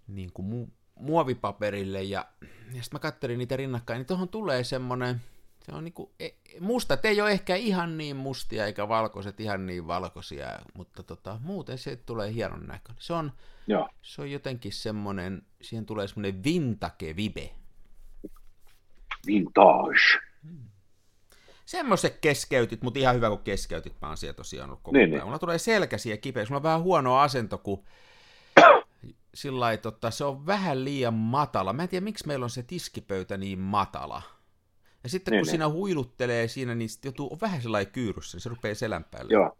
niin 0.07 0.33
kuin 0.33 0.47
mu- 0.47 0.71
muovipaperille, 0.95 2.03
ja, 2.03 2.25
ja 2.41 2.83
sitten 2.83 2.89
mä 2.91 2.99
kattelin 2.99 3.37
niitä 3.37 3.57
rinnakkain, 3.57 3.97
niin 3.97 4.05
tuohon 4.05 4.29
tulee 4.29 4.63
semmoinen, 4.63 5.21
se 5.65 5.71
on 5.71 5.83
niinku, 5.83 6.11
e, 6.19 6.29
mustat 6.59 7.05
ei 7.05 7.21
ole 7.21 7.31
ehkä 7.31 7.55
ihan 7.55 7.97
niin 7.97 8.15
mustia, 8.15 8.65
eikä 8.65 8.87
valkoiset 8.87 9.39
ihan 9.39 9.65
niin 9.65 9.87
valkoisia, 9.87 10.59
mutta 10.73 11.03
tota, 11.03 11.39
muuten 11.43 11.77
se 11.77 11.95
tulee 11.95 12.33
hienon 12.33 12.67
näköinen. 12.67 13.01
Se 13.01 13.13
on, 13.13 13.31
Joo. 13.67 13.89
se 14.01 14.21
on 14.21 14.31
jotenkin 14.31 14.73
semmoinen, 14.73 15.41
siihen 15.61 15.85
tulee 15.85 16.07
semmoinen 16.07 16.43
vintage 16.43 17.15
vibe. 17.15 17.49
Vintage. 19.27 20.19
Hmm. 20.43 20.70
Semmoiset 21.71 22.17
keskeytit, 22.21 22.81
mutta 22.81 22.99
ihan 22.99 23.15
hyvä 23.15 23.29
kun 23.29 23.39
keskeytit, 23.39 23.93
mä 24.01 24.07
oon 24.07 24.17
siellä 24.17 24.33
tosiaan 24.33 24.69
ollut 24.69 24.83
koko 24.83 24.97
Niin, 24.97 25.11
niin. 25.11 25.23
Mulla 25.23 25.39
tulee 25.39 25.57
selkäsiä 25.57 26.17
kipeä, 26.17 26.43
mulla 26.49 26.57
on 26.57 26.63
vähän 26.63 26.81
huono 26.81 27.17
asento, 27.17 27.57
kun 27.57 27.83
sillä 29.33 29.59
lailla, 29.59 29.81
tota, 29.81 30.11
se 30.11 30.25
on 30.25 30.45
vähän 30.45 30.85
liian 30.85 31.13
matala. 31.13 31.73
Mä 31.73 31.83
en 31.83 31.89
tiedä, 31.89 32.03
miksi 32.03 32.27
meillä 32.27 32.43
on 32.43 32.49
se 32.49 32.63
tiskipöytä 32.63 33.37
niin 33.37 33.59
matala. 33.59 34.21
Ja 35.03 35.09
sitten 35.09 35.31
Niin, 35.31 35.39
kun 35.39 35.45
niin. 35.45 35.51
siinä 35.51 35.69
huiluttelee 35.69 36.47
siinä, 36.47 36.75
niin 36.75 36.89
sitten 36.89 37.09
joutuu, 37.09 37.33
on 37.33 37.41
vähän 37.41 37.61
sellainen 37.61 37.93
kyyryssä, 37.93 38.35
niin 38.35 38.41
se 38.41 38.49
rupeaa 38.49 38.75
selän 38.75 39.05
päälle. 39.11 39.33
Joo. 39.33 39.57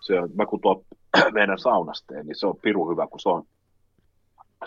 Se 0.00 0.20
on, 0.20 0.30
mä 0.34 0.46
kun 0.46 0.60
tuo 0.60 0.84
meidän 1.34 1.58
saunasteen, 1.58 2.26
niin 2.26 2.36
se 2.36 2.46
on 2.46 2.56
piru 2.56 2.90
hyvä, 2.90 3.06
kun 3.06 3.20
se 3.20 3.28
on, 3.28 3.42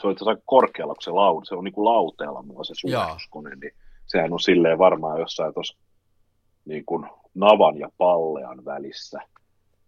se 0.01 0.07
on 0.07 0.13
itse 0.13 0.25
asiassa 0.25 0.43
korkealla, 0.45 0.93
kun 0.93 1.03
se, 1.03 1.11
lau, 1.11 1.45
se 1.45 1.55
on 1.55 1.63
niin 1.63 1.73
kuin 1.73 1.85
lauteella 1.85 2.43
mulla 2.43 2.63
se 2.63 2.73
suorituskone, 2.75 3.55
niin 3.55 3.71
sehän 4.07 4.33
on 4.33 4.39
silleen 4.39 4.77
varmaan 4.77 5.19
jossain 5.19 5.53
tuossa 5.53 5.77
niin 6.65 6.85
kuin 6.85 7.05
navan 7.35 7.77
ja 7.77 7.89
pallean 7.97 8.65
välissä 8.65 9.19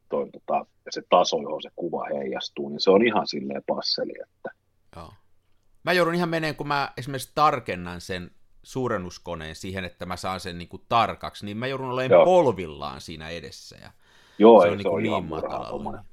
toi, 0.09 0.29
tota, 0.31 0.65
ja 0.85 0.91
se 0.91 1.01
taso, 1.09 1.41
johon 1.41 1.61
se 1.61 1.69
kuva 1.75 2.05
heijastuu, 2.05 2.69
niin 2.69 2.79
se 2.79 2.91
on 2.91 3.07
ihan 3.07 3.27
silleen 3.27 3.63
passeli, 3.67 4.13
että 4.23 4.49
Joo. 4.95 5.13
Mä 5.83 5.93
joudun 5.93 6.15
ihan 6.15 6.29
meneen, 6.29 6.55
kun 6.55 6.67
mä 6.67 6.91
esimerkiksi 6.97 7.31
tarkennan 7.35 8.01
sen 8.01 8.31
suurennuskoneen 8.63 9.55
siihen, 9.55 9.85
että 9.85 10.05
mä 10.05 10.15
saan 10.15 10.39
sen 10.39 10.57
niin 10.57 10.69
kuin 10.69 10.81
tarkaksi, 10.89 11.45
niin 11.45 11.57
mä 11.57 11.67
joudun 11.67 11.89
olemaan 11.89 12.11
Joo. 12.11 12.25
polvillaan 12.25 13.01
siinä 13.01 13.29
edessä. 13.29 13.77
Ja 13.81 13.91
joo, 14.39 14.61
se 14.61 14.67
ei, 14.67 14.71
on, 14.73 14.77
se 14.77 14.83
niin, 14.83 14.93
on 14.93 15.03
niin 15.03 15.09
ihan 15.09 15.25
matalalla. 15.25 16.03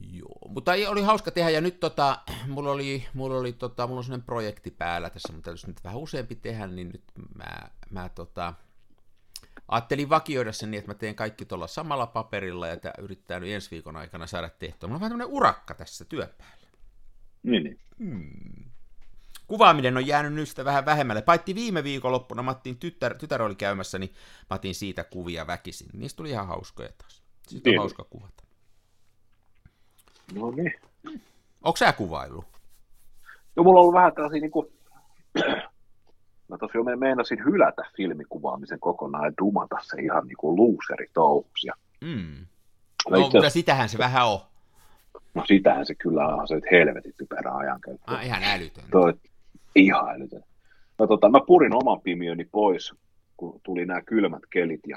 Joo, 0.00 0.38
mutta 0.48 0.74
ei, 0.74 0.86
oli 0.86 1.02
hauska 1.02 1.30
tehdä, 1.30 1.50
ja 1.50 1.60
nyt 1.60 1.80
tota, 1.80 2.18
mulla 2.48 2.70
oli, 2.70 3.06
mulla 3.14 3.38
oli 3.38 3.52
tota, 3.52 3.86
mulla 3.86 3.98
on 3.98 4.04
sellainen 4.04 4.26
projekti 4.26 4.70
päällä 4.70 5.10
tässä, 5.10 5.32
mutta 5.32 5.44
täytyisi 5.44 5.66
nyt 5.66 5.84
vähän 5.84 5.98
useampi 5.98 6.34
tehdä, 6.34 6.66
niin 6.66 6.88
nyt 6.88 7.04
mä, 7.34 7.70
mä 7.90 8.08
tota, 8.08 8.54
ajattelin 9.68 10.08
vakioida 10.08 10.52
sen 10.52 10.70
niin, 10.70 10.78
että 10.78 10.90
mä 10.90 10.94
teen 10.94 11.14
kaikki 11.14 11.44
tuolla 11.44 11.66
samalla 11.66 12.06
paperilla, 12.06 12.66
ja 12.66 12.76
tää 12.76 12.92
yrittää 12.98 13.40
nyt 13.40 13.50
ensi 13.50 13.70
viikon 13.70 13.96
aikana 13.96 14.26
saada 14.26 14.48
tehtyä. 14.48 14.86
Mulla 14.86 14.96
on 14.96 15.00
vähän 15.00 15.10
tämmöinen 15.10 15.34
urakka 15.34 15.74
tässä 15.74 16.04
työpäällä. 16.04 16.66
Niin, 17.42 17.64
niin. 17.64 17.78
Hmm. 17.98 18.70
Kuvaaminen 19.46 19.96
on 19.96 20.06
jäänyt 20.06 20.32
nyt 20.32 20.48
sitä 20.48 20.64
vähän 20.64 20.84
vähemmälle. 20.84 21.22
Paitsi 21.22 21.54
viime 21.54 21.84
viikonloppuna 21.84 22.42
Mattin 22.42 22.78
tytär, 22.78 23.14
tytär 23.14 23.42
oli 23.42 23.54
käymässä, 23.54 23.98
niin 23.98 24.14
mä 24.50 24.54
otin 24.54 24.74
siitä 24.74 25.04
kuvia 25.04 25.46
väkisin. 25.46 25.88
Niistä 25.92 26.16
tuli 26.16 26.30
ihan 26.30 26.46
hauskoja 26.46 26.88
taas. 26.98 27.22
Siitä 27.48 27.68
on 27.68 27.72
Niin. 27.72 27.78
hauska 27.78 28.04
kuvata. 28.04 28.44
No 30.34 30.50
niin. 30.50 30.74
Onko 31.64 31.76
sä 31.76 31.92
kuvailu? 31.92 32.44
No 33.56 33.62
mulla 33.62 33.78
on 33.78 33.82
ollut 33.82 33.94
vähän 33.94 34.12
tällaisia 34.12 34.40
niin 34.40 34.50
kuin, 34.50 34.66
mä 36.48 36.58
tosiaan 36.60 36.84
me- 36.84 36.96
meinasin 36.96 37.44
hylätä 37.44 37.82
filmikuvaamisen 37.96 38.80
kokonaan 38.80 39.24
ja 39.24 39.32
dumata 39.38 39.76
se 39.82 40.00
ihan 40.02 40.26
niin 40.26 40.36
kuin 40.36 40.56
looseri-touhuksi. 40.56 41.66
Ja, 41.66 41.72
Mm. 42.00 42.46
mä 43.10 43.16
No, 43.16 43.16
itse 43.26 43.36
mutta 43.38 43.50
sitähän 43.50 43.88
se 43.88 43.98
vähän 43.98 44.26
on. 44.26 44.38
no 45.34 45.44
sitähän 45.46 45.86
se 45.86 45.94
kyllä 45.94 46.26
on, 46.26 46.48
se 46.48 46.54
nyt 46.54 46.64
helvetin 46.70 47.14
typerä 47.18 47.52
ajankäyttö. 47.54 48.02
Ah, 48.12 48.26
ihan 48.26 48.42
älytön. 48.44 48.84
Toi, 48.90 49.14
ihan 49.74 50.08
älytön. 50.14 50.42
No 50.98 51.06
tota, 51.06 51.28
mä 51.28 51.38
purin 51.46 51.74
oman 51.74 52.00
pimiöni 52.00 52.44
pois, 52.44 52.94
kun 53.36 53.60
tuli 53.62 53.86
nämä 53.86 54.02
kylmät 54.02 54.42
kelit, 54.50 54.80
ja, 54.86 54.96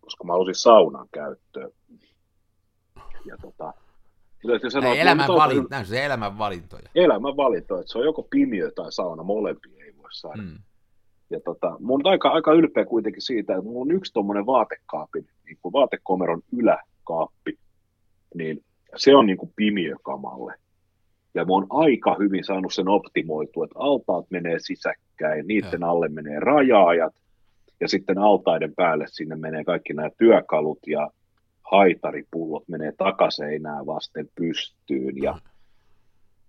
koska 0.00 0.24
mä 0.24 0.32
halusin 0.32 0.54
saunan 0.54 1.08
käyttöön. 1.12 1.70
Ja 3.24 3.36
tota, 3.42 3.74
Näin 4.44 4.60
että 4.66 5.00
elämän, 5.02 5.26
mulla 5.26 5.44
on 5.44 5.50
valin, 5.50 5.66
näin 5.70 5.86
se 5.86 6.04
elämän 6.04 6.38
valintoja. 6.38 6.88
elämän 6.94 7.36
valinto, 7.36 7.78
että 7.78 7.92
se 7.92 7.98
on 7.98 8.04
joko 8.04 8.22
pimiö 8.30 8.70
tai 8.70 8.92
sauna, 8.92 9.22
molempia 9.22 9.84
ei 9.84 9.96
voi 9.96 10.12
saada. 10.12 10.42
Mm. 10.42 10.58
Ja 11.30 11.40
tota, 11.40 11.76
mun 11.80 12.00
on 12.04 12.10
aika, 12.10 12.28
aika 12.28 12.52
ylpeä 12.52 12.84
kuitenkin 12.84 13.22
siitä, 13.22 13.52
että 13.52 13.64
mulla 13.64 13.80
on 13.80 13.90
yksi 13.90 14.12
tuommoinen 14.12 14.46
vaatekaapin, 14.46 15.26
niin 15.44 15.58
kuin 15.62 15.72
vaatekomeron 15.72 16.42
yläkaappi, 16.58 17.58
niin 18.34 18.64
se 18.96 19.16
on 19.16 19.26
niin 19.26 19.38
kuin 19.38 19.52
pimiökamalle. 19.56 20.54
Ja 21.34 21.44
mä 21.44 21.52
oon 21.52 21.66
aika 21.70 22.16
hyvin 22.18 22.44
saanut 22.44 22.74
sen 22.74 22.88
optimoitua, 22.88 23.64
että 23.64 23.78
altaat 23.78 24.26
menee 24.30 24.58
sisäkkäin, 24.58 25.46
niiden 25.46 25.84
alle 25.84 26.08
menee 26.08 26.40
rajaajat, 26.40 27.14
ja 27.80 27.88
sitten 27.88 28.18
altaiden 28.18 28.74
päälle 28.74 29.04
sinne 29.08 29.36
menee 29.36 29.64
kaikki 29.64 29.92
nämä 29.92 30.10
työkalut 30.18 30.78
ja 30.86 31.10
haitaripullot 31.70 32.68
menee 32.68 32.92
takaseinää 32.92 33.86
vasten 33.86 34.28
pystyyn, 34.34 35.22
ja 35.22 35.38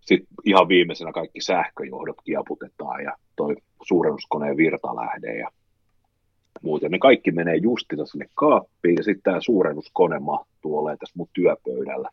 sitten 0.02 0.28
ihan 0.46 0.68
viimeisenä 0.68 1.12
kaikki 1.12 1.42
sähköjohdot 1.42 2.18
kiaputetaan 2.24 3.04
ja 3.04 3.14
toi 3.36 3.56
suurennuskoneen 3.84 4.58
virtalähde 4.58 5.38
ja 5.38 5.50
muuten. 6.62 6.92
Ne 6.92 7.00
kaikki 7.00 7.32
menee 7.32 7.56
justilla 7.56 8.06
sinne 8.06 8.26
kaappiin 8.36 8.96
ja 8.98 9.04
sitten 9.04 9.24
tämä 9.24 9.42
suurennuskone 9.42 10.20
mahtuu 10.20 10.78
olemaan 10.78 10.98
tässä 10.98 11.18
mun 11.18 11.30
työpöydällä 11.34 12.10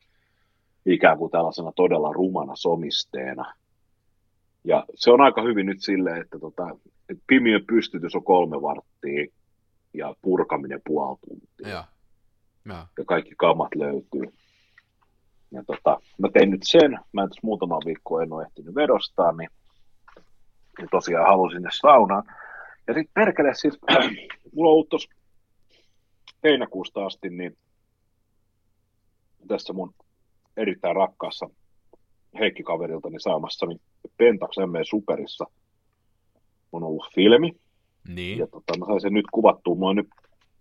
ikään 0.86 1.18
kuin 1.18 1.30
tällaisena 1.30 1.72
todella 1.76 2.12
rumana 2.12 2.56
somisteena. 2.56 3.54
Ja 4.64 4.84
se 4.94 5.10
on 5.10 5.20
aika 5.20 5.42
hyvin 5.42 5.66
nyt 5.66 5.82
silleen, 5.82 6.20
että 6.20 6.38
tota, 6.38 6.76
pimiön 7.26 7.64
pystytys 7.66 8.14
on 8.14 8.24
kolme 8.24 8.62
varttia 8.62 9.26
ja 9.94 10.14
purkaminen 10.22 10.80
puoli 10.86 11.18
tuntia 11.28 11.68
Joo. 11.68 11.82
Joo. 12.64 12.86
ja 12.98 13.04
kaikki 13.04 13.34
kamat 13.38 13.74
löytyy. 13.74 14.34
Ja 15.50 15.62
tota, 15.66 16.00
mä 16.18 16.28
tein 16.32 16.50
nyt 16.50 16.60
sen, 16.64 16.98
mä 17.12 17.22
en 17.22 17.28
tässä 17.28 17.40
muutama 17.42 17.78
viikko 17.86 18.20
en 18.20 18.32
ole 18.32 18.42
ehtinyt 18.42 18.74
vedostaa, 18.74 19.32
niin, 19.32 19.50
niin 20.78 20.88
tosiaan 20.90 21.26
halusin 21.26 21.56
sinne 21.56 21.70
saunaan. 21.80 22.24
Ja 22.86 22.94
sitten 22.94 23.12
perkele 23.14 23.54
siis, 23.54 23.78
mulla 24.54 24.70
on 24.70 24.74
ollut 24.74 25.08
heinäkuusta 26.44 27.06
asti, 27.06 27.30
niin 27.30 27.56
tässä 29.48 29.72
mun 29.72 29.94
erittäin 30.56 30.96
rakkaassa 30.96 31.50
Heikki-kaveriltani 32.38 33.20
saamassani 33.20 33.76
Pentax 34.16 34.56
M 34.58 34.72
Superissa 34.90 35.44
on 36.72 36.82
ollut 36.82 37.06
filmi, 37.14 37.52
Niin. 38.08 38.38
ja 38.38 38.46
tota, 38.46 38.78
mä 38.78 38.86
sain 38.86 39.00
sen 39.00 39.12
nyt 39.12 39.26
kuvattua. 39.32 39.74
Mä 39.74 39.86
oon 39.86 39.96
nyt 39.96 40.08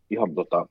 ihan 0.10 0.36
tota, 0.36 0.66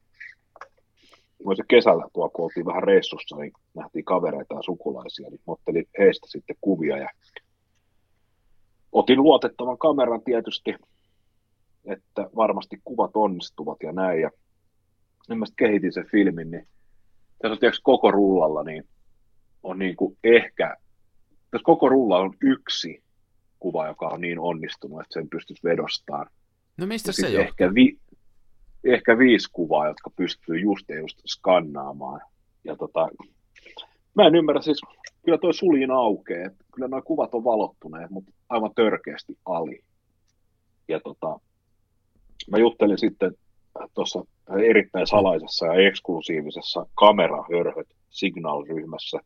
mä 1.47 1.55
se 1.55 1.63
kesällä 1.69 2.07
tuolla, 2.13 2.31
kun 2.31 2.45
oltiin 2.45 2.67
vähän 2.67 2.83
reissussa, 2.83 3.37
niin 3.37 3.53
nähtiin 3.75 4.05
kavereita 4.05 4.55
ja 4.55 4.63
sukulaisia, 4.63 5.31
niin 5.31 5.41
ottelin 5.47 5.87
heistä 5.99 6.27
sitten 6.31 6.57
kuvia 6.61 6.97
ja 6.97 7.09
otin 8.93 9.23
luotettavan 9.23 9.79
kameran 9.79 10.23
tietysti, 10.23 10.75
että 11.85 12.31
varmasti 12.37 12.81
kuvat 12.85 13.11
onnistuvat 13.15 13.79
ja 13.83 13.93
näin. 13.93 14.21
Ja 14.21 14.31
sitten 15.17 15.39
mä 15.39 15.47
kehitin 15.57 15.93
sen 15.93 16.07
filmin, 16.11 16.51
niin 16.51 16.67
tässä 17.43 17.53
on 17.53 17.59
tiedätkö, 17.59 17.81
koko 17.83 18.11
rullalla, 18.11 18.63
niin 18.63 18.85
on 19.63 19.79
niin 19.79 19.97
kuin 19.97 20.19
ehkä, 20.25 20.77
tässä 21.51 21.65
koko 21.65 21.89
rulla 21.89 22.19
on 22.19 22.35
yksi 22.43 23.03
kuva, 23.59 23.87
joka 23.87 24.09
on 24.09 24.21
niin 24.21 24.39
onnistunut, 24.39 25.01
että 25.01 25.15
sen 25.15 25.29
pystyisi 25.29 25.65
vedostamaan. 25.65 26.27
No 26.77 26.87
mistä 26.87 27.09
Ja 27.09 27.13
se 27.13 27.23
johtuu? 27.23 27.41
ehkä, 27.41 27.75
vi, 27.75 27.99
ehkä 28.85 29.19
viisi 29.19 29.49
kuvaa, 29.53 29.87
jotka 29.87 30.11
pystyy 30.17 30.59
just 30.59 30.89
ja 30.89 30.99
just 30.99 31.19
skannaamaan. 31.27 32.21
Ja 32.65 32.77
tota, 32.77 33.09
mä 34.15 34.27
en 34.27 34.35
ymmärrä 34.35 34.63
siis, 34.63 34.81
kyllä 35.25 35.39
toi 35.39 35.55
suljin 35.55 35.91
aukeaa, 35.91 36.51
kyllä 36.75 36.89
nuo 36.89 37.03
kuvat 37.03 37.35
on 37.35 37.45
valottuneet, 37.45 38.11
mutta 38.11 38.33
aivan 38.49 38.75
törkeästi 38.75 39.39
ali. 39.45 39.81
Ja 40.89 41.01
tota, 41.01 41.41
mä 42.51 42.59
juttelin 42.59 42.99
sitten 42.99 43.35
tuossa 43.95 44.25
erittäin 44.59 45.07
salaisessa 45.07 45.67
ja 45.67 45.89
eksklusiivisessa 45.89 46.87
kamerahörhöt 46.95 47.89
Signal-ryhmässä, 48.11 49.19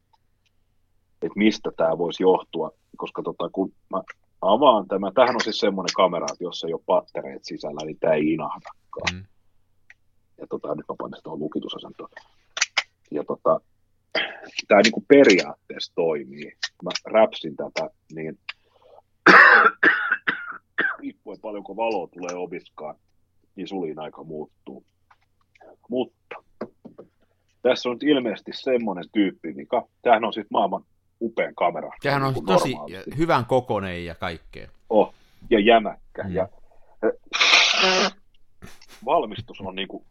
että 1.22 1.36
mistä 1.38 1.70
tämä 1.76 1.98
voisi 1.98 2.22
johtua, 2.22 2.70
koska 2.96 3.22
tota, 3.22 3.48
kun 3.52 3.72
mä 3.90 4.02
avaan 4.40 4.88
tämä, 4.88 5.12
tämähän 5.14 5.34
on 5.34 5.40
siis 5.40 5.58
semmoinen 5.58 5.94
kamera, 5.96 6.26
että 6.32 6.44
jos 6.44 6.64
ei 6.64 6.72
ole 6.72 6.82
pattereet 6.86 7.44
sisällä, 7.44 7.80
niin 7.84 7.98
tämä 8.00 8.14
ei 8.14 8.32
inahdakaan. 8.32 9.14
Mm. 9.14 9.24
Ja 10.38 10.46
tota, 10.46 10.74
nyt 10.74 10.84
mä 10.88 10.94
panen 10.98 11.20
tuohon 11.22 11.40
lukitusasentoon. 11.40 12.10
Ja 13.10 13.24
tota, 13.24 13.60
tämä 14.68 14.80
niinku 14.80 15.04
periaatteessa 15.08 15.92
toimii. 15.94 16.52
Mä 16.82 16.90
räpsin 17.04 17.56
tätä, 17.56 17.90
niin 18.14 18.38
kun 21.64 21.76
valo 21.76 22.06
tulee 22.06 22.34
oviskaan, 22.34 22.94
niin 23.56 23.68
sulin 23.68 23.98
aika 23.98 24.24
muuttuu. 24.24 24.84
Mutta 25.88 26.36
tässä 27.62 27.88
on 27.88 27.94
nyt 27.94 28.02
ilmeisesti 28.02 28.50
semmoinen 28.54 29.04
tyyppi, 29.12 29.52
mikä, 29.52 29.82
tämähän 30.02 30.24
on 30.24 30.32
siis 30.32 30.46
maailman 30.50 30.84
upean 31.20 31.54
kamera. 31.54 31.90
Sehän 32.02 32.22
on 32.22 32.34
niin 32.34 32.46
tosi 32.46 32.74
normaalisti. 32.74 33.18
hyvän 33.18 33.46
kokonen 33.46 34.04
ja 34.04 34.14
kaikkea. 34.14 34.68
Oh, 34.90 35.14
ja 35.50 35.60
jämäkkä. 35.60 36.22
Mm. 36.22 36.34
Ja, 36.34 36.48
valmistus 39.04 39.60
on 39.60 39.74
niinku, 39.74 40.04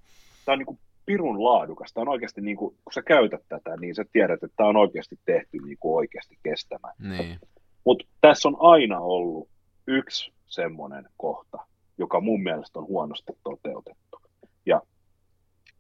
tää 0.46 0.54
on 0.54 0.60
niinku 0.60 0.80
pirun 1.06 1.44
laadukas. 1.44 1.94
Tämä 1.94 2.02
on 2.02 2.08
oikeasti, 2.08 2.42
niinku, 2.42 2.70
kun 2.70 2.94
sä 2.94 3.02
käytät 3.02 3.42
tätä, 3.50 3.78
niin 3.78 3.96
sä 3.96 4.06
tiedät, 4.12 4.44
että 4.44 4.56
tämä 4.58 4.70
on 4.70 4.78
oikeasti 4.78 5.20
tehty 5.26 5.58
niinku 5.66 5.96
oikeasti 5.96 6.38
kestämään. 6.44 6.94
Niin. 7.00 7.40
Mutta 7.86 8.06
tässä 8.22 8.48
on 8.48 8.58
aina 8.60 9.00
ollut 9.00 9.50
yksi 9.88 10.34
semmoinen 10.46 11.06
kohta, 11.18 11.58
joka 11.98 12.22
mun 12.22 12.44
mielestä 12.44 12.80
on 12.80 12.88
huonosti 12.88 13.34
toteutettu. 13.44 14.18
Ja 14.66 14.82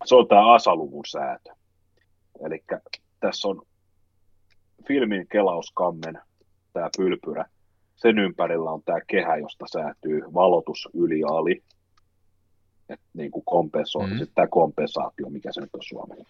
se 0.05 0.15
on 0.15 0.27
tämä 0.27 0.53
asaluvun 0.53 1.05
säätö. 1.07 1.53
Eli 2.45 2.63
tässä 3.19 3.47
on 3.47 3.61
filmin 4.87 5.27
kelauskammen, 5.31 6.19
tämä 6.73 6.89
pylpyrä. 6.97 7.45
Sen 7.95 8.19
ympärillä 8.19 8.71
on 8.71 8.81
tämä 8.85 8.99
kehä, 9.07 9.37
josta 9.37 9.65
säätyy 9.73 10.21
valotus 10.33 10.89
yli 10.93 11.21
ali. 11.23 11.63
Et 12.93 12.99
niin 13.13 13.31
kuin 13.31 13.45
kompensoi, 13.45 14.07
Mm. 14.07 14.13
mm. 14.13 14.27
tämä 14.35 14.47
kompensaatio, 14.47 15.29
mikä 15.29 15.51
se 15.51 15.61
nyt 15.61 15.69
on 15.73 15.83
suomeksi. 15.83 16.23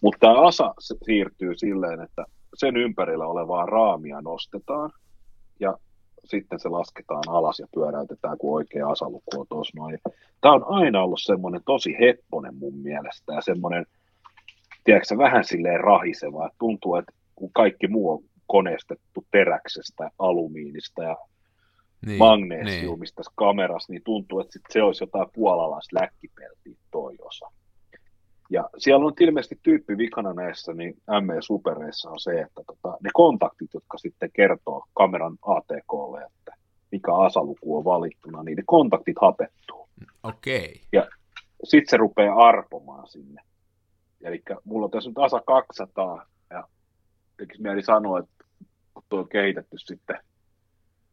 Mutta 0.00 0.18
tämä 0.20 0.40
asa 0.40 0.74
se 0.80 0.94
siirtyy 1.02 1.54
silleen, 1.56 2.00
että 2.00 2.24
sen 2.54 2.76
ympärillä 2.76 3.26
olevaa 3.26 3.66
raamia 3.66 4.20
nostetaan 4.20 4.90
ja 5.60 5.78
sitten 6.24 6.60
se 6.60 6.68
lasketaan 6.68 7.22
alas 7.28 7.58
ja 7.58 7.66
pyöräytetään, 7.74 8.38
kun 8.38 8.54
oikea 8.54 8.88
asaluku 8.88 9.40
on 9.40 9.46
tuossa 9.48 9.78
noin. 9.80 9.98
Tämä 10.40 10.54
on 10.54 10.64
aina 10.66 11.02
ollut 11.02 11.22
semmoinen 11.22 11.60
tosi 11.64 11.96
hepponen 12.00 12.54
mun 12.54 12.74
mielestä 12.74 13.32
ja 13.32 13.40
semmoinen, 13.40 13.86
tiedätkö 14.84 15.18
vähän 15.18 15.44
silleen 15.44 15.80
rahiseva, 15.80 16.46
että 16.46 16.56
tuntuu, 16.58 16.96
että 16.96 17.12
kun 17.34 17.50
kaikki 17.52 17.88
muu 17.88 18.10
on 18.10 18.18
koneistettu 18.46 19.24
teräksestä, 19.30 20.10
alumiinista 20.18 21.02
ja 21.02 21.16
Niin. 22.06 22.18
magneesiumista 22.18 23.16
tässä 23.16 23.32
kamerassa, 23.34 23.92
niin 23.92 24.02
tuntuu, 24.04 24.40
että 24.40 24.52
sit 24.52 24.62
se 24.70 24.82
olisi 24.82 25.04
jotain 25.04 25.26
puolalaista 25.32 26.00
läkkipeltiä 26.00 26.74
toi 26.90 27.16
osa. 27.20 27.46
Ja 28.50 28.70
siellä 28.78 29.06
on 29.06 29.12
ilmeisesti 29.20 29.58
tyyppi 29.62 29.98
vikana 29.98 30.32
näissä 30.32 30.72
niin 30.72 30.94
ME-supereissa 31.20 32.10
on 32.10 32.20
se, 32.20 32.40
että 32.40 32.62
tota, 32.66 32.96
ne 33.04 33.10
kontaktit, 33.14 33.74
jotka 33.74 33.98
sitten 33.98 34.30
kertoo 34.32 34.84
kameran 34.94 35.38
ATKlle, 35.42 36.22
että 36.22 36.54
mikä 36.92 37.14
asaluku 37.14 37.78
on 37.78 37.84
valittuna, 37.84 38.42
niin 38.42 38.56
ne 38.56 38.62
kontaktit 38.66 39.16
hapettuu. 39.20 39.88
Okei. 40.22 40.80
Sitten 41.64 41.90
se 41.90 41.96
rupeaa 41.96 42.48
arpomaan 42.48 43.08
sinne. 43.08 43.42
Eli 44.22 44.42
mulla 44.64 44.84
on 44.84 44.90
tässä 44.90 45.10
nyt 45.10 45.18
ASA 45.18 45.42
200, 45.46 46.26
ja 46.50 46.68
tekisi 47.36 47.62
mieli 47.62 47.82
sanoa, 47.82 48.18
että 48.18 48.44
kun 48.94 49.02
tuo 49.08 49.18
on 49.18 49.28
kehitetty 49.28 49.78
sitten, 49.78 50.16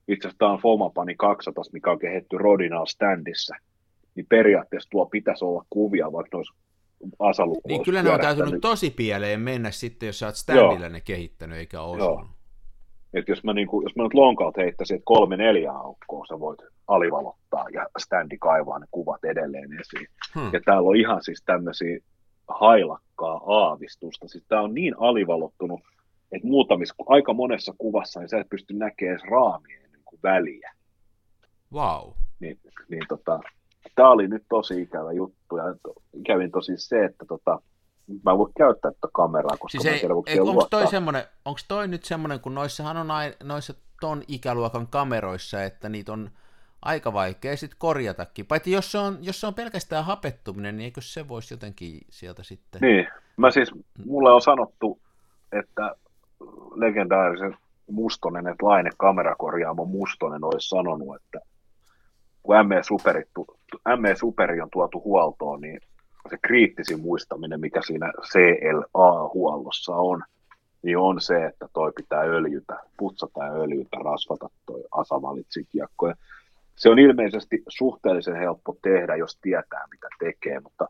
itse 0.07 0.27
asiassa 0.27 0.37
tämä 0.39 0.51
on 0.51 0.59
Fomapani 0.59 1.15
200, 1.15 1.63
mikä 1.73 1.91
on 1.91 1.99
kehitetty 1.99 2.37
Rodinal 2.37 2.85
standissa, 2.85 3.55
niin 4.15 4.25
periaatteessa 4.29 4.89
tuo 4.89 5.05
pitäisi 5.05 5.45
olla 5.45 5.65
kuvia, 5.69 6.11
vaikka 6.11 6.37
noissa 6.37 6.55
asaluku 7.19 7.61
Niin 7.67 7.77
olisi 7.77 7.85
kyllä 7.85 8.03
ne 8.03 8.11
on 8.11 8.19
täytynyt 8.19 8.61
tosi 8.61 8.89
pieleen 8.89 9.39
mennä 9.39 9.71
sitten, 9.71 10.07
jos 10.07 10.19
sä 10.19 10.25
oot 10.25 10.35
standilla 10.35 10.89
ne 10.89 11.01
kehittänyt 11.01 11.57
eikä 11.57 11.81
osunut. 11.81 12.29
että 13.13 13.31
jos 13.31 13.43
mä, 13.43 13.53
niin 13.53 13.67
kuin, 13.67 13.83
jos 13.83 13.95
mä 13.95 14.03
nyt 14.03 14.13
lonkalta 14.13 14.61
heittäisin, 14.61 14.95
että 14.95 15.05
kolme 15.05 15.37
neljä 15.37 15.71
aukkoa 15.71 16.25
sä 16.25 16.39
voit 16.39 16.59
alivalottaa 16.87 17.65
ja 17.73 17.87
standi 17.97 18.37
kaivaa 18.37 18.79
ne 18.79 18.85
kuvat 18.91 19.25
edelleen 19.25 19.79
esiin. 19.79 20.07
Hmm. 20.35 20.49
Ja 20.53 20.61
täällä 20.65 20.89
on 20.89 20.95
ihan 20.95 21.23
siis 21.23 21.43
tämmöisiä 21.45 21.99
hailakkaa 22.47 23.41
aavistusta. 23.45 24.27
Siis 24.27 24.45
tää 24.47 24.61
on 24.61 24.73
niin 24.73 24.95
alivalottunut, 24.99 25.79
että 26.31 26.47
muutamissa, 26.47 26.95
aika 27.05 27.33
monessa 27.33 27.73
kuvassa 27.77 28.19
niin 28.19 28.29
sä 28.29 28.39
et 28.39 28.49
pysty 28.49 28.73
näkemään 28.73 29.11
edes 29.11 29.31
niin 29.67 29.86
kuin 30.09 30.19
väliä. 30.23 30.73
Wow. 31.73 32.11
Niin, 32.39 32.59
niin 32.89 33.03
tota, 33.07 33.39
tää 33.95 34.09
oli 34.09 34.27
nyt 34.27 34.43
tosi 34.49 34.81
ikävä 34.81 35.11
juttu. 35.11 35.57
Ja 35.57 35.63
kävin 36.27 36.51
tosi 36.51 36.73
se, 36.77 37.05
että 37.05 37.25
tota, 37.25 37.61
mä 38.23 38.31
en 38.31 38.37
voi 38.37 38.51
käyttää 38.57 38.91
tätä 38.91 39.07
kameraa, 39.13 39.57
koska 39.59 39.79
Siis 39.79 39.83
mä 39.83 40.07
ei, 40.07 40.09
voiko 40.09 40.29
ei, 40.29 40.39
onko 40.39 40.67
toi, 40.71 40.87
semmonen, 40.87 41.23
toi 41.67 41.87
nyt 41.87 42.03
semmoinen, 42.03 42.39
kun 42.39 42.55
noissahan 42.55 42.97
on 42.97 43.11
aina, 43.11 43.35
noissa 43.43 43.73
ton 44.01 44.23
ikäluokan 44.27 44.87
kameroissa, 44.87 45.63
että 45.63 45.89
niitä 45.89 46.13
on 46.13 46.29
aika 46.81 47.13
vaikea 47.13 47.57
sitten 47.57 47.79
korjatakin. 47.79 48.45
Paitsi 48.45 48.71
jos 48.71 48.91
se 48.91 48.97
on, 48.97 49.17
jos 49.21 49.41
se 49.41 49.47
on 49.47 49.53
pelkästään 49.53 50.05
hapettuminen, 50.05 50.77
niin 50.77 50.85
eikö 50.85 51.01
se 51.01 51.27
voisi 51.27 51.53
jotenkin 51.53 52.01
sieltä 52.09 52.43
sitten... 52.43 52.81
Niin, 52.81 53.07
mä 53.37 53.51
siis, 53.51 53.71
mulle 54.05 54.31
on 54.31 54.41
sanottu, 54.41 54.99
että 55.51 55.95
legendaarisen 56.75 57.57
Mustonen, 57.91 58.47
että 58.47 58.65
Laine 58.65 58.89
kamerakorjaamo 58.97 59.85
Mustonen 59.85 60.43
olisi 60.43 60.69
sanonut, 60.69 61.15
että 61.15 61.39
kun 62.43 62.67
ME 62.67 62.83
Superi, 62.83 63.23
ME 63.99 64.15
Superi 64.15 64.61
on 64.61 64.69
tuotu 64.69 65.03
huoltoon, 65.03 65.61
niin 65.61 65.79
se 66.29 66.37
kriittisin 66.41 67.01
muistaminen, 67.01 67.59
mikä 67.59 67.81
siinä 67.81 68.13
CLA-huollossa 68.21 69.95
on, 69.95 70.23
niin 70.81 70.97
on 70.97 71.21
se, 71.21 71.45
että 71.45 71.67
toi 71.73 71.91
pitää 71.95 72.21
öljytä, 72.21 72.79
putsata 72.97 73.43
ja 73.43 73.51
öljytä, 73.51 73.97
rasvata 74.03 74.49
toi 74.65 74.83
asavalitsikiekko. 74.91 76.07
Ja 76.07 76.15
se 76.75 76.89
on 76.89 76.99
ilmeisesti 76.99 77.63
suhteellisen 77.67 78.35
helppo 78.35 78.75
tehdä, 78.81 79.15
jos 79.15 79.37
tietää, 79.41 79.85
mitä 79.91 80.07
tekee, 80.19 80.59
mutta 80.59 80.87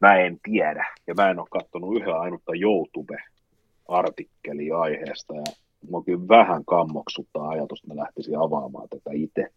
mä 0.00 0.16
en 0.16 0.38
tiedä. 0.42 0.94
Ja 1.06 1.14
mä 1.14 1.30
en 1.30 1.38
ole 1.38 1.46
katsonut 1.50 1.96
yhden 1.96 2.16
ainutta 2.16 2.52
YouTube-artikkelia 2.54 4.78
aiheesta. 4.78 5.34
Ja 5.34 5.44
mua 5.90 6.02
kyllä 6.02 6.28
vähän 6.28 6.64
kammoksuttaa 6.64 7.48
ajatus, 7.48 7.78
että 7.78 7.94
mä 7.94 8.00
lähtisin 8.00 8.38
avaamaan 8.38 8.88
tätä 8.88 9.10
itse. 9.12 9.52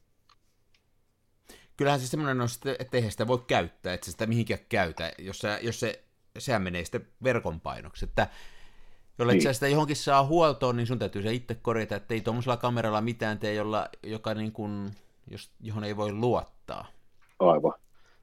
Kyllähän 1.78 2.00
se 2.00 2.08
semmoinen 2.08 2.42
on, 2.42 2.48
että 2.80 2.98
eihän 2.98 3.12
sitä 3.12 3.28
voi 3.28 3.39
käyttää, 3.48 3.94
että 3.94 4.06
sä 4.06 4.12
sitä 4.12 4.28
mihinkään 4.28 4.60
käytä, 4.70 5.12
jos, 5.18 5.39
sä, 5.39 5.60
jos 5.62 5.80
se, 5.80 6.04
sehän 6.38 6.62
menee 6.62 6.84
sitten 6.84 7.08
verkon 7.24 7.60
painoksi, 7.60 8.06
että 8.06 8.28
jolle 9.20 9.34
niin. 9.34 9.54
Sitä 9.54 9.68
johonkin 9.68 9.96
saa 9.96 10.26
huoltoon, 10.26 10.78
niin 10.78 10.88
sun 10.88 11.00
täytyy 11.00 11.22
se 11.22 11.34
itse 11.34 11.56
korjata, 11.56 11.96
että 11.96 12.13
ei 12.13 12.22
tuommoisella 12.22 12.58
kameralla 12.58 13.02
mitään 13.02 13.39
tee, 13.39 13.54
jolla, 13.54 13.89
joka 14.04 14.34
niin 14.34 14.52
kuin, 14.52 14.92
jos, 15.32 15.52
johon 15.62 15.84
ei 15.84 15.98
voi 15.98 16.12
luottaa. 16.12 16.86
Aivan. 17.39 17.74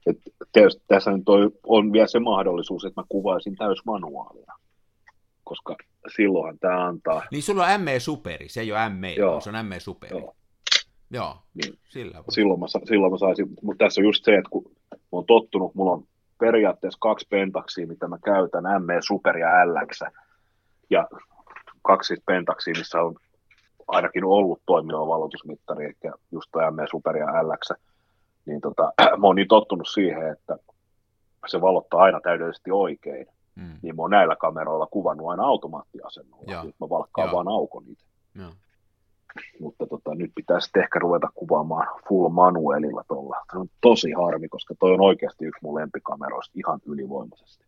Et 0.05 0.17
tietysti 0.51 0.83
tässä 0.87 1.11
nyt 1.11 1.29
on, 1.29 1.51
on 1.63 1.93
vielä 1.93 2.07
se 2.07 2.19
mahdollisuus, 2.19 2.85
että 2.85 3.01
mä 3.01 3.05
kuvaisin 3.09 3.55
täysmanuaalina, 3.55 4.53
koska 5.47 5.75
silloinhan 6.15 6.59
tämä 6.59 6.85
antaa, 6.85 7.23
Niin 7.31 7.43
sulla 7.43 7.65
on 7.65 7.81
ME 7.81 7.99
Superi, 7.99 8.49
se 8.49 8.61
ei 8.61 8.71
ole 8.71 8.89
ME, 8.89 9.13
Joo. 9.13 9.41
se 9.41 9.49
on 9.49 9.65
ME 9.65 9.79
Superi. 9.79 10.19
Joo, 10.19 10.35
Joo. 11.11 11.37
Niin. 11.53 11.79
sillä 11.89 12.23
silloin 12.29 12.59
mä, 12.59 12.65
silloin 12.85 13.11
mä 13.11 13.17
saisin, 13.17 13.47
mutta 13.61 13.85
tässä 13.85 14.01
on 14.01 14.05
just 14.05 14.25
se, 14.25 14.35
että 14.35 14.49
kun 14.49 14.63
mä 14.91 14.97
oon 15.11 15.25
tottunut, 15.25 15.75
mulla 15.75 15.91
on 15.91 16.03
periaatteessa 16.39 16.99
kaksi 16.99 17.27
pentaksia, 17.29 17.87
mitä 17.87 18.07
mä 18.07 18.17
käytän, 18.25 18.63
ME 18.85 18.97
Super 19.01 19.37
ja 19.37 19.47
LX, 19.47 19.99
ja 20.89 21.07
kaksi 21.81 22.15
pentaksia, 22.25 22.73
missä 22.77 23.01
on 23.01 23.15
ainakin 23.87 24.23
ollut 24.25 24.61
toimiva 24.65 25.07
valotusmittari, 25.07 25.85
eli 25.85 26.13
just 26.31 26.49
tuo 26.51 26.71
ME 26.71 26.85
Super 26.91 27.17
ja 27.17 27.47
LX, 27.47 27.71
niin 28.45 28.61
tota, 28.61 28.93
mä 29.19 29.27
oon 29.27 29.35
niin 29.35 29.47
tottunut 29.47 29.87
siihen, 29.87 30.31
että 30.31 30.57
se 31.47 31.61
valottaa 31.61 32.01
aina 32.01 32.19
täydellisesti 32.23 32.71
oikein, 32.71 33.27
Mm. 33.57 33.79
niin 33.81 33.95
mä 33.95 34.01
oon 34.01 34.11
näillä 34.11 34.35
kameroilla 34.35 34.87
kuvannut 34.87 35.27
aina 35.29 35.43
automaattiasennolla, 35.43 36.51
Joo. 36.53 36.63
nyt 36.63 36.75
mä 36.79 36.89
valkkaan 36.89 37.27
Joo. 37.27 37.35
vaan 37.35 37.47
aukon 37.47 37.83
niitä. 37.85 38.03
Joo. 38.35 38.51
mutta 39.59 39.87
tota, 39.87 40.15
nyt 40.15 40.31
pitää 40.35 40.59
sitten 40.59 40.83
ehkä 40.83 40.99
ruveta 40.99 41.29
kuvaamaan 41.35 41.87
full 42.09 42.29
manuelilla 42.29 43.03
tuolla. 43.07 43.35
Se 43.51 43.57
on 43.57 43.67
tosi 43.81 44.11
harmi, 44.11 44.49
koska 44.49 44.75
toi 44.79 44.91
on 44.93 45.01
oikeasti 45.01 45.45
yksi 45.45 45.59
mun 45.63 45.75
lempikameroista 45.75 46.53
ihan 46.55 46.79
ylivoimaisesti. 46.85 47.65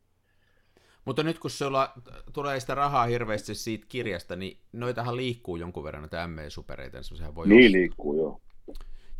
Mutta 1.06 1.24
nyt 1.24 1.40
kun 1.40 1.52
sulla 1.52 1.92
tulee 2.34 2.60
sitä 2.60 2.76
rahaa 2.76 3.06
hirveästi 3.06 3.56
siitä 3.56 3.86
kirjasta, 3.90 4.36
niin 4.36 4.58
noitahan 4.74 5.16
liikkuu 5.16 5.56
jonkun 5.56 5.84
verran 5.84 6.02
näitä 6.04 6.28
ME-supereita, 6.28 6.98
niin 6.98 7.18
sehän 7.18 7.36
voi 7.36 7.48
Niin 7.48 7.66
ostaa. 7.66 7.72
liikkuu 7.80 8.18
joo. 8.18 8.42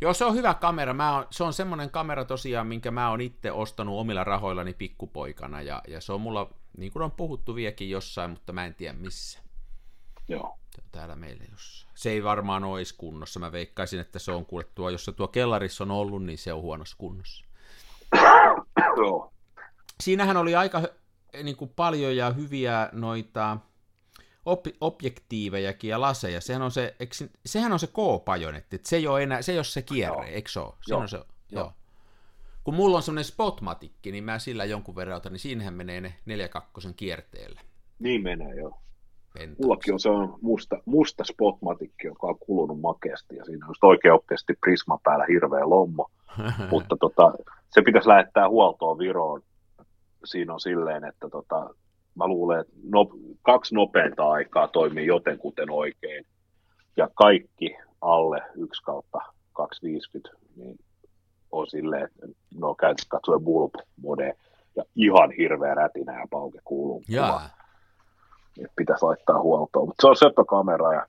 Joo, 0.00 0.14
se 0.14 0.24
on 0.24 0.34
hyvä 0.34 0.54
kamera. 0.54 0.94
Mä 0.94 1.14
oon, 1.14 1.24
se 1.30 1.44
on 1.44 1.52
semmoinen 1.52 1.90
kamera 1.90 2.24
tosiaan, 2.24 2.66
minkä 2.66 2.90
mä 2.90 3.10
oon 3.10 3.20
itse 3.20 3.52
ostanut 3.52 3.98
omilla 4.00 4.24
rahoillani 4.24 4.74
pikkupoikana, 4.74 5.62
ja, 5.62 5.82
ja 5.88 6.00
se 6.00 6.12
on 6.12 6.20
mulla, 6.20 6.50
niin 6.76 6.92
kuin 6.92 7.02
on 7.02 7.10
puhuttu 7.10 7.54
viekin 7.54 7.90
jossain, 7.90 8.30
mutta 8.30 8.52
mä 8.52 8.66
en 8.66 8.74
tiedä 8.74 8.92
missä. 8.98 9.38
joo. 10.28 10.56
Täällä 10.92 11.16
meillä 11.16 11.44
jossain. 11.50 11.92
Se 11.94 12.10
ei 12.10 12.24
varmaan 12.24 12.64
olisi 12.64 12.94
kunnossa. 12.98 13.40
Mä 13.40 13.52
veikkaisin, 13.52 14.00
että 14.00 14.18
se 14.18 14.32
on 14.32 14.46
kuule 14.46 14.64
tuo, 14.74 14.90
jos 14.90 15.04
se 15.04 15.12
tuo 15.12 15.28
kellarissa 15.28 15.84
on 15.84 15.90
ollut, 15.90 16.24
niin 16.24 16.38
se 16.38 16.52
on 16.52 16.62
huonossa 16.62 16.96
kunnossa. 16.98 17.44
joo. 18.96 19.32
Siinähän 20.00 20.36
oli 20.36 20.54
aika 20.54 20.82
niin 21.42 21.56
kuin 21.56 21.72
paljon 21.76 22.16
ja 22.16 22.30
hyviä 22.30 22.88
noita 22.92 23.56
op- 24.46 24.66
objektiivejakin 24.80 25.90
ja 25.90 26.00
laseja, 26.00 26.40
sehän 26.40 26.62
on 26.62 26.70
se, 26.70 26.96
eikö, 27.00 27.14
sehän 27.46 27.72
on 27.72 27.78
se 27.78 27.86
K-pajonetti, 27.86 28.80
se 28.84 28.96
ei 28.96 29.06
ole 29.06 29.22
enää, 29.22 29.42
se 29.42 29.52
ei 29.52 29.58
ole 29.58 29.64
se 29.64 29.82
kierre, 29.82 30.16
Joo. 30.26 30.34
eikö 30.34 30.50
se 30.50 30.60
ole? 30.60 30.72
Se 30.86 30.92
Joo. 30.92 31.00
on 31.00 31.08
se, 31.08 31.16
joo. 31.16 31.26
Joo. 31.50 31.72
Kun 32.64 32.74
mulla 32.74 32.96
on 32.96 33.02
semmoinen 33.02 33.24
spotmatikki, 33.24 34.12
niin 34.12 34.24
mä 34.24 34.38
sillä 34.38 34.64
jonkun 34.64 34.96
verran 34.96 35.16
otan, 35.16 35.32
niin 35.32 35.40
siinähän 35.40 35.74
menee 35.74 36.00
ne 36.00 36.14
4-2 36.28 36.92
kierteellä. 36.96 37.60
Niin 37.98 38.22
menee, 38.22 38.54
joo. 38.54 38.78
Mullakin 39.62 39.94
on 39.94 40.00
se 40.00 40.08
on 40.08 40.38
musta, 40.42 40.76
musta 40.84 41.24
spotmatikki, 41.24 42.06
joka 42.06 42.26
on 42.26 42.38
kulunut 42.38 42.80
makeasti, 42.80 43.36
ja 43.36 43.44
siinä 43.44 43.66
on 43.66 43.74
oikeasti 43.88 44.54
prisma 44.60 44.98
päällä 45.02 45.24
hirveä 45.28 45.68
lommo. 45.68 46.06
mutta 46.70 46.96
tota, 47.00 47.32
se 47.70 47.82
pitäisi 47.82 48.08
lähettää 48.08 48.48
huoltoon 48.48 48.98
Viroon. 48.98 49.42
Siinä 50.24 50.52
on 50.54 50.60
silleen, 50.60 51.04
että 51.04 51.28
tota, 51.28 51.74
mä 52.14 52.26
luulen, 52.26 52.60
että 52.60 52.72
no, 52.92 53.06
kaksi 53.42 53.74
nopeinta 53.74 54.30
aikaa 54.30 54.68
toimii 54.68 55.06
jotenkuten 55.06 55.70
oikein. 55.70 56.26
Ja 56.96 57.08
kaikki 57.14 57.76
alle 58.00 58.42
1 58.54 58.82
kautta 58.82 59.18
250, 59.52 60.30
niin 60.56 60.78
on 61.52 61.66
silleen, 61.66 62.04
että 62.04 62.26
ne 62.26 62.66
on 62.66 62.76
käytössä 62.76 63.08
katsoen 63.08 63.40
bulb 63.40 63.74
mode 64.02 64.36
ja 64.76 64.84
ihan 64.96 65.30
hirveä 65.30 65.74
rätinä 65.74 66.20
ja 66.20 66.26
pauke 66.30 66.58
kuuluu. 66.64 67.02
Jaa. 67.08 67.50
Että 68.60 68.72
pitäisi 68.76 69.04
laittaa 69.04 69.42
huoltoon. 69.42 69.88
Mutta 69.88 70.02
se 70.02 70.08
on 70.08 70.16
söpökamera 70.16 70.94
ja 70.94 71.06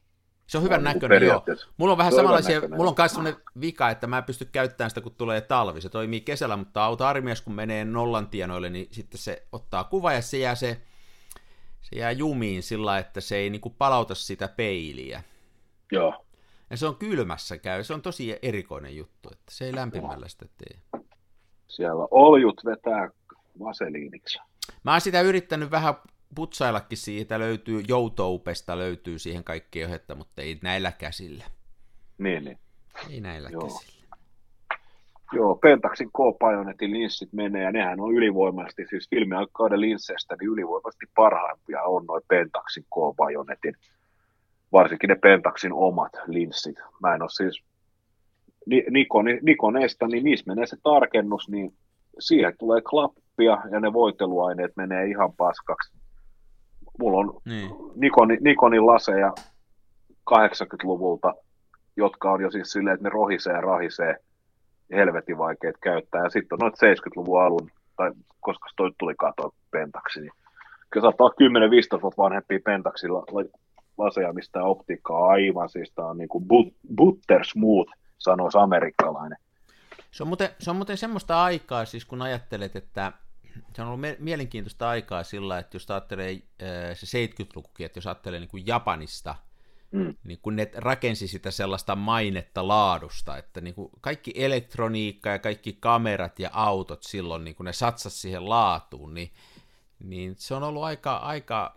Se 0.47 0.58
on 0.58 0.63
hyvän 0.63 0.80
on 0.80 0.84
niinku 0.84 1.08
näköinen, 1.08 1.27
joo. 1.27 1.43
Mulla 1.77 1.91
on 1.91 1.97
vähän 1.97 2.13
samanlaisia, 2.13 2.56
näköinen, 2.56 2.77
mulla 2.77 2.89
on 2.89 2.95
myös 2.97 3.12
sellainen 3.12 3.41
vika, 3.62 3.89
että 3.89 4.08
mä 4.08 4.17
en 4.17 4.23
pysty 4.23 4.45
käyttämään 4.45 4.91
sitä, 4.91 5.01
kun 5.01 5.15
tulee 5.15 5.41
talvi. 5.41 5.82
Se 5.82 5.89
toimii 5.89 6.21
kesällä, 6.21 6.58
mutta 6.58 6.84
auto 6.84 7.06
armias, 7.06 7.41
kun 7.41 7.54
menee 7.54 7.86
nollan 7.86 8.27
tienoille, 8.27 8.69
niin 8.69 8.88
sitten 8.91 9.17
se 9.17 9.47
ottaa 9.51 9.84
kuva 9.84 10.13
ja 10.13 10.21
se 10.21 10.38
jää, 10.38 10.56
se, 10.56 10.82
se 11.82 11.95
jää 11.95 12.12
jumiin 12.12 12.63
sillä, 12.63 12.97
että 12.97 13.21
se 13.21 13.36
ei 13.36 13.49
niinku 13.49 13.69
palauta 13.69 14.15
sitä 14.15 14.47
peiliä. 14.47 15.23
Joo, 15.91 16.25
Ja 16.71 16.77
se 16.77 16.88
on 16.88 16.95
kylmässä 16.95 17.57
käy, 17.57 17.84
se 17.84 17.93
on 17.93 18.01
tosi 18.01 18.39
erikoinen 18.41 18.97
juttu, 18.97 19.29
että 19.31 19.51
se 19.51 19.65
ei 19.65 19.75
lämpimällä 19.75 20.27
sitä 20.27 20.45
tee. 20.57 21.01
siellä 21.67 22.07
oljut 22.12 22.62
vetää 22.65 23.10
vaseliiniksi. 23.60 24.39
Mä 24.84 24.91
oon 24.91 25.01
sitä 25.01 25.21
yrittänyt 25.21 25.71
vähän 25.71 25.93
putsaillakin 26.36 26.97
siitä, 26.97 27.39
löytyy, 27.39 27.84
joutoupesta 27.88 28.77
löytyy 28.77 29.19
siihen 29.19 29.43
kaikkea 29.43 29.88
ohetta, 29.88 30.15
mutta 30.15 30.41
ei 30.41 30.60
näillä 30.62 30.91
käsillä. 30.91 31.43
Niin, 32.17 32.43
niin. 32.43 32.60
Ei 33.10 33.21
näillä 33.21 33.49
Joo. 33.49 33.62
käsillä. 33.62 34.01
Joo, 35.34 35.55
Pentaxin 35.55 36.10
K-Bajonetin 36.10 36.91
linssit 36.91 37.34
menee, 37.34 37.63
ja 37.63 37.71
nehän 37.71 37.99
on 37.99 38.13
ylivoimaisesti, 38.13 38.88
siis 38.89 39.10
filmiaikkauden 39.10 39.81
linsseistä, 39.81 40.36
niin 40.39 40.49
ylivoimaisesti 40.49 41.05
parhaimpia 41.15 41.81
on 41.81 42.05
noin 42.05 42.23
Pentaxin 42.27 42.84
K-Bajonetin, 42.84 43.75
varsinkin 44.71 45.07
ne 45.07 45.15
Pentaxin 45.15 45.73
omat 45.73 46.12
linssit. 46.27 46.75
Mä 47.01 47.15
en 47.15 47.21
ole 47.21 47.29
siis 47.29 47.63
Ni- 48.65 48.86
Nikon, 48.89 49.25
Nikoneista, 49.41 50.07
niin 50.07 50.23
niissä 50.23 50.45
menee 50.47 50.65
se 50.65 50.77
tarkennus, 50.84 51.49
niin 51.49 51.73
siihen 52.19 52.53
tulee 52.60 52.81
klappia, 52.81 53.57
ja 53.71 53.79
ne 53.79 53.93
voiteluaineet 53.93 54.71
menee 54.75 55.05
ihan 55.05 55.34
paskaksi. 55.34 55.93
Mulla 56.99 57.17
on 57.19 57.41
Niin. 57.45 57.69
Nikoni, 57.95 58.38
Nikonin 58.41 58.86
laseja 58.88 59.34
80-luvulta, 60.34 61.34
jotka 61.97 62.31
on 62.31 62.41
jo 62.41 62.51
siis 62.51 62.71
silleen, 62.71 62.93
että 62.93 63.03
ne 63.03 63.10
rohisee 63.10 63.53
ja 63.53 63.62
rahisee, 63.62 64.15
helvetin 64.91 65.38
vaikeat 65.38 65.75
käyttää. 65.84 66.23
Ja 66.23 66.29
sitten 66.29 66.55
on 66.55 66.60
noita 66.60 66.86
70-luvun 66.86 67.41
alun, 67.43 67.69
tai 67.95 68.12
koska 68.39 68.69
toi 68.75 68.91
tuli 68.99 69.15
katoa 69.15 69.51
pentaksi, 69.71 70.21
niin 70.21 70.31
kyllä 70.89 71.03
saattaa 71.05 71.25
olla 71.25 71.97
10-15 71.97 72.01
vuotta 72.01 72.21
vanhempia 72.21 72.60
pentaksilla 72.65 73.23
la- 73.31 73.60
laseja, 74.01 74.33
mistä 74.33 74.63
optiikka 74.63 75.13
on 75.17 75.31
aivan, 75.31 75.69
siis 75.69 75.91
tää 75.91 76.05
on 76.05 76.17
niinku 76.17 76.39
but, 76.39 76.73
butter 76.95 77.45
smooth, 77.45 77.93
sanoisi 78.17 78.57
amerikkalainen. 78.57 79.37
Se 80.11 80.23
on, 80.23 80.27
muuten, 80.27 80.49
se 80.59 80.69
on 80.69 80.75
muuten 80.75 80.97
semmoista 80.97 81.43
aikaa, 81.43 81.85
siis 81.85 82.05
kun 82.05 82.21
ajattelet, 82.21 82.75
että 82.75 83.11
se 83.73 83.81
on 83.81 83.87
ollut 83.87 84.01
me- 84.01 84.17
mielenkiintoista 84.19 84.89
aikaa 84.89 85.23
sillä, 85.23 85.59
että 85.59 85.75
jos 85.75 85.91
ajattelee 85.91 86.31
äh, 86.31 86.39
se 86.93 87.27
70-lukukin, 87.27 87.85
että 87.85 87.97
jos 87.97 88.07
ajattelee 88.07 88.39
niin 88.39 88.49
kuin 88.49 88.67
Japanista, 88.67 89.35
Mm. 89.91 90.15
niin 90.23 90.39
kun 90.41 90.55
ne 90.55 90.71
rakensi 90.75 91.27
sitä 91.27 91.51
sellaista 91.51 91.95
mainetta 91.95 92.67
laadusta, 92.67 93.37
että 93.37 93.61
niin 93.61 93.73
kuin 93.75 93.89
kaikki 94.01 94.33
elektroniikka 94.35 95.29
ja 95.29 95.39
kaikki 95.39 95.77
kamerat 95.79 96.39
ja 96.39 96.49
autot 96.53 97.03
silloin, 97.03 97.43
niin 97.43 97.55
kun 97.55 97.65
ne 97.65 97.73
satsas 97.73 98.21
siihen 98.21 98.49
laatuun, 98.49 99.13
niin, 99.13 99.31
niin 99.99 100.35
se 100.37 100.55
on 100.55 100.63
ollut 100.63 100.83
aika, 100.83 101.15
aika, 101.17 101.75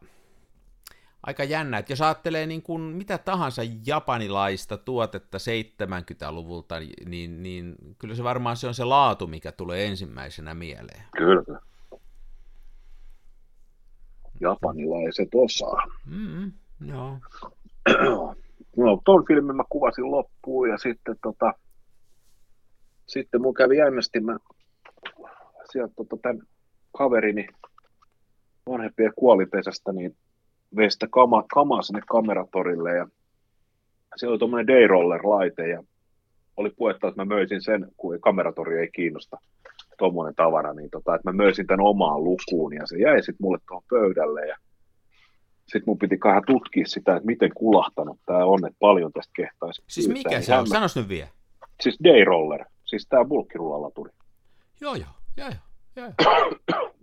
aika 1.27 1.45
jännä, 1.45 1.79
että 1.79 1.93
jos 1.93 2.01
ajattelee 2.01 2.47
niin 2.47 2.63
kuin 2.63 2.81
mitä 2.83 3.19
tahansa 3.19 3.63
japanilaista 3.87 4.77
tuotetta 4.77 5.39
70-luvulta, 5.39 6.75
niin, 7.07 7.43
niin 7.43 7.75
kyllä 7.99 8.15
se 8.15 8.25
varmaan 8.25 8.57
se 8.57 8.67
on 8.67 8.75
se 8.75 8.85
laatu, 8.85 9.27
mikä 9.27 9.53
tulee 9.53 9.87
ensimmäisenä 9.87 10.55
mieleen. 10.55 11.03
Kyllä. 11.17 11.61
Japanilaiset 14.41 15.29
osaa. 15.35 15.83
Mm, 16.07 16.53
joo. 16.87 17.19
no, 18.77 19.01
ton 19.05 19.25
filmin 19.27 19.57
mä 19.57 19.65
kuvasin 19.69 20.11
loppuun 20.11 20.69
ja 20.69 20.79
sitten 20.79 21.17
tota, 21.23 21.53
sitten 23.07 23.43
mun 23.43 23.55
kävi 23.55 23.77
jännästi, 23.77 24.21
mä 24.21 24.39
sieltä 25.73 25.95
tota, 25.97 26.17
tämän 26.23 26.43
kaverini 26.99 27.47
vanhempien 28.71 29.13
kuolipesästä, 29.17 29.93
niin 29.93 30.17
vein 30.77 30.91
sitä 30.91 31.07
kama, 31.11 31.45
kamaa 31.55 31.83
sinne 31.83 32.01
kameratorille 32.09 32.97
ja 32.97 33.09
siellä 34.17 34.33
oli 34.33 34.39
tuommoinen 34.39 34.67
Dayroller-laite 34.67 35.69
ja 35.69 35.83
oli 36.57 36.71
puhetta, 36.71 37.09
että 37.09 37.21
mä 37.21 37.35
möisin 37.35 37.63
sen, 37.63 37.87
kun 37.97 38.21
kameratori 38.21 38.79
ei 38.81 38.89
kiinnosta 38.93 39.37
tuommoinen 39.99 40.35
tavara, 40.35 40.75
niin 40.75 40.91
tota, 40.91 41.15
että 41.15 41.31
mä 41.31 41.37
möisin 41.37 41.67
tämän 41.67 41.87
omaan 41.87 42.25
lukuun 42.25 42.75
ja 42.75 42.87
se 42.87 42.99
jäi 42.99 43.19
sitten 43.19 43.37
mulle 43.41 43.59
tuohon 43.69 43.85
pöydälle 43.91 44.47
ja 44.47 44.57
sitten 45.67 45.83
mun 45.87 45.99
piti 45.99 46.19
vähän 46.25 46.43
tutkia 46.47 46.87
sitä, 46.87 47.17
että 47.17 47.27
miten 47.27 47.51
kulahtanut 47.55 48.21
tämä 48.27 48.45
on, 48.45 48.67
että 48.67 48.79
paljon 48.79 49.13
tästä 49.13 49.33
kehtaisi. 49.37 49.83
Siis 49.89 50.07
pyytää. 50.07 50.31
mikä 50.31 50.41
se 50.41 50.55
on? 50.55 50.67
Sanois 50.67 50.97
nyt 50.97 51.09
vielä. 51.09 51.29
Siis 51.81 51.99
Dayroller, 52.05 52.65
siis 52.85 53.07
tämä 53.07 53.25
bulkkirullalaturi. 53.25 54.11
Joo, 54.81 54.95
joo, 54.95 55.09
joo, 55.37 55.49
joo. 55.97 56.07
joo. 56.07 56.91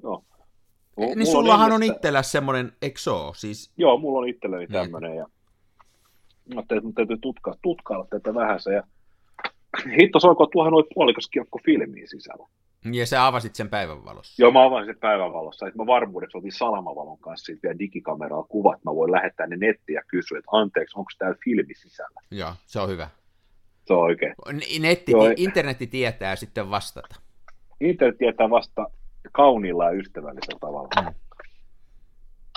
Niin 0.98 1.18
Mulla 1.18 1.32
sullahan 1.32 1.72
on 1.72 1.76
ennestään- 1.76 1.96
itsellä 1.98 2.24
semmoinen, 2.24 2.72
eikö? 2.82 3.00
Siis, 3.36 3.74
Joo, 3.78 3.98
mulla 3.98 4.20
on 4.20 4.28
itselleni 4.30 4.66
Niin. 4.66 4.72
tämmöinen 4.72 5.16
ja 5.16 5.26
mä 5.26 6.56
ajattelin, 6.56 6.78
että 6.80 6.86
mun 6.86 6.94
täytyy 6.94 7.18
tutkaa, 7.18 7.56
tutkailla 7.62 8.08
tätä 8.10 8.34
vähän 8.34 8.60
se 8.60 8.74
ja 8.74 8.84
hitto 10.02 10.20
soiko 10.20 10.46
tuohon 10.48 10.72
noin 10.72 10.86
puolikas 10.94 11.28
kiekko 11.28 11.60
filmiin 11.66 12.08
sisällä. 12.08 12.48
ja 12.92 13.06
sä 13.06 13.28
avasit 13.28 13.56
sen 13.56 13.70
päivänvalossa. 13.70 14.44
Joo, 14.44 14.52
mä 14.52 14.66
avasin 14.66 14.86
sen 14.86 15.00
päivänvalossa, 15.00 15.68
että 15.68 15.78
mä 15.80 15.86
varmuudeksi 15.86 16.38
otin 16.38 16.52
salamavalon 16.52 17.18
kanssa 17.20 17.46
siitä 17.46 17.60
vielä 17.64 17.80
digikameralla 17.80 18.46
kuvat, 18.50 18.84
mä 18.84 18.96
voin 18.96 19.12
lähettää 19.12 19.48
ne 19.48 19.58
nettiin 19.58 19.94
ja 19.96 20.02
kysyä, 20.08 20.38
että 20.40 20.50
anteeksi, 20.52 21.00
onko 21.00 21.12
täällä 21.18 21.38
filmi 21.44 21.74
sisällä. 21.76 22.22
Joo, 22.32 22.54
se 22.66 22.80
on 22.80 22.90
hyvä. 22.90 23.10
Se 23.88 23.94
on 23.94 24.00
oikein. 24.00 24.34
Netti, 24.80 25.12
Joo, 25.12 25.24
internetti 25.38 25.88
tietää 25.88 26.36
sitten 26.36 26.70
vastata. 26.70 27.16
Internet 27.80 28.18
tietää 28.18 28.50
vasta 28.50 28.88
kauniilla 29.32 29.86
ja 29.86 29.92
ystävällisellä 29.92 30.60
tavalla. 30.60 31.02
Mm. 31.02 31.16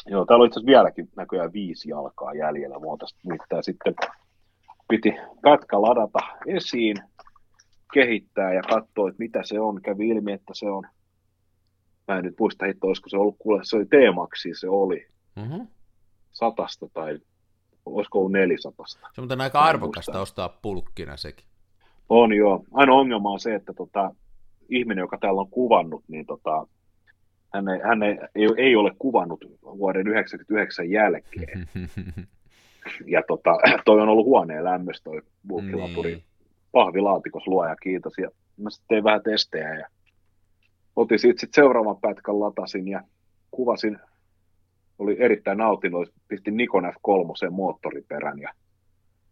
Joo, 0.06 0.24
täällä 0.24 0.42
on 0.42 0.46
itse 0.46 0.60
asiassa 0.60 0.70
vieläkin 0.70 1.08
näköjään 1.16 1.52
viisi 1.52 1.88
jalkaa 1.88 2.34
jäljellä. 2.34 2.78
Mua 2.78 2.96
tästä 2.96 3.18
nimittäin 3.24 3.64
sitten 3.64 3.94
piti 4.88 5.12
pätkä 5.42 5.82
ladata 5.82 6.18
esiin, 6.46 6.96
kehittää 7.94 8.54
ja 8.54 8.62
katsoa, 8.62 9.08
että 9.08 9.18
mitä 9.18 9.40
se 9.44 9.60
on. 9.60 9.82
Kävi 9.82 10.08
ilmi, 10.08 10.32
että 10.32 10.52
se 10.54 10.66
on, 10.70 10.84
mä 12.08 12.18
en 12.18 12.24
nyt 12.24 12.34
muista 12.38 12.66
hitto, 12.66 12.86
olisiko 12.86 13.08
se 13.08 13.16
ollut, 13.16 13.36
kuule, 13.38 13.60
se 13.62 13.76
oli 13.76 13.84
T-Maxi, 13.84 14.54
se 14.54 14.68
oli 14.68 15.14
Mm-hmm. 15.36 15.66
satasta 16.32 16.86
tai 16.94 17.18
olisiko 17.86 18.18
ollut 18.18 18.32
nelisatasta. 18.32 19.08
Se 19.12 19.20
on 19.20 19.40
aika 19.40 19.60
arvokasta 19.60 20.20
ostaa 20.20 20.48
pulkkina 20.48 21.16
sekin. 21.16 21.46
On 22.08 22.32
joo. 22.32 22.64
Ainoa 22.72 22.98
ongelma 23.00 23.30
on 23.30 23.40
se, 23.40 23.54
että 23.54 23.72
tota, 23.72 24.14
ihminen, 24.68 25.02
joka 25.02 25.18
täällä 25.20 25.40
on 25.40 25.50
kuvannut, 25.50 26.04
niin 26.08 26.26
tota, 26.26 26.66
hän, 27.54 27.68
ei, 27.68 27.80
hän 27.80 28.02
ei, 28.02 28.18
ei, 28.56 28.76
ole 28.76 28.90
kuvannut 28.98 29.44
vuoden 29.62 30.04
1999 30.04 30.90
jälkeen. 30.90 31.68
Ja 33.06 33.22
tota, 33.28 33.50
toi 33.84 34.00
on 34.00 34.08
ollut 34.08 34.26
huoneen 34.26 34.64
lämmössä 34.64 35.04
toi 35.04 35.22
bulkkilaturi. 35.48 36.10
Niin. 36.10 36.24
Pahvilaatikos 36.72 37.46
luoja, 37.46 37.76
kiitos. 37.76 38.18
Ja 38.18 38.30
mä 38.56 38.70
sitten 38.70 38.88
tein 38.88 39.04
vähän 39.04 39.22
testejä 39.22 39.74
ja 39.74 39.86
otin 40.96 41.18
siitä 41.18 41.40
sit 41.40 41.54
seuraavan 41.54 41.96
pätkän, 42.00 42.40
latasin 42.40 42.88
ja 42.88 43.00
kuvasin. 43.50 43.98
Oli 44.98 45.16
erittäin 45.18 45.58
nautinnollista. 45.58 46.20
Pistin 46.28 46.56
Nikon 46.56 46.84
F3 46.84 47.50
moottoriperän 47.50 48.38
ja 48.38 48.52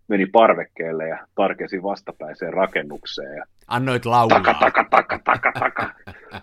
meni 0.08 0.26
parvekkeelle 0.26 1.08
ja 1.08 1.26
tarkensin 1.34 1.82
vastapäiseen 1.82 2.52
rakennukseen. 2.52 3.36
Ja 3.36 3.44
Annoit 3.66 4.02
taka, 4.02 4.10
laulaa. 4.10 4.40
taka, 4.40 4.84
taka, 4.90 5.18
taka, 5.24 5.52
taka. 5.60 5.94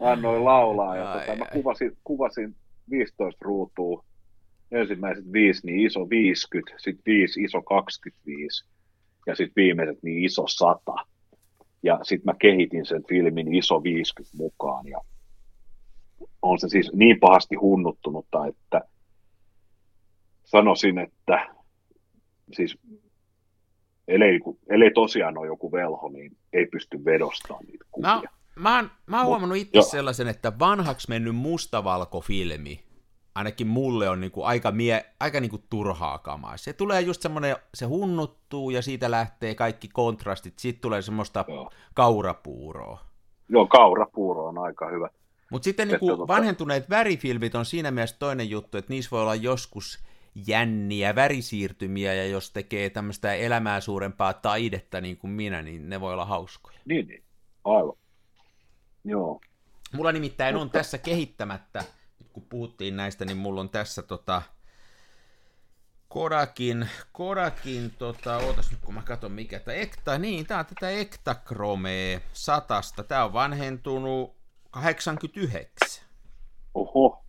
Annoin 0.00 0.44
laulaa 0.44 0.96
ja 0.96 1.12
Ai, 1.12 1.20
tota, 1.20 1.36
mä 1.38 1.44
ai. 1.44 1.50
kuvasin, 1.52 1.96
kuvasin 2.04 2.54
15 2.90 3.44
ruutua 3.44 4.04
ensimmäiset 4.70 5.32
viisi 5.32 5.66
niin 5.66 5.86
iso 5.86 6.10
50, 6.10 6.74
sitten 6.78 7.02
viisi 7.06 7.42
iso 7.42 7.62
25 7.62 8.64
ja 9.26 9.34
sitten 9.34 9.62
viimeiset 9.62 9.98
niin 10.02 10.24
iso 10.24 10.46
100. 10.46 10.94
Ja 11.82 11.98
sitten 12.02 12.24
mä 12.24 12.34
kehitin 12.38 12.86
sen 12.86 13.02
filmin 13.08 13.54
iso 13.54 13.82
50 13.82 14.36
mukaan 14.36 14.86
ja 14.88 14.98
on 16.42 16.58
se 16.58 16.68
siis 16.68 16.90
niin 16.92 17.20
pahasti 17.20 17.54
hunnuttunutta, 17.54 18.46
että 18.46 18.80
sanoisin, 20.44 20.98
että 20.98 21.54
siis 22.52 22.78
ellei, 24.08 24.40
ellei 24.70 24.90
tosiaan 24.90 25.38
ole 25.38 25.46
joku 25.46 25.72
velho, 25.72 26.08
niin 26.08 26.36
ei 26.52 26.66
pysty 26.66 27.04
vedostamaan 27.04 27.64
niitä 27.64 27.84
kuvia. 27.90 28.10
Mä, 28.10 28.22
mä, 28.56 28.76
oon, 28.76 28.90
mä 29.06 29.18
oon 29.18 29.26
huomannut 29.26 29.58
itse 29.58 29.82
sellaisen, 29.82 30.28
että 30.28 30.58
vanhaksi 30.58 31.08
mennyt 31.08 31.36
mustavalkofilmi, 31.36 32.84
ainakin 33.34 33.66
mulle 33.66 34.08
on 34.08 34.20
niinku 34.20 34.42
aika, 34.42 34.70
mie, 34.70 35.04
aika 35.20 35.40
niinku 35.40 35.58
turhaa 35.70 36.18
kamaa. 36.18 36.56
Se 36.56 36.72
tulee 36.72 37.00
just 37.00 37.22
semmoinen, 37.22 37.56
se 37.74 37.86
hunnuttuu 37.86 38.70
ja 38.70 38.82
siitä 38.82 39.10
lähtee 39.10 39.54
kaikki 39.54 39.88
kontrastit, 39.88 40.58
sitten 40.58 40.82
tulee 40.82 41.02
semmoista 41.02 41.44
Joo. 41.48 41.70
kaurapuuroa. 41.94 43.00
Joo, 43.48 43.66
kaurapuuro 43.66 44.46
on 44.46 44.58
aika 44.58 44.88
hyvä. 44.88 45.08
Mutta 45.50 45.64
sitten 45.64 45.88
niinku 45.88 46.28
vanhentuneet 46.28 46.90
värifilmit 46.90 47.54
on 47.54 47.64
siinä 47.64 47.90
mielessä 47.90 48.16
toinen 48.18 48.50
juttu, 48.50 48.78
että 48.78 48.92
niissä 48.92 49.10
voi 49.10 49.20
olla 49.20 49.34
joskus 49.34 50.04
jänniä 50.34 51.14
värisiirtymiä, 51.14 52.14
ja 52.14 52.26
jos 52.26 52.50
tekee 52.50 52.90
tämmöistä 52.90 53.34
elämää 53.34 53.80
suurempaa 53.80 54.32
taidetta 54.32 55.00
niin 55.00 55.16
kuin 55.16 55.30
minä, 55.30 55.62
niin 55.62 55.88
ne 55.88 56.00
voi 56.00 56.12
olla 56.12 56.24
hauskoja. 56.24 56.78
Niin, 56.84 57.08
niin. 57.08 57.24
aivan. 57.64 57.96
Joo. 59.04 59.40
Mulla 59.92 60.12
nimittäin 60.12 60.54
Mutta... 60.54 60.62
on 60.62 60.70
tässä 60.70 60.98
kehittämättä, 60.98 61.84
kun 62.32 62.42
puhuttiin 62.42 62.96
näistä, 62.96 63.24
niin 63.24 63.36
mulla 63.36 63.60
on 63.60 63.70
tässä 63.70 64.02
tota, 64.02 64.42
Kodakin, 66.08 66.88
Kodakin, 67.12 67.90
tota, 67.98 68.36
ootas 68.36 68.70
nyt 68.70 68.80
kun 68.80 68.94
mä 68.94 69.02
katson 69.02 69.32
mikä 69.32 69.60
tämä 69.60 69.74
Ekta, 69.74 70.18
niin 70.18 70.46
tää 70.46 70.58
on 70.58 70.66
tätä 70.66 70.90
Ektachrome 70.90 72.22
satasta, 72.32 73.04
tää 73.04 73.24
on 73.24 73.32
vanhentunut 73.32 74.36
89. 74.70 76.04
Oho, 76.74 77.21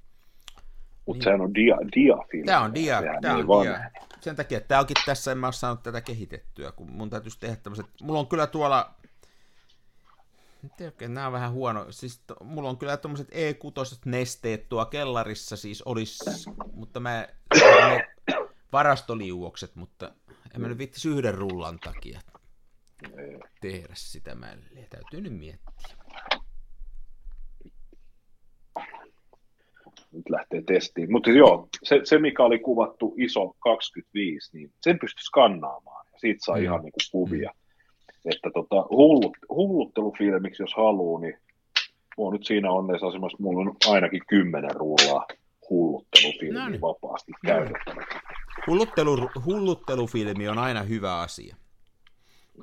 mutta 1.05 1.17
niin. 1.17 1.23
sehän 1.23 1.41
on 1.41 1.53
dia, 1.53 1.77
diafilmi. 1.95 2.45
Tämä 2.45 2.61
on 2.61 2.75
dia, 2.75 3.01
tämä 3.21 3.35
on 3.35 3.63
dia. 3.63 3.89
Sen 4.21 4.35
takia, 4.35 4.57
että 4.57 4.67
tämä 4.67 4.81
onkin 4.81 4.95
tässä, 5.05 5.31
en 5.31 5.37
mä 5.37 5.47
ole 5.47 5.53
saanut 5.53 5.83
tätä 5.83 6.01
kehitettyä, 6.01 6.71
kun 6.71 6.91
mun 6.91 7.09
täytyisi 7.09 7.39
tehdä 7.39 7.55
tämmöiset, 7.55 7.85
mulla 8.01 8.19
on 8.19 8.27
kyllä 8.27 8.47
tuolla 8.47 8.95
Tiedätkö, 10.77 11.07
nämä 11.07 11.27
on 11.27 11.33
vähän 11.33 11.51
huono. 11.51 11.85
Siis 11.89 12.23
to, 12.27 12.35
mulla 12.43 12.69
on 12.69 12.77
kyllä 12.77 12.97
tuommoiset 12.97 13.29
E6 13.29 13.99
nesteet 14.05 14.69
tuo 14.69 14.85
kellarissa 14.85 15.57
siis 15.57 15.81
olisi, 15.81 16.23
mutta 16.73 16.99
mä 16.99 17.27
ne 17.55 18.07
varastoliuokset, 18.71 19.75
mutta 19.75 20.11
en 20.55 20.61
mä 20.61 20.67
nyt 20.67 20.77
vittisi 20.77 21.09
yhden 21.09 21.33
rullan 21.33 21.79
takia 21.79 22.21
tehdä 23.61 23.93
sitä 23.93 24.35
mälliä. 24.35 24.87
Täytyy 24.89 25.21
nyt 25.21 25.33
miettiä. 25.33 25.97
Nyt 30.13 30.29
lähtee 30.29 30.61
testiin. 30.61 31.11
Mutta 31.11 31.29
joo, 31.29 31.67
se, 31.83 32.01
se, 32.03 32.17
mikä 32.19 32.43
oli 32.43 32.59
kuvattu 32.59 33.13
iso 33.17 33.55
25, 33.59 34.57
niin 34.57 34.71
sen 34.81 34.99
pystyi 34.99 35.23
skannaamaan. 35.23 36.05
Ja 36.13 36.19
siitä 36.19 36.45
sai 36.45 36.59
mm. 36.59 36.63
ihan 36.63 36.81
niin 36.81 36.91
kuin 36.91 37.09
kuvia. 37.11 37.51
Mm. 37.53 38.31
Että 38.31 38.49
tota, 38.53 38.85
hullut, 38.89 39.37
hulluttelufilmiksi, 39.49 40.63
jos 40.63 40.75
haluaa, 40.75 41.21
niin 41.21 41.37
mulla 42.17 42.31
nyt 42.31 42.45
siinä 42.45 42.71
onnessa 42.71 43.07
asemassa, 43.07 43.37
mulla 43.39 43.61
on 43.61 43.75
ainakin 43.87 44.21
kymmenen 44.27 44.75
rullaa 44.75 45.25
hulluttelufilmi 45.69 46.59
no 46.59 46.69
niin. 46.69 46.81
vapaasti 46.81 47.31
käytettävä. 47.45 48.05
Hulluttelu, 48.67 49.29
hulluttelufilmi 49.45 50.47
on 50.47 50.57
aina 50.57 50.83
hyvä 50.83 51.19
asia. 51.19 51.55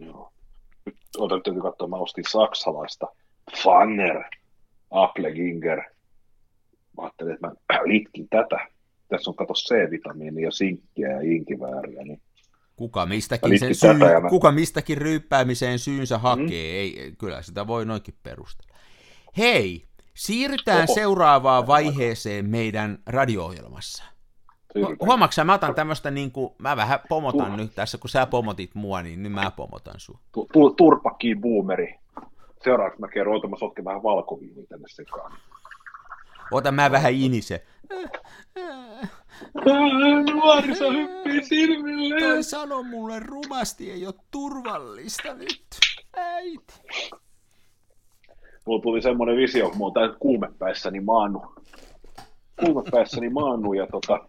Joo. 0.01 0.33
Nyt 0.87 0.97
otan 1.19 1.43
katsoa, 1.63 1.89
mä 1.89 1.97
ostin 1.97 2.25
saksalaista 2.31 3.07
Fanner, 3.63 4.23
Apple 4.91 5.33
Ginger, 5.33 5.83
mä 6.97 7.03
ajattelin, 7.03 7.35
että 7.35 7.47
mä 7.47 7.55
litkin 7.93 8.29
tätä. 8.31 8.67
Tässä 9.09 9.31
on 9.31 9.37
kato 9.37 9.55
C-vitamiinia, 9.55 10.45
ja 10.45 10.51
sinkkiä 10.51 11.09
ja 11.09 11.21
inkivääriä. 11.21 12.03
Niin 12.03 12.21
kuka 12.81 13.07
mistäkin, 13.07 13.59
sen 13.59 13.75
syy, 13.75 13.93
mä... 13.93 14.29
kuka 14.29 14.53
mistäkin 14.53 14.99
ryyppäämiseen 14.99 15.79
syynsä 15.79 16.17
mm. 16.17 16.23
hakee, 16.23 16.47
mm. 16.47 16.79
ei, 16.79 17.15
kyllä 17.19 17.43
sitä 17.43 17.67
voi 17.67 17.85
noinkin 17.85 18.15
perustella. 18.23 18.79
Hei, 19.39 19.87
siirrytään 20.15 20.85
Oho. 20.89 20.95
seuraavaan 20.95 21.67
vaiheeseen 21.67 22.51
meidän 22.51 22.99
radio-ohjelmassa. 23.07 24.05
Huomaatko 25.07 25.45
mä 25.45 25.55
otan 25.55 25.75
tämmöistä, 25.75 26.11
niin 26.11 26.31
kuin, 26.33 26.51
mä 26.59 26.77
vähän 26.77 26.99
pomotan 27.09 27.53
Tur- 27.53 27.57
nyt 27.57 27.75
tässä, 27.75 27.99
kun 27.99 28.11
sä 28.11 28.27
pomotit 28.27 28.75
mua, 28.75 29.03
niin 29.03 29.23
nyt 29.23 29.33
mä 29.33 29.51
pomotan 29.51 29.95
sun. 29.97 30.19
Turpakkiin 30.77 31.41
boomeri. 31.41 31.95
Seuraavaksi 32.65 33.01
mä 33.01 33.09
kerron, 33.09 33.37
että 33.37 33.49
mä 33.49 33.85
vähän 33.85 34.03
valkoviiniä 34.03 34.67
tänne 34.69 34.89
sekaan. 34.89 35.33
Ota 36.51 36.73
mä 36.73 36.91
vähän 36.91 37.15
inise. 37.15 37.65
Nuoriso 40.35 40.93
hyppii 40.93 41.45
silmille. 41.45 42.21
Toi 42.21 42.43
sano 42.43 42.83
mulle 42.83 43.21
rumasti, 43.21 43.91
ei 43.91 44.07
ole 44.07 44.15
turvallista 44.31 45.35
nyt. 45.35 45.67
Äiti. 46.17 46.75
Mulla 48.67 48.83
tuli 48.83 49.03
semmoinen 49.03 49.37
visio, 49.37 49.69
kun 49.69 49.79
mulla 49.79 50.01
on 50.01 50.17
kuumepäissäni 50.19 51.01
maannu. 51.01 51.43
Kuumepäissäni 52.65 53.29
maannu 53.29 53.73
ja 53.73 53.87
tota, 53.87 54.29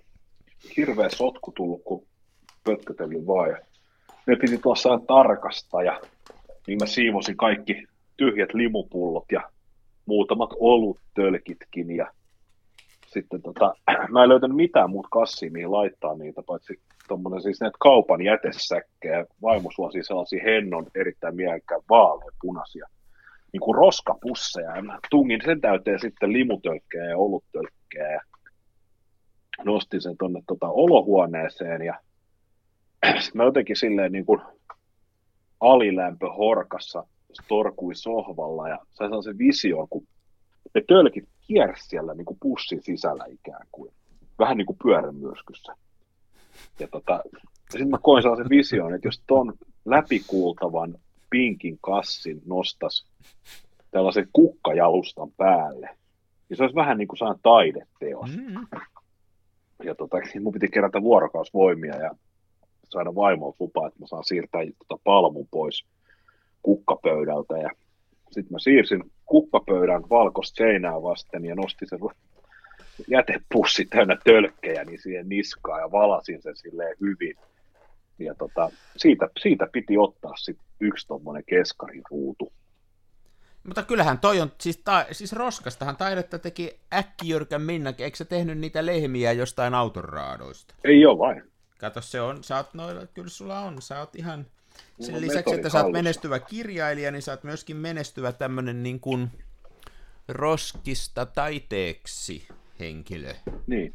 hirveä 0.78 1.10
sotku 1.10 1.52
tullut, 1.52 1.82
kun 1.84 2.08
pötkötelin 2.64 3.28
vaan. 3.28 3.50
Ja 3.50 3.58
ne 4.28 4.36
piti 4.36 4.58
tuossa 4.58 5.00
tarkastaa 5.08 5.84
ja 5.84 6.02
niin 6.68 6.78
mä 6.82 6.86
siivosin 6.86 7.38
kaikki 7.38 7.88
tyhjät 8.18 8.54
limupullot 8.54 9.26
ja 9.32 9.52
muutamat 10.12 10.50
oluttölkitkin 10.60 11.96
ja 11.96 12.12
sitten 13.08 13.42
tota, 13.42 13.74
mä 14.14 14.24
en 14.24 14.30
löytänyt 14.30 14.58
mitään 14.58 14.90
muuta 14.90 15.08
kassia, 15.12 15.52
mihin 15.52 15.72
laittaa 15.72 16.16
niitä, 16.16 16.42
paitsi 16.44 16.80
tuommoinen 17.08 17.42
siis 17.42 17.62
näitä 17.62 17.78
kaupan 17.80 18.22
jätesäkkejä. 18.22 19.26
Vaimo 19.42 19.70
suosii 19.76 20.04
sellaisia 20.04 20.44
hennon 20.44 20.88
erittäin 20.96 21.36
mielekkään 21.36 21.82
vaaleanpunaisia 21.90 22.88
niin 23.54 23.62
kuin 23.62 23.76
roskapusseja. 23.76 24.76
Ja 24.76 24.82
mä 24.82 25.00
tungin 25.10 25.42
sen 25.46 25.62
täyteen 25.62 26.00
sitten 26.00 26.34
limutölkkejä 26.34 27.06
ja 27.06 27.18
oluttölkkejä 27.18 28.12
ja 28.12 28.22
nostin 29.66 30.02
sen 30.02 30.16
tuonne 30.20 30.42
tota 30.48 30.68
olohuoneeseen 30.70 31.82
ja 31.82 32.00
sitten 33.22 33.38
mä 33.38 33.44
jotenkin 33.44 33.76
silleen 33.76 34.12
niin 34.12 34.26
kuin 34.26 34.42
alilämpö 35.60 36.30
horkassa 36.34 37.04
torkui 37.48 37.96
sohvalla 37.96 38.70
ja 38.70 38.78
sai 38.92 39.08
sellaisen 39.08 39.38
vision, 39.38 39.88
kun 39.90 40.08
ne 40.76 40.82
tölkit 40.88 41.30
kiersi 41.48 41.88
siellä 41.88 42.14
niin 42.14 42.26
kuin 42.26 42.38
pussin 42.42 42.84
sisällä 42.84 43.26
ikään 43.30 43.68
kuin. 43.72 43.94
Vähän 44.40 44.58
niin 44.58 44.66
kuin 44.66 44.78
pyörämyrskyssä. 44.84 45.76
Ja 46.80 46.88
tota, 46.88 47.24
sitten 47.70 47.90
mä 47.90 47.98
koin 47.98 48.22
sellaisen 48.22 48.50
vision, 48.50 48.94
että 48.94 49.08
jos 49.08 49.24
ton 49.28 49.54
läpikuultavan 49.86 50.96
pinkin 51.30 51.78
kassin 51.82 52.42
nostas 52.46 53.08
tällaisen 53.92 54.28
kukkajalustan 54.34 55.32
päälle, 55.38 55.90
niin 56.50 56.58
se 56.58 56.64
olisi 56.64 56.76
vähän 56.76 56.98
niin 56.98 57.08
kuin 57.08 57.18
saan 57.18 57.40
taideteos. 57.44 58.38
Mm-hmm. 58.38 58.68
Ja 59.84 59.96
tota, 59.96 60.18
mun 60.42 60.54
piti 60.54 60.68
kerätä 60.68 61.02
vuorokausvoimia 61.02 61.96
ja 61.96 62.12
saada 62.90 63.16
vaimolta 63.16 63.58
lupaa, 63.60 63.88
että 63.88 64.00
mä 64.00 64.08
saan 64.08 64.24
siirtää 64.24 64.62
tota 64.88 65.02
palmun 65.04 65.48
pois 65.52 65.86
kukkapöydältä. 66.64 67.58
Ja 67.58 67.70
sitten 68.32 68.52
mä 68.52 68.60
siirsin 68.60 69.12
kuppapöydän 69.26 70.10
valkoista 70.10 70.56
seinää 70.56 71.02
vasten 71.02 71.46
ja 71.46 71.56
nostin 71.56 71.88
sen 71.88 72.00
jätepussi 73.08 73.86
täynnä 73.86 74.18
tölkkejä 74.24 74.84
niin 74.84 75.02
siihen 75.02 75.30
niskaan 75.30 75.82
ja 75.82 75.92
valasin 75.92 76.42
sen 76.42 76.58
silleen 76.58 76.96
hyvin. 77.02 77.36
Ja 78.20 78.36
tota, 78.36 78.70
siitä, 78.98 79.30
siitä 79.40 79.68
piti 79.72 79.98
ottaa 79.98 80.36
sit 80.36 80.58
yksi 80.80 81.08
tuommoinen 81.08 81.44
ruutu. 82.12 82.54
Mutta 83.64 83.84
kyllähän 83.84 84.20
toi 84.20 84.42
on, 84.42 84.52
siis, 84.60 84.78
ta, 84.78 85.06
siis 85.12 85.34
Roskastahan 85.34 85.98
taidetta 85.98 86.40
teki 86.40 86.80
äkkijyrkän 86.94 87.62
Minnakin, 87.62 88.04
eikö 88.04 88.18
sä 88.18 88.26
tehnyt 88.26 88.58
niitä 88.58 88.86
lehmiä 88.86 89.32
jostain 89.32 89.74
autoraadoista? 89.74 90.76
Ei 90.84 91.06
ole 91.06 91.18
vain. 91.18 91.44
Kato, 91.78 92.02
se 92.02 92.22
on, 92.22 92.44
sä 92.44 92.58
oot 92.58 92.74
noilla, 92.74 93.08
kyllä 93.08 93.30
sulla 93.30 93.60
on, 93.60 93.82
sä 93.82 94.00
oot 94.00 94.16
ihan, 94.16 94.46
sen 95.00 95.22
lisäksi, 95.22 95.56
että 95.56 95.70
sä 95.70 95.84
oot 95.84 95.92
menestyvä 95.92 96.40
kirjailija, 96.40 97.12
niin 97.12 97.22
sä 97.22 97.32
oot 97.32 97.44
myöskin 97.44 97.78
menestyvä 97.78 98.32
tämmönen 98.32 98.84
niin 98.84 99.00
kuin 99.00 99.28
roskista 100.28 101.26
taiteeksi 101.26 102.48
henkilö. 102.80 103.34
Niin. 103.68 103.94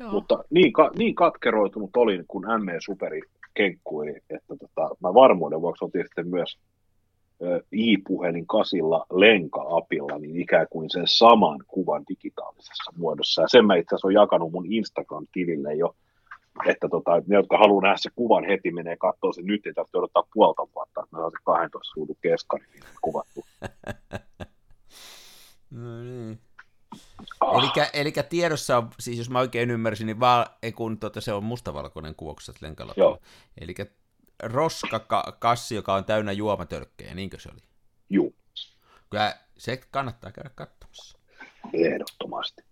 Joo. 0.00 0.10
Mutta 0.10 0.44
niin, 0.50 0.72
ka- 0.72 0.90
niin 0.96 1.14
katkeroitunut 1.14 1.96
olin, 1.96 2.24
kun 2.28 2.42
M 2.42 2.66
Superi 2.78 3.20
kenkkui, 3.54 4.08
että 4.30 4.56
tota, 4.60 4.96
mä 5.00 5.14
varmuuden 5.14 5.60
vuoksi 5.60 5.84
otin 5.84 6.04
sitten 6.04 6.28
myös 6.28 6.58
i-puhelin 7.72 8.46
kasilla 8.46 9.06
lenka-apilla, 9.12 10.18
niin 10.18 10.40
ikään 10.40 10.66
kuin 10.70 10.90
sen 10.90 11.06
saman 11.06 11.64
kuvan 11.68 12.04
digitaalisessa 12.08 12.92
muodossa. 12.96 13.42
Ja 13.42 13.48
sen 13.48 13.66
mä 13.66 13.76
itse 13.76 13.94
asiassa 13.94 14.06
olen 14.06 14.14
jakanut 14.14 14.52
mun 14.52 14.66
Instagram-tilille 14.72 15.74
jo, 15.74 15.94
että 16.66 16.88
tota, 16.88 17.10
ne, 17.26 17.36
jotka 17.36 17.58
haluaa 17.58 17.82
nähdä 17.82 17.96
se 17.96 18.10
kuvan 18.16 18.44
heti, 18.44 18.70
menee 18.70 18.96
katsoa 18.96 19.32
sen 19.32 19.46
nyt, 19.46 19.66
ei 19.66 19.74
tarvitse 19.74 19.98
odottaa 19.98 20.26
puolta 20.34 20.62
vuotta, 20.74 21.00
että 21.04 21.16
mä 21.16 21.30
se 21.30 21.36
12 21.44 21.92
ruudun 21.96 22.16
keskari 22.22 22.64
kuvattu. 23.00 23.44
No 25.70 26.02
niin. 26.02 26.38
Ah. 27.40 27.58
Elikkä, 27.58 27.90
elikkä 27.92 28.22
tiedossa 28.22 28.78
on, 28.78 28.90
siis 29.00 29.18
jos 29.18 29.30
mä 29.30 29.38
oikein 29.38 29.70
ymmärsin, 29.70 30.06
niin 30.06 30.20
vaan, 30.20 30.46
kun 30.74 30.98
tuota, 30.98 31.20
se 31.20 31.32
on 31.32 31.44
mustavalkoinen 31.44 32.14
kuvaukset 32.14 32.62
lenkalla. 32.62 32.94
Joo. 32.96 33.18
Eli 33.60 33.74
roskakassi, 34.42 35.74
joka 35.74 35.94
on 35.94 36.04
täynnä 36.04 36.32
juomatölkkejä, 36.32 37.14
niinkö 37.14 37.40
se 37.40 37.48
oli? 37.52 37.60
Joo. 38.10 38.30
Kyllä 39.10 39.36
se 39.58 39.80
kannattaa 39.90 40.32
käydä 40.32 40.50
katsomassa. 40.54 41.18
Ehdottomasti. 41.72 42.62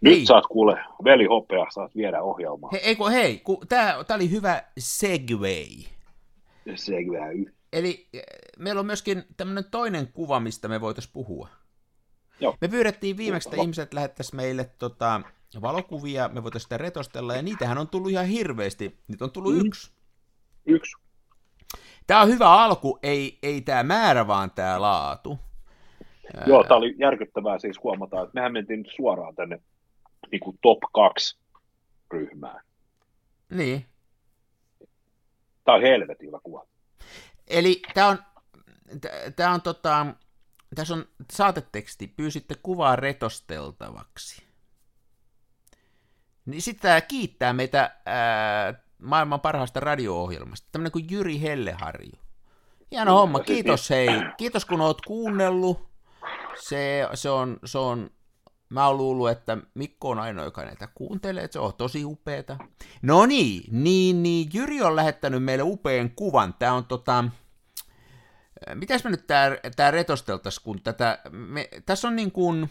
Nyt 0.00 0.14
hei. 0.14 0.26
saat 0.26 0.46
kuule, 0.46 0.84
veli 1.04 1.26
hopea, 1.26 1.66
saat 1.70 1.96
viedä 1.96 2.22
ohjelmaa. 2.22 2.70
Hei, 2.84 2.96
kun, 2.96 3.12
hei 3.12 3.38
kun 3.38 3.58
tää, 3.68 4.04
tää 4.04 4.14
oli 4.16 4.30
hyvä 4.30 4.62
segway. 4.78 5.66
Segway. 6.74 7.44
Eli 7.72 8.08
eh, 8.12 8.22
meillä 8.58 8.80
on 8.80 8.86
myöskin 8.86 9.24
tämmöinen 9.36 9.64
toinen 9.70 10.12
kuva, 10.12 10.40
mistä 10.40 10.68
me 10.68 10.80
voitaisiin 10.80 11.12
puhua. 11.12 11.48
Joo. 12.40 12.56
Me 12.60 12.68
pyydettiin 12.68 13.16
viimeksi, 13.16 13.48
että 13.48 13.62
ihmiset 13.62 13.94
lähettäisiin 13.94 14.36
meille 14.36 14.70
tota, 14.78 15.20
valokuvia, 15.60 16.28
me 16.28 16.42
voitaisiin 16.42 16.66
sitä 16.66 16.78
retostella, 16.78 17.34
ja 17.34 17.42
niitähän 17.42 17.78
on 17.78 17.88
tullut 17.88 18.10
ihan 18.10 18.26
hirveästi. 18.26 18.98
Nyt 19.08 19.22
on 19.22 19.30
tullut 19.30 19.54
mm. 19.54 19.66
yksi. 19.66 19.90
Yksi. 20.66 20.96
Tämä 22.06 22.20
on 22.20 22.28
hyvä 22.28 22.52
alku, 22.52 22.98
ei, 23.02 23.38
ei 23.42 23.60
tämä 23.60 23.82
määrä, 23.82 24.26
vaan 24.26 24.50
tämä 24.50 24.80
laatu. 24.80 25.38
Joo, 26.46 26.64
tämä 26.64 26.78
oli 26.78 26.94
järkyttävää 26.98 27.58
siis 27.58 27.82
huomata, 27.82 28.22
että 28.22 28.34
mehän 28.34 28.52
mentiin 28.52 28.82
nyt 28.82 28.92
suoraan 28.96 29.34
tänne 29.34 29.60
niin 30.32 30.40
kuin 30.40 30.58
top 30.62 30.78
2 30.94 31.38
ryhmään. 32.10 32.60
Niin. 33.50 33.86
Tämä 35.64 35.76
on 35.76 35.82
helvetin 35.82 36.26
hyvä 36.26 36.40
kuva. 36.42 36.66
Eli 37.46 37.82
tämä 37.94 38.08
on, 38.08 38.18
tämä 39.36 39.54
on 39.54 39.62
tota, 39.62 40.06
tässä 40.74 40.94
on 40.94 41.04
saateteksti, 41.32 42.06
pyysitte 42.06 42.54
kuvaa 42.62 42.96
retosteltavaksi. 42.96 44.42
Niin 46.46 46.62
sitten 46.62 46.82
tämä 46.82 47.00
kiittää 47.00 47.52
meitä 47.52 47.96
ää, 48.06 48.74
maailman 48.98 49.40
parhaasta 49.40 49.80
radio-ohjelmasta, 49.80 50.68
tämmöinen 50.72 50.92
kuin 50.92 51.06
Jyri 51.10 51.40
Helleharju. 51.40 52.12
Hieno 52.90 53.14
homma, 53.14 53.40
kiitos 53.40 53.90
hei, 53.90 54.08
kiitos 54.36 54.64
kun 54.64 54.80
oot 54.80 55.00
kuunnellut. 55.00 55.87
Se, 56.54 57.08
se, 57.14 57.30
on, 57.30 57.58
se 57.64 57.78
on, 57.78 58.10
mä 58.68 58.86
oon 58.86 58.96
luullut, 58.96 59.30
että 59.30 59.58
Mikko 59.74 60.10
on 60.10 60.18
ainoa, 60.18 60.44
joka 60.44 60.64
näitä 60.64 60.88
kuuntelee, 60.94 61.44
että 61.44 61.52
se 61.52 61.58
on 61.58 61.74
tosi 61.74 62.04
upeeta. 62.04 62.56
No 63.02 63.26
niin, 63.26 63.62
niin, 63.70 64.22
niin, 64.22 64.48
Jyri 64.54 64.82
on 64.82 64.96
lähettänyt 64.96 65.44
meille 65.44 65.62
upean 65.62 66.10
kuvan. 66.10 66.54
Tämä 66.58 66.72
on 66.72 66.84
tota, 66.84 67.24
mitäs 68.74 69.04
me 69.04 69.10
nyt 69.10 69.26
tää, 69.26 69.56
tää 69.76 69.90
retosteltaisiin, 69.90 70.64
kun 70.64 70.82
tätä, 70.82 71.18
me, 71.30 71.68
tässä 71.86 72.08
on 72.08 72.16
niin 72.16 72.32
kuin, 72.32 72.70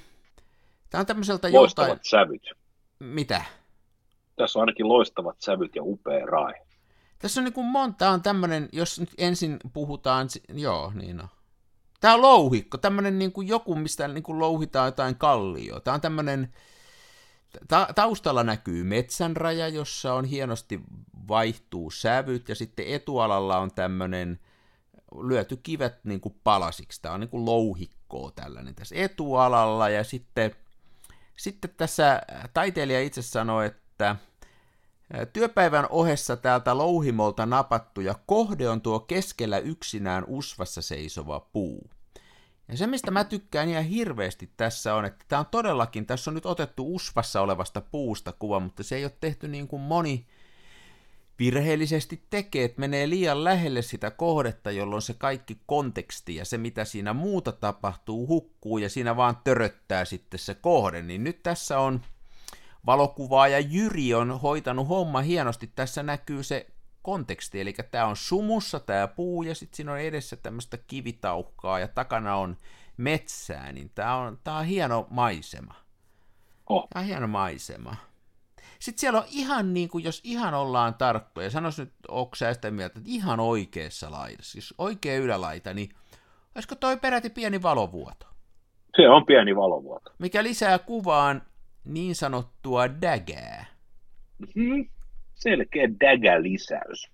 tää 0.89 0.99
on 0.99 1.05
tämmöiseltä 1.05 1.53
Loistavat 1.53 1.89
joltain... 1.89 2.05
sävyt. 2.05 2.41
Mitä? 2.99 3.41
Tässä 4.35 4.59
on 4.59 4.61
ainakin 4.61 4.87
loistavat 4.87 5.35
sävyt 5.39 5.75
ja 5.75 5.83
upea 5.83 6.25
rai. 6.25 6.53
Tässä 7.19 7.41
on 7.41 7.45
niin 7.45 7.53
kuin 7.53 7.67
monta, 7.67 8.09
on 8.09 8.21
tämmöinen, 8.21 8.69
jos 8.71 8.99
nyt 8.99 9.09
ensin 9.17 9.57
puhutaan, 9.73 10.27
joo, 10.53 10.91
niin 10.95 11.21
on. 11.21 11.27
Tämä 11.99 12.13
on 12.13 12.21
louhikko, 12.21 12.77
tämmöinen 12.77 13.19
niin 13.19 13.31
kuin 13.31 13.47
joku, 13.47 13.75
mistä 13.75 14.07
niin 14.07 14.23
kuin 14.23 14.39
louhitaan 14.39 14.87
jotain 14.87 15.15
kallioa. 15.15 15.79
Tämä 15.79 15.95
on 15.95 16.01
tämmöinen, 16.01 16.53
ta- 17.67 17.87
taustalla 17.95 18.43
näkyy 18.43 18.83
metsänraja, 18.83 19.67
jossa 19.67 20.13
on 20.13 20.25
hienosti 20.25 20.79
vaihtuu 21.27 21.91
sävyt, 21.91 22.49
ja 22.49 22.55
sitten 22.55 22.87
etualalla 22.87 23.57
on 23.57 23.71
tämmöinen 23.71 24.39
lyöty 25.21 25.57
kivet 25.57 26.05
niin 26.05 26.21
kuin 26.21 26.35
palasiksi. 26.43 27.01
Tämä 27.01 27.13
on 27.13 27.19
niin 27.19 27.29
kuin 27.29 27.45
louhikkoa 27.45 28.31
tällainen 28.31 28.75
tässä 28.75 28.95
etualalla, 28.95 29.89
ja 29.89 30.03
sitten, 30.03 30.55
sitten 31.37 31.71
tässä 31.77 32.21
taiteilija 32.53 33.01
itse 33.01 33.21
sanoi, 33.21 33.65
että 33.65 34.15
Työpäivän 35.33 35.87
ohessa 35.89 36.37
täältä 36.37 36.77
louhimolta 36.77 37.45
napattu 37.45 38.01
ja 38.01 38.15
kohde 38.25 38.69
on 38.69 38.81
tuo 38.81 38.99
keskellä 38.99 39.59
yksinään 39.59 40.23
usvassa 40.27 40.81
seisova 40.81 41.39
puu. 41.39 41.89
Ja 42.67 42.77
se, 42.77 42.87
mistä 42.87 43.11
mä 43.11 43.23
tykkään 43.23 43.69
ihan 43.69 43.83
hirveästi 43.83 44.51
tässä 44.57 44.95
on, 44.95 45.05
että 45.05 45.25
tämä 45.27 45.39
on 45.39 45.45
todellakin, 45.51 46.05
tässä 46.05 46.31
on 46.31 46.35
nyt 46.35 46.45
otettu 46.45 46.95
usvassa 46.95 47.41
olevasta 47.41 47.81
puusta 47.81 48.33
kuva, 48.39 48.59
mutta 48.59 48.83
se 48.83 48.95
ei 48.95 49.03
ole 49.03 49.17
tehty 49.21 49.47
niin 49.47 49.67
kuin 49.67 49.81
moni 49.81 50.27
virheellisesti 51.39 52.23
tekee, 52.29 52.63
että 52.63 52.79
menee 52.79 53.09
liian 53.09 53.43
lähelle 53.43 53.81
sitä 53.81 54.11
kohdetta, 54.11 54.71
jolloin 54.71 55.01
se 55.01 55.13
kaikki 55.13 55.57
konteksti 55.65 56.35
ja 56.35 56.45
se, 56.45 56.57
mitä 56.57 56.85
siinä 56.85 57.13
muuta 57.13 57.51
tapahtuu, 57.51 58.27
hukkuu 58.27 58.77
ja 58.77 58.89
siinä 58.89 59.15
vaan 59.15 59.37
töröttää 59.43 60.05
sitten 60.05 60.39
se 60.39 60.55
kohde. 60.55 61.01
Niin 61.01 61.23
nyt 61.23 61.43
tässä 61.43 61.79
on 61.79 62.01
valokuvaaja 62.85 63.59
Jyri 63.59 64.13
on 64.13 64.39
hoitanut 64.39 64.87
homma 64.87 65.21
hienosti. 65.21 65.71
Tässä 65.75 66.03
näkyy 66.03 66.43
se 66.43 66.67
konteksti, 67.01 67.61
eli 67.61 67.73
tämä 67.91 68.05
on 68.05 68.15
sumussa 68.15 68.79
tämä 68.79 69.07
puu 69.07 69.43
ja 69.43 69.55
sitten 69.55 69.75
siinä 69.75 69.91
on 69.91 69.99
edessä 69.99 70.35
tämmöistä 70.35 70.77
kivitauhkaa 70.87 71.79
ja 71.79 71.87
takana 71.87 72.35
on 72.35 72.57
metsää, 72.97 73.71
niin 73.71 73.91
tämä 73.95 74.15
on, 74.15 74.37
tää 74.43 74.57
on 74.57 74.65
hieno 74.65 75.07
maisema. 75.09 75.73
Oh. 76.69 76.87
Tämä 76.89 77.01
on 77.01 77.07
hieno 77.07 77.27
maisema. 77.27 77.95
Sitten 78.79 78.99
siellä 78.99 79.19
on 79.19 79.25
ihan 79.31 79.73
niin 79.73 79.89
kuin, 79.89 80.03
jos 80.03 80.21
ihan 80.23 80.53
ollaan 80.53 80.93
tarkkoja, 80.93 81.49
sanois 81.49 81.77
nyt, 81.77 81.93
onko 82.07 82.35
sä 82.35 82.53
sitä 82.53 82.71
mieltä, 82.71 82.99
että 82.99 83.09
ihan 83.11 83.39
oikeassa 83.39 84.11
laidassa, 84.11 84.51
siis 84.51 84.73
oikea 84.77 85.17
ylälaita, 85.17 85.73
niin 85.73 85.89
olisiko 86.55 86.75
toi 86.75 86.97
peräti 86.97 87.29
pieni 87.29 87.61
valovuoto? 87.61 88.25
Se 88.95 89.09
on 89.09 89.25
pieni 89.25 89.55
valovuoto. 89.55 90.11
Mikä 90.19 90.43
lisää 90.43 90.79
kuvaan 90.79 91.41
niin 91.87 92.15
sanottua 92.15 93.01
dägää. 93.01 93.65
Mm-hmm. 94.39 94.89
Selkeä 95.35 95.87
dägä-lisäys. 95.99 97.09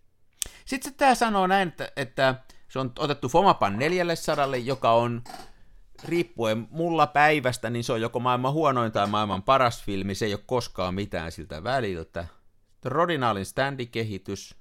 Sitten 0.66 0.94
tämä 0.94 1.16
sanoo 1.16 1.48
näin, 1.48 1.68
että, 1.68 1.92
että 1.98 2.36
se 2.70 2.80
on 2.80 2.92
otettu 3.00 3.30
Fomapan 3.30 3.80
400, 3.80 4.56
joka 4.56 4.92
on 4.92 5.24
riippuen 6.06 6.68
mulla 6.72 7.08
päivästä, 7.08 7.70
niin 7.70 7.84
se 7.84 7.94
on 7.94 8.02
joko 8.02 8.20
maailman 8.20 8.54
huonoin 8.54 8.92
tai 8.92 9.08
maailman 9.08 9.44
paras 9.44 9.84
filmi, 9.84 10.16
se 10.16 10.26
ei 10.26 10.34
ole 10.34 10.44
koskaan 10.46 10.94
mitään 10.94 11.32
siltä 11.32 11.64
väliltä. 11.64 12.28
Rodinaalin 12.86 13.46
standikehitys. 13.46 14.56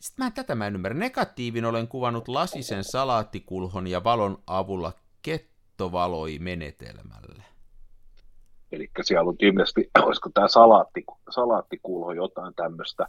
Sitten 0.00 0.26
mä 0.26 0.30
tätä 0.30 0.54
mä 0.54 0.66
en 0.66 0.74
ymmärrä. 0.74 0.98
Negatiivin 0.98 1.64
olen 1.64 1.88
kuvannut 1.88 2.28
lasisen 2.28 2.84
salaattikulhon 2.84 3.86
ja 3.86 4.04
valon 4.04 4.42
avulla 4.46 4.92
kettovaloi 5.22 6.38
menetelmällä. 6.38 7.49
Eli 8.72 8.90
siellä 9.02 9.28
on 9.28 9.36
ilmeisesti, 9.40 9.90
olisiko 10.06 10.30
tämä 10.34 10.48
salaatti, 10.48 11.04
salaattikulho 11.30 12.12
jotain 12.12 12.54
tämmöistä 12.54 13.06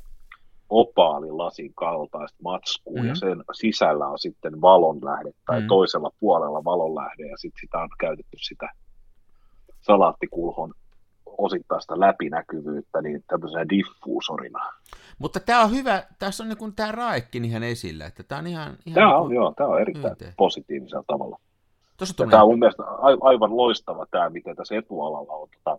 opaalilasin 0.69 1.73
kaltaista 1.73 2.37
matskua, 2.43 2.93
mm-hmm. 2.93 3.09
ja 3.09 3.15
sen 3.15 3.43
sisällä 3.53 4.07
on 4.07 4.19
sitten 4.19 4.61
valonlähde, 4.61 5.31
tai 5.45 5.55
mm-hmm. 5.55 5.67
toisella 5.67 6.11
puolella 6.19 6.63
valonlähde, 6.63 7.27
ja 7.27 7.37
sitten 7.37 7.61
sitä 7.61 7.77
on 7.77 7.89
käytetty 7.99 8.37
sitä 8.39 8.69
salaattikulhon 9.81 10.73
osittaista 11.37 11.99
läpinäkyvyyttä 11.99 13.01
niin 13.01 13.23
tämmöisenä 13.27 13.69
diffuusorina. 13.69 14.59
Mutta 15.19 15.39
tämä 15.39 15.63
on 15.63 15.71
hyvä, 15.71 16.03
tässä 16.19 16.43
on 16.43 16.49
niin 16.49 16.75
tämä 16.75 16.91
raekin 16.91 17.45
ihan 17.45 17.63
esillä, 17.63 18.05
että 18.05 18.23
tämä 18.23 18.39
on 18.39 18.47
ihan... 18.47 18.77
ihan 18.85 18.95
tämä 18.95 19.17
on, 19.17 19.29
niin 19.29 19.35
joo, 19.35 19.53
tämä 19.57 19.69
on 19.69 19.81
erittäin 19.81 20.05
myönteen. 20.05 20.33
positiivisella 20.37 21.03
tavalla. 21.07 21.39
Tämä 22.29 22.43
on 22.43 22.49
mun 22.49 22.59
mielestä 22.59 22.83
aivan 23.21 23.57
loistava 23.57 24.05
tämä, 24.11 24.29
miten 24.29 24.55
tässä 24.55 24.75
etualalla 24.75 25.33
on, 25.33 25.47
tota, 25.49 25.77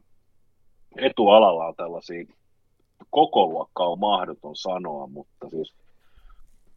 etualalla 0.96 1.66
on 1.66 1.74
tällaisia 1.76 2.24
koko 3.10 3.68
on 3.78 3.98
mahdoton 3.98 4.56
sanoa, 4.56 5.06
mutta 5.06 5.48
siis 5.50 5.74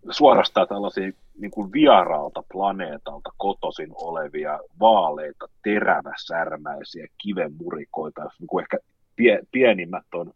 suorastaan 0.10 0.68
tällaisia 0.68 1.12
niin 1.38 1.52
kuin 1.52 1.72
vieraalta 1.72 2.43
planeetalta 2.52 3.30
kotosin 3.38 3.91
olevia 3.96 4.60
vaaleita, 4.80 5.48
teräväsärmäisiä 5.64 7.08
kivenmurikoita, 7.24 8.22
niin 8.39 8.48
kuin 8.48 8.64
ehkä 8.64 8.78
pie, 9.16 9.39
pienimmät 9.52 10.06
on 10.14 10.34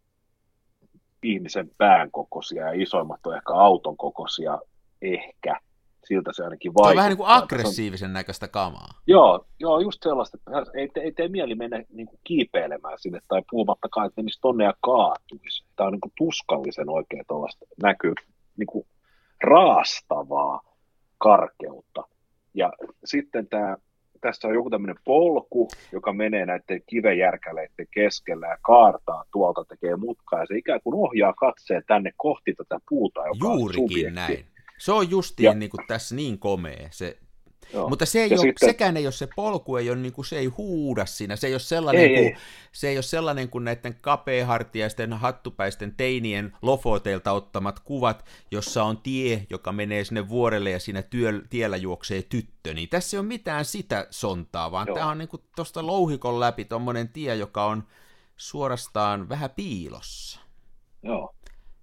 ihmisen 1.24 1.72
pään 1.78 2.12
kokoisia 2.12 2.64
ja 2.64 2.82
isoimmat 2.82 3.26
on 3.26 3.36
ehkä 3.36 3.53
auton 3.53 3.97
kokoisia 3.97 4.60
ehkä 5.01 5.60
siltä 6.05 6.31
se 6.33 6.43
ainakin 6.43 6.73
vaikuttaa. 6.73 6.83
Tämä 6.83 6.91
on 6.91 6.97
vähän 6.97 7.09
niin 7.09 7.17
kuin 7.17 7.29
aggressiivisen 7.29 8.13
näköistä 8.13 8.47
kamaa. 8.47 8.89
Joo, 9.07 9.45
joo 9.59 9.79
just 9.79 10.03
sellaista, 10.03 10.37
että 10.37 10.71
ei, 10.79 10.89
ei 11.03 11.11
tee 11.11 11.27
mieli 11.27 11.55
mennä 11.55 11.83
niin 11.89 12.07
kuin 12.07 12.19
kiipeilemään 12.23 12.97
sinne 12.99 13.19
tai 13.27 13.41
puhumattakaan, 13.51 14.07
että 14.07 14.21
menisi 14.21 14.41
tonne 14.41 14.63
ja 14.63 14.73
kaatuisi. 14.81 15.65
Tämä 15.75 15.87
on 15.87 15.93
niin 15.93 16.01
kuin 16.01 16.13
tuskallisen 16.17 16.89
oikein 16.89 17.23
tuollaista 17.27 17.65
näkyy 17.83 18.13
niin 18.57 18.67
kuin 18.67 18.87
raastavaa 19.43 20.61
karkeutta. 21.17 22.03
Ja 22.53 22.73
sitten 23.05 23.47
tämä, 23.47 23.77
tässä 24.21 24.47
on 24.47 24.53
joku 24.53 24.69
tämmöinen 24.69 25.03
polku, 25.05 25.67
joka 25.91 26.13
menee 26.13 26.45
näiden 26.45 26.81
kivejärkäleiden 26.87 27.87
keskellä 27.91 28.47
ja 28.47 28.57
kaartaa 28.61 29.23
tuolta, 29.31 29.65
tekee 29.65 29.95
mutkaa, 29.95 30.39
ja 30.39 30.45
se 30.45 30.57
ikään 30.57 30.79
kuin 30.83 30.95
ohjaa 30.95 31.33
katseen 31.33 31.83
tänne 31.87 32.11
kohti 32.17 32.53
tätä 32.53 32.79
puuta, 32.89 33.19
joka 33.19 33.53
Juurikin 33.55 34.07
on 34.07 34.13
näin. 34.13 34.45
Se 34.80 34.91
on 34.91 35.09
justiin 35.09 35.45
ja, 35.45 35.53
niin 35.53 35.69
kuin 35.69 35.88
tässä 35.88 36.15
niin 36.15 36.39
komea 36.39 36.88
se 36.91 37.17
Joo. 37.73 37.89
Mutta 37.89 38.05
se 38.05 38.23
ei 38.23 38.30
ole, 38.32 38.38
sitten... 38.38 38.69
sekään 38.69 38.97
ei 38.97 39.05
ole 39.05 39.11
se 39.11 39.27
polku, 39.36 39.77
ei 39.77 39.89
ole, 39.89 39.97
niin 39.97 40.13
kuin, 40.13 40.25
se 40.25 40.38
ei 40.38 40.45
huuda 40.45 41.05
siinä, 41.05 41.36
se 41.36 41.47
ei 41.47 41.53
ole 41.53 41.59
sellainen, 41.59 42.03
ei, 42.03 42.15
kuin, 42.15 42.25
ei. 42.25 42.36
Se 42.71 42.89
ei 42.89 42.97
ole 42.97 43.03
sellainen 43.03 43.49
kuin 43.49 43.63
näiden 43.63 43.95
kapeahartiaisten, 44.01 45.13
hattupäisten 45.13 45.95
teinien 45.95 46.57
lofoteilta 46.61 47.32
ottamat 47.32 47.80
kuvat, 47.80 48.25
jossa 48.51 48.84
on 48.84 48.97
tie, 48.97 49.45
joka 49.49 49.71
menee 49.71 50.03
sinne 50.03 50.30
vuorelle 50.30 50.69
ja 50.69 50.80
siinä 50.80 51.01
työ, 51.01 51.41
tiellä 51.49 51.77
juoksee 51.77 52.21
tyttö, 52.21 52.73
niin 52.73 52.89
tässä 52.89 53.17
ei 53.17 53.19
ole 53.19 53.27
mitään 53.27 53.65
sitä 53.65 54.07
sontaa, 54.09 54.71
vaan 54.71 54.88
Joo. 54.88 54.95
tämä 54.95 55.09
on 55.09 55.17
niin 55.17 55.30
tuosta 55.55 55.88
louhikon 55.88 56.39
läpi 56.39 56.65
tuommoinen 56.65 57.09
tie, 57.09 57.36
joka 57.36 57.65
on 57.65 57.84
suorastaan 58.38 59.30
vähän 59.30 59.49
piilossa. 59.49 60.39
Joo. 61.03 61.36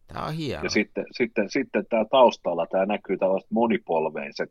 Tämä 0.06 0.26
on 0.26 0.34
hieno. 0.34 0.64
Ja 0.64 0.70
sitten, 0.70 1.04
sitten, 1.10 1.50
sitten 1.50 1.86
tämä 1.86 2.04
taustalla, 2.10 2.66
tämä 2.66 2.86
näkyy 2.86 3.16
tällaiset 3.16 3.50
monipolveiset 3.50 4.50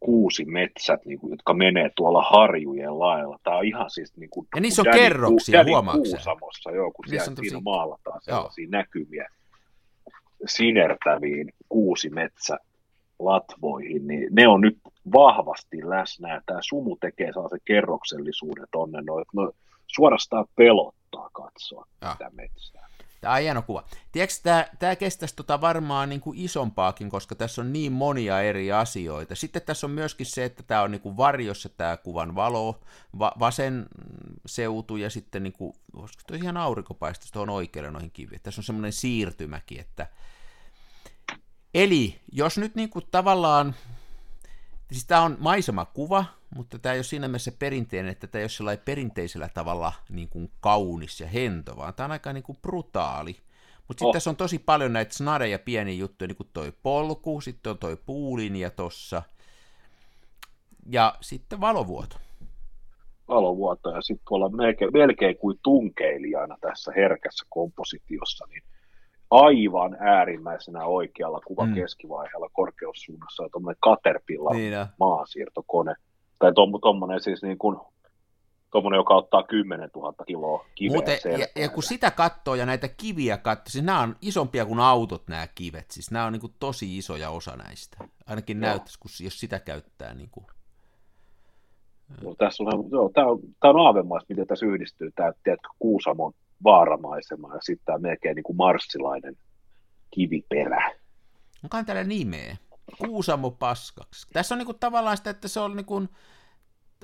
kuusi 0.00 0.44
metsät, 0.44 1.04
niin 1.04 1.18
kuin, 1.18 1.30
jotka 1.30 1.54
menee 1.54 1.90
tuolla 1.96 2.22
harjujen 2.22 2.98
lailla. 2.98 3.38
Tämä 3.42 3.56
on 3.56 3.64
ihan 3.64 3.90
siis 3.90 4.16
niin 4.16 4.30
kuin... 4.30 4.46
Ja 4.54 4.60
niissä 4.60 4.82
on 4.82 4.94
kerroksia, 4.94 5.64
huomaatko 5.64 6.02
Kuusamossa, 6.02 6.70
joo, 6.70 6.90
kun 6.90 7.08
siellä, 7.08 7.34
tosi... 7.34 7.48
siinä 7.48 7.60
maalataan 7.64 8.20
sellaisia 8.22 8.64
joo. 8.64 8.70
näkymiä 8.70 9.28
sinertäviin 10.46 11.52
kuusi 11.68 12.10
metsä 12.10 12.58
latvoihin, 13.18 14.06
niin 14.06 14.28
ne 14.30 14.48
on 14.48 14.60
nyt 14.60 14.78
vahvasti 15.12 15.76
läsnä, 15.88 16.42
tämä 16.46 16.58
sumu 16.62 16.96
tekee 16.96 17.32
sellaisen 17.32 17.60
kerroksellisuuden 17.64 18.66
tonne, 18.72 19.02
no, 19.02 19.24
no 19.34 19.52
suorastaan 19.86 20.46
pelottaa 20.56 21.30
katsoa 21.32 21.86
ja. 22.00 22.16
tätä 22.18 22.30
metsää. 22.34 22.89
Tämä 23.20 23.34
on 23.34 23.40
hieno 23.40 23.62
kuva. 23.62 23.84
Tiedätkö, 24.12 24.36
tämä, 24.42 24.66
tämä 24.78 24.96
kestäisi 24.96 25.36
tota 25.36 25.60
varmaan 25.60 26.08
niin 26.08 26.20
kuin 26.20 26.38
isompaakin, 26.38 27.10
koska 27.10 27.34
tässä 27.34 27.62
on 27.62 27.72
niin 27.72 27.92
monia 27.92 28.40
eri 28.40 28.72
asioita. 28.72 29.34
Sitten 29.34 29.62
tässä 29.62 29.86
on 29.86 29.90
myöskin 29.90 30.26
se, 30.26 30.44
että 30.44 30.62
tämä 30.62 30.82
on 30.82 30.90
niin 30.90 31.00
kuin 31.00 31.16
varjossa 31.16 31.68
tämä 31.68 31.96
kuvan 31.96 32.34
valo, 32.34 32.80
va- 33.18 33.32
vasen 33.38 33.86
seutu 34.46 34.96
ja 34.96 35.10
sitten 35.10 35.42
niin 35.42 35.52
kuin, 35.52 35.72
olisiko 35.96 36.22
tuo 36.26 36.36
ihan 36.36 36.56
aurinkopaistus 36.56 37.32
tuohon 37.32 37.50
oikealle 37.50 37.90
noihin 37.90 38.10
kiviin. 38.10 38.40
Tässä 38.42 38.60
on 38.60 38.64
semmoinen 38.64 38.92
siirtymäkin, 38.92 39.80
että 39.80 40.06
Eli 41.74 42.20
jos 42.32 42.58
nyt 42.58 42.74
niin 42.74 42.90
kuin 42.90 43.04
tavallaan, 43.10 43.74
siis 44.92 45.06
tämä 45.06 45.22
on 45.22 45.36
maisemakuva, 45.40 46.24
mutta 46.56 46.78
tämä 46.78 46.92
ei 46.92 46.98
ole 46.98 47.04
siinä 47.04 47.28
mielessä 47.28 47.52
perinteinen, 47.58 48.12
että 48.12 48.26
tämä 48.26 48.40
ei 48.40 48.44
ole 48.44 48.48
sellainen 48.48 48.84
perinteisellä 48.84 49.48
tavalla 49.54 49.92
niin 50.08 50.28
kuin 50.28 50.50
kaunis 50.60 51.20
ja 51.20 51.26
hento, 51.26 51.76
vaan 51.76 51.94
tämä 51.94 52.04
on 52.04 52.12
aika 52.12 52.32
niin 52.32 52.42
kuin 52.42 52.58
brutaali. 52.62 53.36
Mutta 53.88 54.00
sitten 54.00 54.06
oh. 54.08 54.12
tässä 54.12 54.30
on 54.30 54.36
tosi 54.36 54.58
paljon 54.58 54.92
näitä 54.92 55.14
snareja 55.14 55.58
pieniä 55.58 55.94
juttuja, 55.94 56.28
niin 56.28 56.36
kuin 56.36 56.48
toi 56.52 56.72
polku, 56.82 57.40
sitten 57.40 57.70
on 57.70 57.78
toi 57.78 57.96
puulinja 58.06 58.70
tossa, 58.70 59.22
ja 60.90 61.14
sitten 61.20 61.60
valovuoto. 61.60 62.16
Valovuoto, 63.28 63.90
ja 63.90 64.02
sitten 64.02 64.26
olla 64.30 64.48
melkein, 64.48 64.92
melkein 64.92 65.36
kuin 65.36 65.58
tunkeilijana 65.62 66.56
tässä 66.60 66.92
herkässä 66.96 67.46
kompositiossa, 67.48 68.46
niin 68.48 68.62
aivan 69.30 69.96
äärimmäisenä 70.00 70.84
oikealla 70.84 71.40
kuvan 71.46 71.68
mm. 71.68 71.74
keskivaiheella 71.74 72.48
korkeussuunnassa 72.52 73.42
on 73.42 73.50
tuommoinen 73.52 73.80
Caterpillar 73.84 74.56
niin, 74.56 74.74
maasiirtokone– 74.98 75.94
tai 76.40 76.52
tuommoinen 76.80 77.20
siis 77.20 77.42
niin 77.42 77.58
kuin, 77.58 77.76
tuommoinen, 78.72 78.98
joka 78.98 79.14
ottaa 79.14 79.42
10 79.42 79.90
000 79.94 80.24
kiloa 80.26 80.64
kiveä 80.74 80.94
Muuten, 80.94 81.18
ja, 81.24 81.62
ja, 81.62 81.68
kun 81.68 81.82
sitä 81.82 82.10
katsoo 82.10 82.54
ja 82.54 82.66
näitä 82.66 82.88
kiviä 82.88 83.36
katsoo, 83.36 83.70
siis 83.70 83.84
nämä 83.84 84.00
on 84.00 84.16
isompia 84.22 84.66
kuin 84.66 84.80
autot 84.80 85.28
nämä 85.28 85.46
kivet, 85.54 85.90
siis 85.90 86.10
nämä 86.10 86.26
on 86.26 86.32
niin 86.32 86.40
kuin 86.40 86.54
tosi 86.60 86.98
isoja 86.98 87.30
osa 87.30 87.56
näistä. 87.56 87.96
Ainakin 88.26 88.60
näyttäisi, 88.60 88.98
kun, 88.98 89.10
jos 89.24 89.40
sitä 89.40 89.58
käyttää. 89.58 90.14
Niin 90.14 90.28
kuin. 90.30 90.46
No, 92.24 92.34
tässä 92.34 92.62
on, 92.62 92.90
joo, 92.90 93.10
tämä, 93.14 93.26
on, 93.26 93.38
tämä 93.60 93.70
on 93.70 93.86
aavemaista, 93.86 94.26
miten 94.28 94.46
tässä 94.46 94.66
yhdistyy 94.66 95.10
tämä 95.14 95.32
tiedätkö, 95.44 95.68
Kuusamon 95.78 96.32
vaaramaisema 96.64 97.54
ja 97.54 97.60
sitten 97.60 97.84
tämä 97.84 97.98
melkein 97.98 98.36
niin 98.36 98.44
kuin 98.44 98.56
marssilainen 98.56 99.36
kiviperä. 100.10 100.92
Onkohan 101.64 101.86
täällä 101.86 102.04
nimeä? 102.04 102.56
Kuusamo 102.98 103.50
paskaksi. 103.50 104.26
Tässä 104.32 104.54
on 104.54 104.58
niinku 104.58 104.74
tavallaan 104.74 105.16
sitä, 105.16 105.30
että 105.30 105.48
se 105.48 105.60
on 105.60 105.76
niinku, 105.76 105.96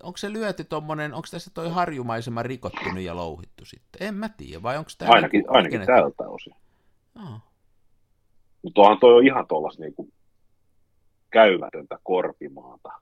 onko 0.02 0.16
se 0.16 0.32
lyöty 0.32 0.64
tuommoinen, 0.64 1.14
onko 1.14 1.28
tässä 1.30 1.50
toi 1.54 1.70
harjumaisema 1.70 2.42
rikottunut 2.42 3.00
ja 3.02 3.16
louhittu 3.16 3.64
sitten? 3.64 4.09
En 4.09 4.14
mä 4.14 4.28
tiedä, 4.28 4.62
vai 4.62 4.78
onko 4.78 4.90
tämä... 4.98 5.11
Ainakin, 5.12 5.38
niinku 5.38 5.54
ainakin 5.54 5.86
tältä 5.86 6.28
osin. 6.28 6.54
Oh. 7.16 7.40
Mutta 8.62 8.80
onhan 8.80 8.98
toi 8.98 9.14
on 9.14 9.26
ihan 9.26 9.46
tuollaista 9.46 9.82
niinku 9.82 10.09
käymätöntä 11.30 11.98
korpimaata, 12.02 12.92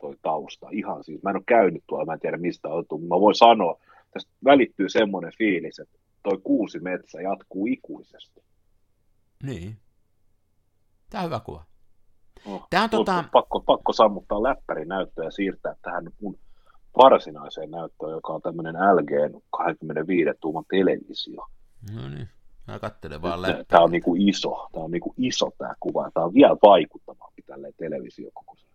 toi 0.00 0.16
tausta. 0.22 0.66
Ihan 0.70 1.04
siis, 1.04 1.22
mä 1.22 1.30
en 1.30 1.36
ole 1.36 1.44
käynyt 1.46 1.84
tuolla, 1.86 2.04
mä 2.04 2.12
en 2.12 2.20
tiedä 2.20 2.36
mistä 2.36 2.68
on 2.68 2.86
tullut. 2.86 3.08
Mä 3.08 3.20
voin 3.20 3.34
sanoa, 3.34 3.78
tästä 4.10 4.32
välittyy 4.44 4.88
semmoinen 4.88 5.32
fiilis, 5.38 5.78
että 5.78 5.98
toi 6.22 6.38
kuusi 6.44 6.78
metsä 6.78 7.20
jatkuu 7.20 7.66
ikuisesti. 7.66 8.40
Niin. 9.42 9.76
Tämä 11.10 11.22
on 11.22 11.26
hyvä 11.26 11.40
kuva. 11.40 11.64
Oh, 12.46 12.66
Tämä 12.70 12.84
on 12.84 12.90
tota... 12.90 13.24
pakko, 13.32 13.60
pakko 13.60 13.92
sammuttaa 13.92 14.42
läppärin 14.42 14.88
näyttöä 14.88 15.24
ja 15.24 15.30
siirtää 15.30 15.74
tähän 15.82 16.10
mun 16.20 16.38
varsinaiseen 16.96 17.70
näyttöön, 17.70 18.12
joka 18.12 18.32
on 18.32 18.42
tämmöinen 18.42 18.74
LG 18.74 19.42
25 19.50 20.30
tuuman 20.40 20.64
televisio. 20.70 21.46
No 21.94 22.08
niin, 22.08 22.28
mä 22.66 22.78
katselen 22.78 23.22
vaan 23.22 23.42
läppärin. 23.42 23.66
Tämä 23.66 23.82
on 23.82 23.90
niinku 23.90 24.16
iso, 24.18 24.68
tämä 24.72 24.84
on 24.84 24.90
niinku 24.90 25.14
iso 25.16 25.50
tämä 25.58 25.74
kuva, 25.80 26.10
tämä 26.14 26.26
on 26.26 26.34
vielä 26.34 26.56
vaikuttavampi 26.62 27.42
tälleen 27.42 27.74
televisiokokoiselle. 27.76 28.70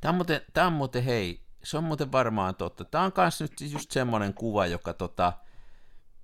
Tämä 0.00 0.10
on 0.10 0.16
muuten, 0.16 0.40
tämä 0.52 0.66
on 0.66 0.72
muuten, 0.72 1.02
hei, 1.02 1.40
se 1.64 1.78
on 1.78 1.84
muuten 1.84 2.12
varmaan 2.12 2.54
totta. 2.54 2.84
Tämä 2.84 3.04
on 3.04 3.12
myös 3.16 3.40
nyt 3.40 3.60
just 3.60 3.90
semmoinen 3.90 4.34
kuva, 4.34 4.66
joka 4.66 4.92
tota, 4.92 5.32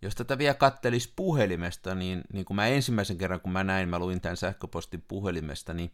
jos 0.02 0.14
tätä 0.14 0.38
vielä 0.38 0.54
kattelisi 0.54 1.12
puhelimesta, 1.16 1.94
niin, 1.94 2.22
niin 2.32 2.44
kuin 2.44 2.56
mä 2.56 2.66
ensimmäisen 2.66 3.18
kerran, 3.18 3.40
kun 3.40 3.52
mä 3.52 3.64
näin, 3.64 3.88
mä 3.88 3.98
luin 3.98 4.20
tämän 4.20 4.36
sähköpostin 4.36 5.04
puhelimesta, 5.08 5.74
niin 5.74 5.92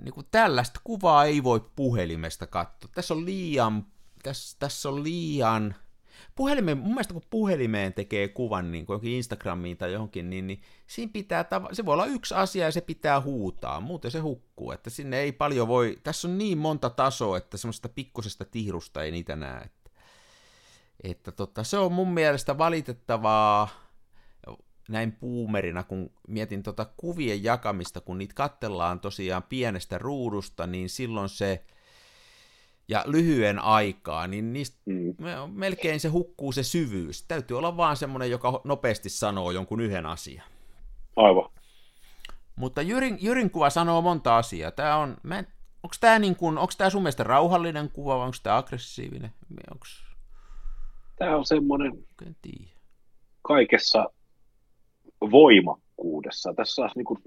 niin 0.00 0.14
kuin 0.14 0.26
tällaista 0.30 0.80
kuvaa 0.84 1.24
ei 1.24 1.42
voi 1.42 1.70
puhelimesta 1.76 2.46
katsoa. 2.46 2.90
Tässä 2.94 3.14
on 3.14 3.24
liian, 3.24 3.86
tässä, 4.22 4.56
tässä 4.58 4.88
on 4.88 5.04
liian, 5.04 5.74
puhelimen, 6.36 6.78
mun 6.78 6.88
mielestä 6.88 7.14
kun 7.14 7.22
puhelimeen 7.30 7.94
tekee 7.94 8.28
kuvan 8.28 8.72
niin 8.72 8.86
kuin 8.86 8.94
johonkin 8.94 9.12
Instagramiin 9.12 9.76
tai 9.76 9.92
johonkin, 9.92 10.30
niin, 10.30 10.46
niin 10.46 10.60
siinä 10.86 11.12
pitää, 11.12 11.44
se 11.72 11.84
voi 11.84 11.92
olla 11.92 12.06
yksi 12.06 12.34
asia 12.34 12.64
ja 12.64 12.72
se 12.72 12.80
pitää 12.80 13.20
huutaa, 13.20 13.80
muuten 13.80 14.10
se 14.10 14.18
hukkuu, 14.18 14.72
että 14.72 14.90
sinne 14.90 15.20
ei 15.20 15.32
paljon 15.32 15.68
voi, 15.68 15.98
tässä 16.02 16.28
on 16.28 16.38
niin 16.38 16.58
monta 16.58 16.90
tasoa, 16.90 17.36
että 17.36 17.56
semmoista 17.56 17.88
pikkusesta 17.88 18.44
tihrusta 18.44 19.02
ei 19.02 19.10
niitä 19.10 19.36
näe. 19.36 19.60
Että, 19.64 19.90
että 21.02 21.32
tota, 21.32 21.64
se 21.64 21.78
on 21.78 21.92
mun 21.92 22.14
mielestä 22.14 22.58
valitettavaa, 22.58 23.68
näin 24.90 25.12
puumerina, 25.12 25.82
kun 25.82 26.10
mietin 26.28 26.62
tota 26.62 26.86
kuvien 26.96 27.44
jakamista, 27.44 28.00
kun 28.00 28.18
niitä 28.18 28.34
kattellaan 28.34 29.00
tosiaan 29.00 29.42
pienestä 29.42 29.98
ruudusta, 29.98 30.66
niin 30.66 30.88
silloin 30.88 31.28
se, 31.28 31.64
ja 32.90 33.04
lyhyen 33.06 33.58
aikaa, 33.58 34.26
niin 34.26 34.52
niistä 34.52 34.78
mm. 34.86 35.14
melkein 35.52 36.00
se 36.00 36.08
hukkuu 36.08 36.52
se 36.52 36.62
syvyys. 36.62 37.22
Täytyy 37.22 37.58
olla 37.58 37.76
vaan 37.76 37.96
semmoinen, 37.96 38.30
joka 38.30 38.60
nopeasti 38.64 39.08
sanoo 39.08 39.50
jonkun 39.50 39.80
yhden 39.80 40.06
asian. 40.06 40.46
Aivan. 41.16 41.50
Mutta 42.56 42.82
Jyrin, 42.82 43.18
Jyrin 43.20 43.50
kuva 43.50 43.70
sanoo 43.70 44.02
monta 44.02 44.36
asiaa. 44.36 44.70
Tämä 44.70 44.96
on, 44.96 45.16
onko 45.82 45.96
tämä 46.00 46.18
niin 46.18 46.36
kuin, 46.36 46.58
onko 46.58 46.72
tämä 46.78 46.90
sun 46.90 47.02
mielestä 47.02 47.24
rauhallinen 47.24 47.90
kuva 47.90 48.18
vai 48.18 48.24
onko 48.24 48.36
tämä 48.42 48.56
aggressiivinen? 48.56 49.30
Onks... 49.70 50.04
Tämä 51.18 51.36
on 51.36 51.44
semmoinen 51.44 52.04
kaikessa 53.42 54.06
voimakkuudessa. 55.20 56.54
Tässä 56.54 56.82
on 56.82 56.90
niin 56.96 57.04
kuin 57.04 57.18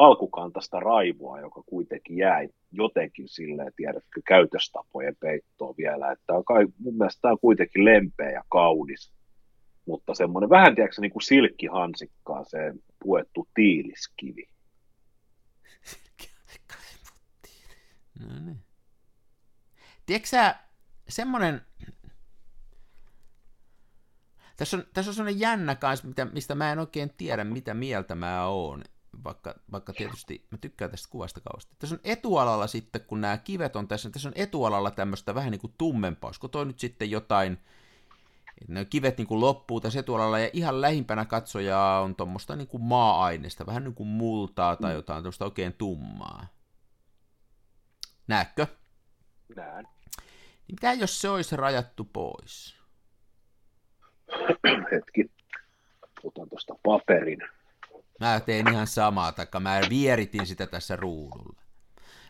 alkukantasta 0.00 0.80
raivoa, 0.80 1.40
joka 1.40 1.62
kuitenkin 1.66 2.16
jäi 2.16 2.48
jotenkin 2.72 3.28
silleen, 3.28 3.72
tiedätkö, 3.76 4.20
käytöstapojen 4.26 5.16
peittoon 5.20 5.74
vielä. 5.78 6.12
Että 6.12 6.32
on 6.32 6.44
kai, 6.44 6.66
mun 6.78 6.96
mielestä 6.96 7.20
tämä 7.20 7.32
on 7.32 7.40
kuitenkin 7.40 7.84
lempeä 7.84 8.30
ja 8.30 8.44
kaunis, 8.48 9.12
mutta 9.86 10.14
semmoinen 10.14 10.50
vähän, 10.50 10.74
tiedätkö, 10.74 11.00
niin 11.00 11.10
kuin 11.10 11.22
silkkihansikkaaseen 11.22 12.80
puettu 13.04 13.48
tiiliskivi. 13.54 14.46
No 18.20 18.40
niin. 18.46 18.58
Tiedätkö 20.06 20.28
sä, 20.28 20.54
semmoinen, 21.08 21.60
tässä 24.56 24.76
on, 24.76 24.84
tässä 24.92 25.10
on 25.10 25.14
sellainen 25.14 25.40
jännä 25.40 25.74
kanssa, 25.74 26.08
mistä 26.32 26.54
mä 26.54 26.72
en 26.72 26.78
oikein 26.78 27.10
tiedä, 27.16 27.44
mitä 27.44 27.74
mieltä 27.74 28.14
mä 28.14 28.46
oon. 28.46 28.84
Vaikka, 29.24 29.54
vaikka 29.72 29.92
tietysti 29.92 30.46
mä 30.50 30.58
tykkään 30.58 30.90
tästä 30.90 31.08
kuvasta 31.10 31.40
kauheasti. 31.40 31.76
Tässä 31.78 31.94
on 31.94 32.00
etualalla 32.04 32.66
sitten, 32.66 33.00
kun 33.00 33.20
nämä 33.20 33.38
kivet 33.38 33.76
on 33.76 33.88
tässä, 33.88 34.10
tässä 34.10 34.28
on 34.28 34.34
etualalla 34.36 34.90
tämmöistä 34.90 35.34
vähän 35.34 35.50
niin 35.50 35.60
kuin 35.60 35.74
tummempaa, 35.78 36.28
olisiko 36.28 36.48
toi 36.48 36.66
nyt 36.66 36.78
sitten 36.78 37.10
jotain, 37.10 37.52
että 38.60 38.72
ne 38.72 38.84
kivet 38.84 39.18
niin 39.18 39.26
kuin 39.26 39.40
loppuu 39.40 39.80
tässä 39.80 40.00
etualalla 40.00 40.38
ja 40.38 40.50
ihan 40.52 40.80
lähimpänä 40.80 41.24
katsojaa 41.24 42.00
on 42.00 42.16
tuommoista 42.16 42.56
niin 42.56 42.68
kuin 42.68 42.82
maa-aineista, 42.82 43.66
vähän 43.66 43.84
niin 43.84 43.94
kuin 43.94 44.08
multaa 44.08 44.76
tai 44.76 44.94
jotain 44.94 45.22
tämmöistä 45.22 45.44
oikein 45.44 45.72
tummaa. 45.72 46.46
Näetkö? 48.28 48.66
Näen. 49.56 49.84
Niin 50.68 50.76
mitä 50.80 50.92
jos 50.92 51.20
se 51.20 51.28
olisi 51.28 51.56
rajattu 51.56 52.04
pois? 52.04 52.76
Hetki. 54.92 55.30
Otan 56.24 56.48
tuosta 56.48 56.74
paperin. 56.82 57.38
Mä 58.20 58.40
tein 58.40 58.68
ihan 58.72 58.86
samaa, 58.86 59.32
taikka 59.32 59.60
mä 59.60 59.80
vieritin 59.90 60.46
sitä 60.46 60.66
tässä 60.66 60.96
ruudulla. 60.96 61.62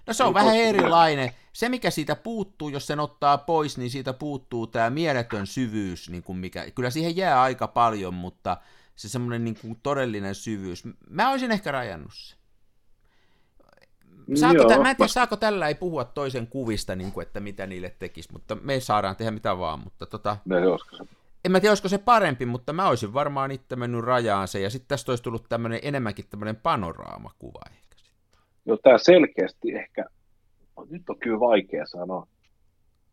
No 0.07 0.13
se 0.13 0.23
on 0.25 0.29
Ei 0.29 0.35
vähän 0.35 0.57
erilainen. 0.57 1.31
Se, 1.53 1.69
mikä 1.69 1.91
siitä 1.91 2.17
puuttuu, 2.17 2.69
jos 2.69 2.87
sen 2.87 3.01
ottaa 3.01 3.39
pois, 3.39 3.79
niin 3.79 3.91
siitä 3.91 4.13
puuttuu 4.13 4.67
tämä 4.67 4.91
mieletön 4.91 5.47
syvyys, 5.47 6.11
niin 6.11 6.23
kuin 6.23 6.39
mikä, 6.39 6.71
kyllä 6.71 6.91
siihen 6.91 7.17
jää 7.17 7.43
aika 7.43 7.69
paljon, 7.69 8.15
mutta 8.15 8.57
se 8.97 9.09
semmoinen 9.09 9.45
niin 9.45 9.57
kuin 9.61 9.81
todellinen 9.83 10.35
syvyys. 10.35 10.83
Mä 11.11 11.31
olisin 11.31 11.53
ehkä 11.53 11.73
rajannut 11.73 12.13
se. 12.15 12.37
Saako 14.35 14.57
Joo, 14.57 14.69
tä, 14.69 14.79
mä 14.79 14.91
en 14.91 14.97
tiedä, 14.97 15.09
saako 15.09 15.37
tällä 15.37 15.69
ei 15.69 15.75
puhua 15.75 16.05
toisen 16.05 16.47
kuvista, 16.47 16.97
niin 16.97 17.13
kuin, 17.13 17.27
että 17.27 17.41
mitä 17.41 17.67
niille 17.67 17.95
tekisi, 17.99 18.33
mutta 18.33 18.55
me 18.55 18.81
saadaan 18.81 19.17
tehdä 19.17 19.31
mitä 19.31 19.59
vaan, 19.59 19.81
mutta 19.85 20.07
tota, 20.07 20.37
No, 20.45 20.57
olisiko 20.57 20.97
se 20.97 21.05
en 21.45 21.53
mä 21.53 21.61
tiedä, 21.61 21.71
olisiko 21.71 21.89
se 21.89 21.99
parempi, 21.99 22.47
mutta 22.47 22.73
mä 22.73 22.89
olisin 22.89 23.15
varmaan 23.15 23.51
itse 23.51 23.77
mennyt 23.77 24.05
rajaan 24.05 24.49
se, 24.49 24.61
ja 24.61 24.71
sitten 24.71 24.89
tästä 24.89 25.13
olisi 25.13 25.23
tullut 25.23 25.45
tämmöinen 25.49 25.81
enemmänkin 25.83 26.25
tämmöinen 26.31 26.57
panoraamakuva 26.57 27.61
ehkä. 27.71 27.97
Joo, 28.67 28.77
tämä 28.83 28.99
selkeästi 28.99 29.75
ehkä, 29.75 30.05
nyt 30.91 31.11
on 31.11 31.19
kyllä 31.19 31.41
vaikea 31.41 31.87
sanoa. 31.87 32.27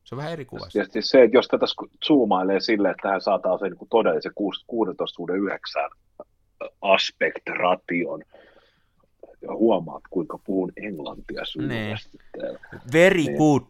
Se 0.04 0.16
on 0.16 0.18
vähän 0.18 0.34
eri 0.34 0.46
kuva. 0.46 0.68
Tietysti 0.72 1.02
se, 1.02 1.24
että 1.24 1.38
jos 1.38 1.48
tätä 1.48 1.66
zoomailee 2.06 2.60
silleen, 2.60 2.92
että 2.92 3.02
tähän 3.02 3.22
saattaa 3.22 3.58
se 3.58 3.70
niin 3.70 3.90
todellisen 3.90 4.32
16 4.36 5.16
suhde 5.16 5.34
9 5.34 5.90
aspect 6.82 7.50
ration, 7.50 8.22
ja 9.42 9.56
huomaat, 9.56 10.04
kuinka 10.10 10.40
puhun 10.46 10.72
englantia 10.78 11.42
täällä. 12.38 12.60
Very 12.94 13.24
Niin. 13.24 13.38
good, 13.38 13.64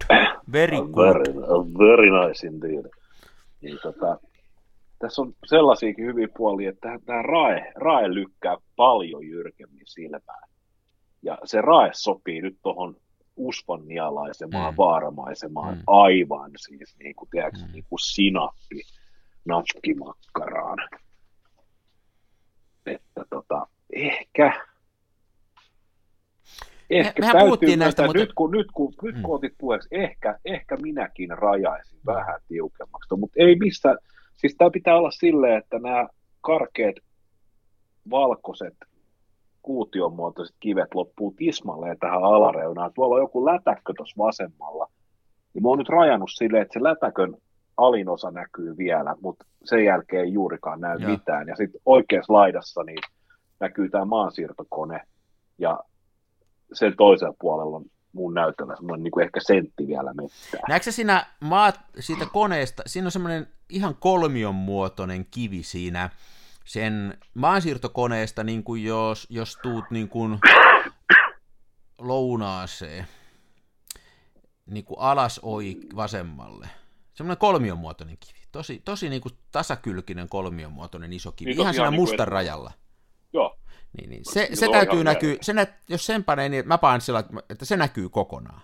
very 0.52 0.78
good. 0.78 0.98
Very, 0.98 1.34
very 1.78 2.28
nice 2.28 2.48
indeed. 2.48 2.86
Niin, 3.62 3.78
tota, 3.84 4.20
tässä 5.00 5.22
on 5.22 5.34
sellaisiakin 5.46 6.06
hyviä 6.06 6.28
puolia, 6.38 6.70
että 6.70 7.00
tämä 7.06 7.22
rae, 7.22 7.72
rae 7.76 8.14
lykkää 8.14 8.58
paljon 8.76 9.28
jyrkemmin 9.28 9.86
silmään. 9.88 10.50
Ja 11.22 11.38
se 11.44 11.62
rae 11.62 11.90
sopii 11.94 12.42
nyt 12.42 12.58
tuohon 12.64 12.96
usvannialaisemaan, 13.36 14.74
Mm. 14.74 14.74
mm. 14.74 14.78
vaaramaisemaan 14.78 15.74
Mm. 15.74 15.78
mm. 15.80 15.84
aivan 15.88 16.52
siis 16.58 16.96
niin 17.00 17.16
kuin, 17.16 17.30
tiedätkö, 17.30 17.60
Mm. 17.60 17.66
mm. 17.68 17.72
niin 17.72 17.86
kuin 17.90 18.00
sinappi 18.00 18.82
nakkimakkaraan. 19.46 20.78
Että 22.86 23.26
tota, 23.30 23.68
ehkä, 23.94 24.66
ehkä 26.90 27.14
mehän 27.22 27.36
täytyy 27.50 27.78
näistä, 27.78 28.04
mutta- 28.06 28.20
nyt 28.20 28.34
kun, 28.34 28.52
nyt 28.52 28.68
kun, 28.74 28.94
nyt 29.04 29.16
Mm. 29.16 29.22
kun 29.22 29.36
otit 29.36 29.54
puheeksi, 29.58 29.88
ehkä, 29.92 30.40
ehkä 30.46 30.78
minäkin 30.78 31.30
rajaisin 31.30 32.00
vähän 32.06 32.40
tiukemmaksi, 32.48 33.16
mutta 33.16 33.36
ei 33.44 33.56
missään, 33.56 33.98
siis 34.38 34.56
tämä 34.58 34.70
pitää 34.70 34.98
olla 34.98 35.12
silleen, 35.12 35.58
että 35.58 35.80
nämä 35.80 36.08
karkeat 36.42 36.96
valkoiset 38.10 38.74
kuution 39.62 40.14
muotoiset 40.14 40.56
kivet 40.60 40.96
loppuu 40.96 41.34
tismalleen 41.38 42.00
tähän 42.00 42.24
alareunaan. 42.24 42.92
Tuolla 42.94 43.16
on 43.16 43.22
joku 43.22 43.46
lätäkkö 43.46 43.94
tuossa 43.98 44.16
vasemmalla. 44.18 44.88
Ja 45.54 45.62
mä 45.62 45.68
oon 45.68 45.78
nyt 45.78 45.90
rajannut 45.90 46.30
silleen, 46.34 46.62
että 46.62 46.74
se 46.74 46.84
lätäkön 46.84 47.38
alinosa 47.78 48.32
näkyy 48.32 48.78
vielä, 48.78 49.16
mutta 49.22 49.46
sen 49.64 49.86
jälkeen 49.86 50.26
ei 50.26 50.34
juurikaan 50.34 50.82
näy 50.82 50.98
Joo. 51.00 51.12
mitään. 51.12 51.48
Ja 51.48 51.56
sitten 51.56 51.82
oikeassa 51.86 52.34
laidassa 52.34 52.84
niin 52.84 53.00
näkyy 53.60 53.90
tämä 53.90 54.06
maansiirtokone 54.06 55.02
ja 55.58 55.80
sen 56.74 56.94
toisella 56.98 57.36
puolella 57.40 57.78
on 57.78 57.86
mun 58.18 58.34
näytöllä 58.34 58.76
semmoinen 58.76 59.04
niin 59.04 59.12
kuin 59.12 59.24
ehkä 59.24 59.40
sentti 59.40 59.88
vielä 59.88 60.14
mettää. 60.14 60.62
Näetkö 60.68 60.84
sä 60.84 60.96
siinä 60.96 61.26
maat, 61.40 61.80
siitä 62.00 62.26
koneesta, 62.26 62.84
siinä 62.86 63.08
on 63.08 63.12
semmoinen 63.12 63.48
ihan 63.70 63.96
kolmion 63.96 64.56
muotoinen 64.56 65.26
kivi 65.32 65.64
siinä 65.64 66.10
sen 66.66 67.18
maansiirtokoneesta, 67.34 68.44
niin 68.44 68.64
kuin 68.64 68.84
jos, 68.84 69.28
jos 69.30 69.58
tuut 69.62 69.86
niin 69.92 70.10
kuin 70.10 70.40
lounaaseen, 72.00 73.08
niin 74.66 74.86
kuin 74.86 75.00
alas 75.00 75.40
oi 75.44 75.78
vasemmalle. 75.96 76.70
Semmoinen 77.14 77.38
kolmion 77.38 77.78
muotoinen 77.78 78.18
kivi. 78.18 78.40
Tosi, 78.52 78.82
tosi 78.86 79.10
niin 79.10 79.22
kuin 79.22 79.34
tasakylkinen 79.52 80.30
kolmion 80.30 80.72
muotoinen 80.72 81.14
iso 81.14 81.32
kivi. 81.32 81.50
Niin, 81.50 81.62
ihan 81.62 81.74
siinä 81.74 81.90
niin 81.90 82.02
mustan 82.02 82.28
et- 82.28 82.30
rajalla. 82.34 82.72
Niin, 83.94 84.10
niin. 84.10 84.22
Se, 84.26 84.50
se 84.54 84.68
täytyy 84.72 85.04
näkyä, 85.04 85.36
se 85.42 85.54
nä, 85.54 85.68
jos 85.90 86.06
sen 86.06 86.24
panee 86.24 86.50
niin, 86.50 86.68
mä 86.68 86.78
panen 86.78 87.02
sillä, 87.02 87.24
että- 87.50 87.66
se 87.66 87.78
näkyy 87.78 88.10
kokonaan. 88.10 88.62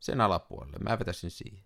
Sen 0.00 0.20
alapuolelle, 0.20 0.76
mä 0.78 0.98
vetäisin 0.98 1.30
siihen. 1.30 1.64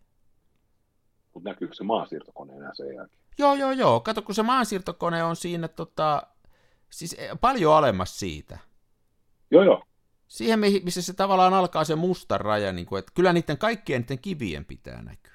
mutta 1.35 1.51
näkyykö 1.51 1.75
se 1.75 1.85
maansiirtokone 1.85 2.53
enää 2.57 2.75
sen 2.75 2.95
jälkeen? 2.95 3.21
Joo, 3.39 3.55
joo, 3.55 3.71
joo. 3.73 4.01
Kato, 4.01 4.23
kun 4.23 4.35
se 4.35 4.43
maansiirtokone 4.43 5.25
on 5.25 5.37
siinä 5.37 5.69
tota, 5.69 6.23
siis 6.91 7.15
eh, 7.19 7.31
paljon 7.41 7.75
alemmas 7.77 8.19
siitä. 8.19 8.59
Joo, 9.51 9.63
joo. 9.63 9.83
Siihen, 10.29 10.59
missä 10.59 11.03
se 11.03 11.15
tavallaan 11.15 11.55
alkaa 11.55 11.85
se 11.85 11.95
musta 11.95 12.39
raja, 12.39 12.73
niin 12.73 12.87
kuin, 12.87 12.99
että 12.99 13.13
kyllä 13.15 13.33
niiden 13.33 13.59
kaikkien 13.59 14.01
niiden 14.01 14.19
kivien 14.19 14.65
pitää 14.65 15.03
näkyä. 15.03 15.33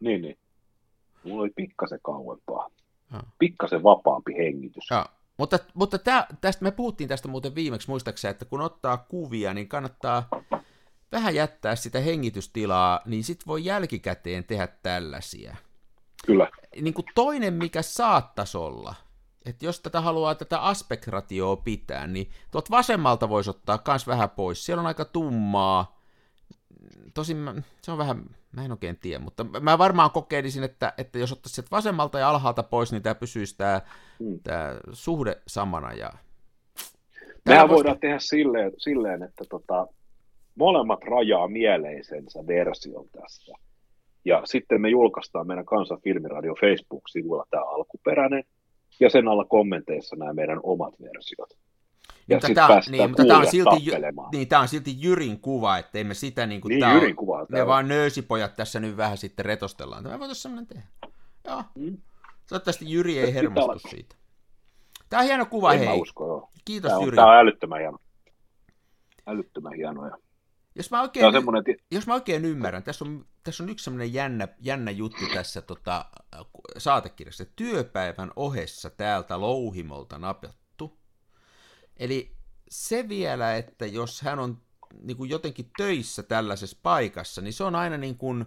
Niin, 0.00 0.22
niin. 0.22 0.38
Mulla 1.24 1.42
oli 1.42 1.50
pikkasen 1.56 2.00
kauempaa. 2.02 2.70
Joo. 3.12 3.22
Pikkasen 3.38 3.82
vapaampi 3.82 4.34
hengitys. 4.34 4.84
Joo. 4.90 5.04
Mutta, 5.38 5.58
mutta 5.74 5.98
tää, 5.98 6.26
tästä, 6.40 6.64
me 6.64 6.70
puhuttiin 6.70 7.08
tästä 7.08 7.28
muuten 7.28 7.54
viimeksi, 7.54 7.88
muistaakseni, 7.88 8.30
että 8.30 8.44
kun 8.44 8.60
ottaa 8.60 8.96
kuvia, 8.96 9.54
niin 9.54 9.68
kannattaa 9.68 10.28
vähän 11.12 11.34
jättää 11.34 11.76
sitä 11.76 12.00
hengitystilaa, 12.00 13.00
niin 13.06 13.24
sit 13.24 13.46
voi 13.46 13.64
jälkikäteen 13.64 14.44
tehdä 14.44 14.66
tällaisia. 14.66 15.56
Kyllä. 16.26 16.50
niin 16.80 16.94
kuin 16.94 17.06
toinen, 17.14 17.54
mikä 17.54 17.82
saattaisi 17.82 18.58
olla, 18.58 18.94
että 19.44 19.64
jos 19.64 19.80
tätä 19.80 20.00
haluaa 20.00 20.34
tätä 20.34 20.60
aspektratioa 20.60 21.56
pitää, 21.56 22.06
niin 22.06 22.30
tuot 22.50 22.70
vasemmalta 22.70 23.28
voisi 23.28 23.50
ottaa 23.50 23.78
kans 23.78 24.06
vähän 24.06 24.30
pois. 24.30 24.66
Siellä 24.66 24.80
on 24.80 24.86
aika 24.86 25.04
tummaa. 25.04 26.00
Tosin 27.14 27.64
se 27.82 27.92
on 27.92 27.98
vähän, 27.98 28.36
mä 28.52 28.64
en 28.64 28.70
oikein 28.72 28.96
tiedä, 28.96 29.24
mutta 29.24 29.44
mä 29.44 29.78
varmaan 29.78 30.10
kokeilisin, 30.10 30.64
että, 30.64 30.92
että 30.98 31.18
jos 31.18 31.32
ottaisi 31.32 31.54
sieltä 31.54 31.70
vasemmalta 31.70 32.18
ja 32.18 32.28
alhaalta 32.28 32.62
pois, 32.62 32.92
niin 32.92 33.02
tämä 33.02 33.14
pysyisi 33.14 33.56
tämä, 33.56 33.80
Mm. 34.18 34.40
tämä 34.42 34.76
suhde 34.92 35.36
samana. 35.46 35.92
Ja... 35.92 36.12
Voisi- 37.48 37.74
voidaan 37.74 37.98
tehdä 38.00 38.18
silleen, 38.18 38.72
silleen 38.78 39.22
että 39.22 39.44
tota, 39.48 39.86
molemmat 40.54 41.04
rajaa 41.04 41.48
mieleisensä 41.48 42.46
version 42.46 43.08
tästä. 43.12 43.52
Ja 44.24 44.42
sitten 44.44 44.80
me 44.80 44.88
julkaistaan 44.88 45.46
meidän 45.46 45.64
Kansan 45.64 46.00
Filmiradio 46.00 46.54
Facebook-sivuilla 46.60 47.44
tämä 47.50 47.62
alkuperäinen, 47.62 48.44
ja 49.00 49.10
sen 49.10 49.28
alla 49.28 49.44
kommenteissa 49.44 50.16
nämä 50.16 50.32
meidän 50.32 50.60
omat 50.62 50.94
versiot. 51.02 51.50
Ja 52.28 52.36
mutta 52.36 52.48
päästään 52.54 52.82
niin, 52.92 53.10
mutta 53.10 53.22
tämä 53.26 53.38
on, 53.38 53.46
kuulijat 53.50 53.74
silti, 53.80 54.36
niin, 54.36 54.48
tää 54.48 54.60
on 54.60 54.68
silti 54.68 54.96
Jyrin 54.98 55.40
kuva, 55.40 55.78
ettei 55.78 56.04
me 56.04 56.14
sitä 56.14 56.46
niin 56.46 56.60
kuin, 56.60 56.70
Niin, 56.70 56.84
on- 56.84 56.94
Jyrin 56.94 57.16
kuva. 57.16 57.46
Me 57.48 57.66
vaan 57.66 57.88
nöysipojat 57.88 58.56
tässä 58.56 58.80
nyt 58.80 58.96
vähän 58.96 59.18
sitten 59.18 59.44
retostellaan. 59.44 60.02
Tämä 60.02 60.18
voitaisiin 60.18 60.42
semmoinen 60.42 60.66
tehdä. 60.66 60.82
Joo. 61.44 61.62
Mm. 61.74 61.98
Toivottavasti 62.48 62.90
Jyri 62.92 63.18
ei 63.18 63.34
hermostu 63.34 63.88
siitä. 63.88 64.16
Tämä 65.10 65.20
on 65.20 65.26
hieno 65.26 65.46
kuva, 65.46 65.72
En 65.72 65.78
hei. 65.78 66.00
usko, 66.00 66.26
joo. 66.26 66.50
Kiitos 66.64 66.88
Tämä 66.88 66.98
on, 66.98 67.04
Jyri. 67.04 67.16
tämä 67.16 67.30
on 67.30 67.36
älyttömän 67.36 67.78
hieno. 67.80 67.98
Älyttömän 69.26 69.72
hieno. 69.76 70.10
Jos 70.74 70.90
mä 70.90 70.96
tämä 70.96 71.02
oikein, 71.02 71.26
on 71.26 71.32
semmoinen, 71.32 71.64
jos 71.90 72.06
mä 72.06 72.14
oikein 72.14 72.44
ymmärrän, 72.44 72.82
tässä 72.82 73.04
on, 73.04 73.24
tässä 73.44 73.62
on 73.62 73.68
yksi 73.68 73.84
semmoinen 73.84 74.12
jännä, 74.12 74.48
jännä 74.60 74.90
juttu 74.90 75.24
tässä 75.34 75.62
tota, 75.62 76.04
saatekirjassa. 76.78 77.44
Työpäivän 77.56 78.30
ohessa 78.36 78.90
täältä 78.90 79.40
louhimolta 79.40 80.18
napattu. 80.18 80.67
Eli 81.98 82.36
se 82.70 83.08
vielä, 83.08 83.56
että 83.56 83.86
jos 83.86 84.22
hän 84.22 84.38
on 84.38 84.62
niin 85.02 85.16
kuin 85.16 85.30
jotenkin 85.30 85.70
töissä 85.76 86.22
tällaisessa 86.22 86.78
paikassa, 86.82 87.40
niin 87.40 87.52
se 87.52 87.64
on 87.64 87.74
aina 87.74 87.96
niin 87.96 88.16
kuin, 88.18 88.44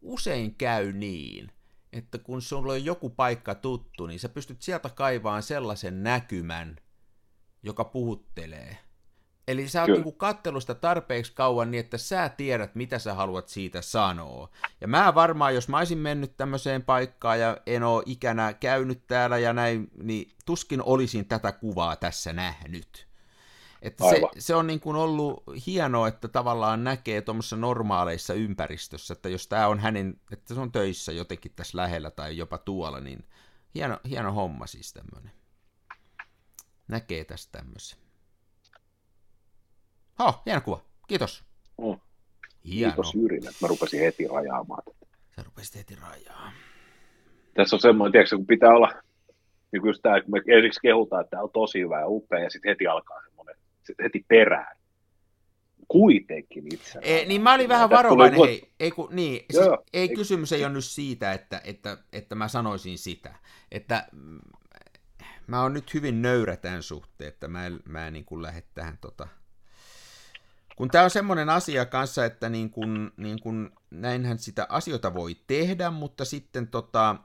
usein 0.00 0.54
käy 0.54 0.92
niin, 0.92 1.52
että 1.92 2.18
kun 2.18 2.42
sulla 2.42 2.72
on 2.72 2.84
joku 2.84 3.10
paikka 3.10 3.54
tuttu, 3.54 4.06
niin 4.06 4.20
sä 4.20 4.28
pystyt 4.28 4.62
sieltä 4.62 4.88
kaivaan 4.88 5.42
sellaisen 5.42 6.02
näkymän, 6.02 6.76
joka 7.62 7.84
puhuttelee. 7.84 8.78
Eli 9.48 9.68
sä 9.68 9.80
oot 9.80 9.86
Kyllä. 9.86 9.96
niinku 9.96 10.12
kattellut 10.12 10.62
sitä 10.62 10.74
tarpeeksi 10.74 11.32
kauan 11.32 11.70
niin, 11.70 11.80
että 11.80 11.98
sä 11.98 12.28
tiedät, 12.28 12.74
mitä 12.74 12.98
sä 12.98 13.14
haluat 13.14 13.48
siitä 13.48 13.82
sanoa. 13.82 14.48
Ja 14.80 14.88
mä 14.88 15.14
varmaan, 15.14 15.54
jos 15.54 15.68
mä 15.68 15.78
olisin 15.78 15.98
mennyt 15.98 16.36
tämmöiseen 16.36 16.82
paikkaan 16.82 17.40
ja 17.40 17.56
en 17.66 17.82
oo 17.82 18.02
ikänä 18.06 18.52
käynyt 18.52 19.06
täällä 19.06 19.38
ja 19.38 19.52
näin, 19.52 19.90
niin 20.02 20.32
tuskin 20.46 20.82
olisin 20.82 21.26
tätä 21.26 21.52
kuvaa 21.52 21.96
tässä 21.96 22.32
nähnyt. 22.32 23.08
Että 23.82 24.04
se, 24.10 24.20
se 24.38 24.54
on 24.54 24.66
niin 24.66 24.80
kuin 24.80 24.96
ollut 24.96 25.42
hienoa, 25.66 26.08
että 26.08 26.28
tavallaan 26.28 26.84
näkee 26.84 27.22
tuommoisessa 27.22 27.56
normaaleissa 27.56 28.34
ympäristössä, 28.34 29.12
että 29.12 29.28
jos 29.28 29.46
tämä 29.46 29.68
on 29.68 29.78
hänen, 29.78 30.20
että 30.32 30.54
se 30.54 30.60
on 30.60 30.72
töissä 30.72 31.12
jotenkin 31.12 31.52
tässä 31.56 31.78
lähellä 31.78 32.10
tai 32.10 32.36
jopa 32.36 32.58
tuolla, 32.58 33.00
niin 33.00 33.24
hieno, 33.74 34.00
hieno 34.08 34.32
homma 34.32 34.66
siis 34.66 34.92
tämmöinen. 34.92 35.32
Näkee 36.88 37.24
tästä 37.24 37.58
tämmöisen. 37.58 38.07
Oh, 40.18 40.42
hieno 40.46 40.60
kuva. 40.60 40.80
Kiitos. 41.08 41.44
Mm. 41.78 42.00
Hieno. 42.64 42.92
Kiitos 42.92 43.14
Jyrin, 43.14 43.48
että 43.48 43.58
mä 43.62 43.68
rupesin 43.68 44.00
heti 44.00 44.28
rajaamaan 44.28 44.82
tätä. 44.84 45.06
Sä 45.36 45.42
rupesit 45.42 45.76
heti 45.76 45.96
rajaamaan. 46.02 46.52
Tässä 47.54 47.76
on 47.76 47.80
semmoinen, 47.80 48.12
tiedätkö, 48.12 48.36
kun 48.36 48.46
pitää 48.46 48.70
olla, 48.70 48.92
niin 49.72 49.82
kuin 49.82 49.94
tämä, 50.02 50.20
kun 50.20 50.30
me 50.30 50.56
ensiksi 50.56 50.80
kehutaan, 50.80 51.20
että 51.20 51.30
tämä 51.30 51.42
on 51.42 51.50
tosi 51.52 51.80
hyvä 51.80 52.00
ja 52.00 52.08
upea, 52.08 52.38
ja 52.38 52.50
sitten 52.50 52.68
heti 52.68 52.86
alkaa 52.86 53.22
semmoinen, 53.22 53.56
sit 53.82 53.96
heti 54.02 54.24
perään. 54.28 54.76
Kuitenkin 55.88 56.74
itse. 56.74 56.98
Ei, 57.02 57.26
niin 57.26 57.42
mä 57.42 57.54
olin 57.54 57.68
vähän 57.68 57.90
varovainen, 57.90 58.40
hei, 58.40 58.70
ei, 58.80 58.90
kun, 58.90 59.08
niin, 59.10 59.44
siis, 59.50 59.66
joo, 59.66 59.84
ei, 59.92 60.00
ei, 60.00 60.14
kysymys 60.14 60.52
ei 60.52 60.64
ole 60.64 60.72
nyt 60.72 60.84
siitä, 60.84 61.32
että, 61.32 61.60
että, 61.64 61.98
että 62.12 62.34
mä 62.34 62.48
sanoisin 62.48 62.98
sitä, 62.98 63.34
että 63.70 64.08
mm, 64.12 64.38
mä 65.46 65.62
oon 65.62 65.74
nyt 65.74 65.94
hyvin 65.94 66.22
nöyrä 66.22 66.56
tämän 66.56 66.82
suhteen, 66.82 67.28
että 67.28 67.48
mä 67.48 67.66
en, 67.66 67.80
mä 67.84 68.06
en 68.06 68.12
niin 68.12 68.24
kuin 68.24 68.42
lähde 68.42 68.62
tähän 68.74 68.98
tota, 69.00 69.28
kun 70.78 70.88
tämä 70.88 71.04
on 71.04 71.10
semmoinen 71.10 71.50
asia 71.50 71.86
kanssa, 71.86 72.24
että 72.24 72.48
niin 72.48 72.70
kun, 72.70 73.12
niin 73.16 73.40
kun, 73.40 73.72
näinhän 73.90 74.38
sitä 74.38 74.66
asioita 74.68 75.14
voi 75.14 75.36
tehdä, 75.46 75.90
mutta 75.90 76.24
sitten 76.24 76.68
tota, 76.68 77.16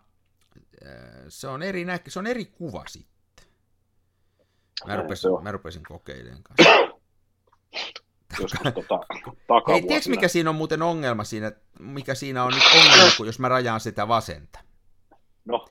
se, 1.28 1.47
on 1.47 1.64
eri 1.64 1.86
näkö, 1.86 2.12
se 2.12 2.20
on 2.20 2.28
eri 2.28 2.45
kuva 2.45 2.84
sitten. 2.88 3.45
Mä 4.88 4.95
rupesin, 4.95 5.30
mä 5.41 5.51
rupesin 5.51 5.84
kokeilemaan 5.84 6.43
kanssa. 6.43 6.72
Joskus 8.39 8.74
tota, 8.74 8.99
Hei, 9.68 9.82
tiedätkö 9.82 10.10
mikä 10.10 10.28
siinä 10.28 10.49
on 10.49 10.56
muuten 10.56 10.82
ongelma 10.82 11.24
siinä, 11.24 11.51
mikä 11.80 12.16
siinä 12.16 12.43
on 12.43 12.54
nyt 12.54 12.64
ongelma, 12.76 13.12
kun 13.18 13.26
jos 13.26 13.39
mä 13.39 13.49
rajaan 13.49 13.80
sitä 13.80 14.08
vasenta? 14.08 14.60
No. 15.45 15.68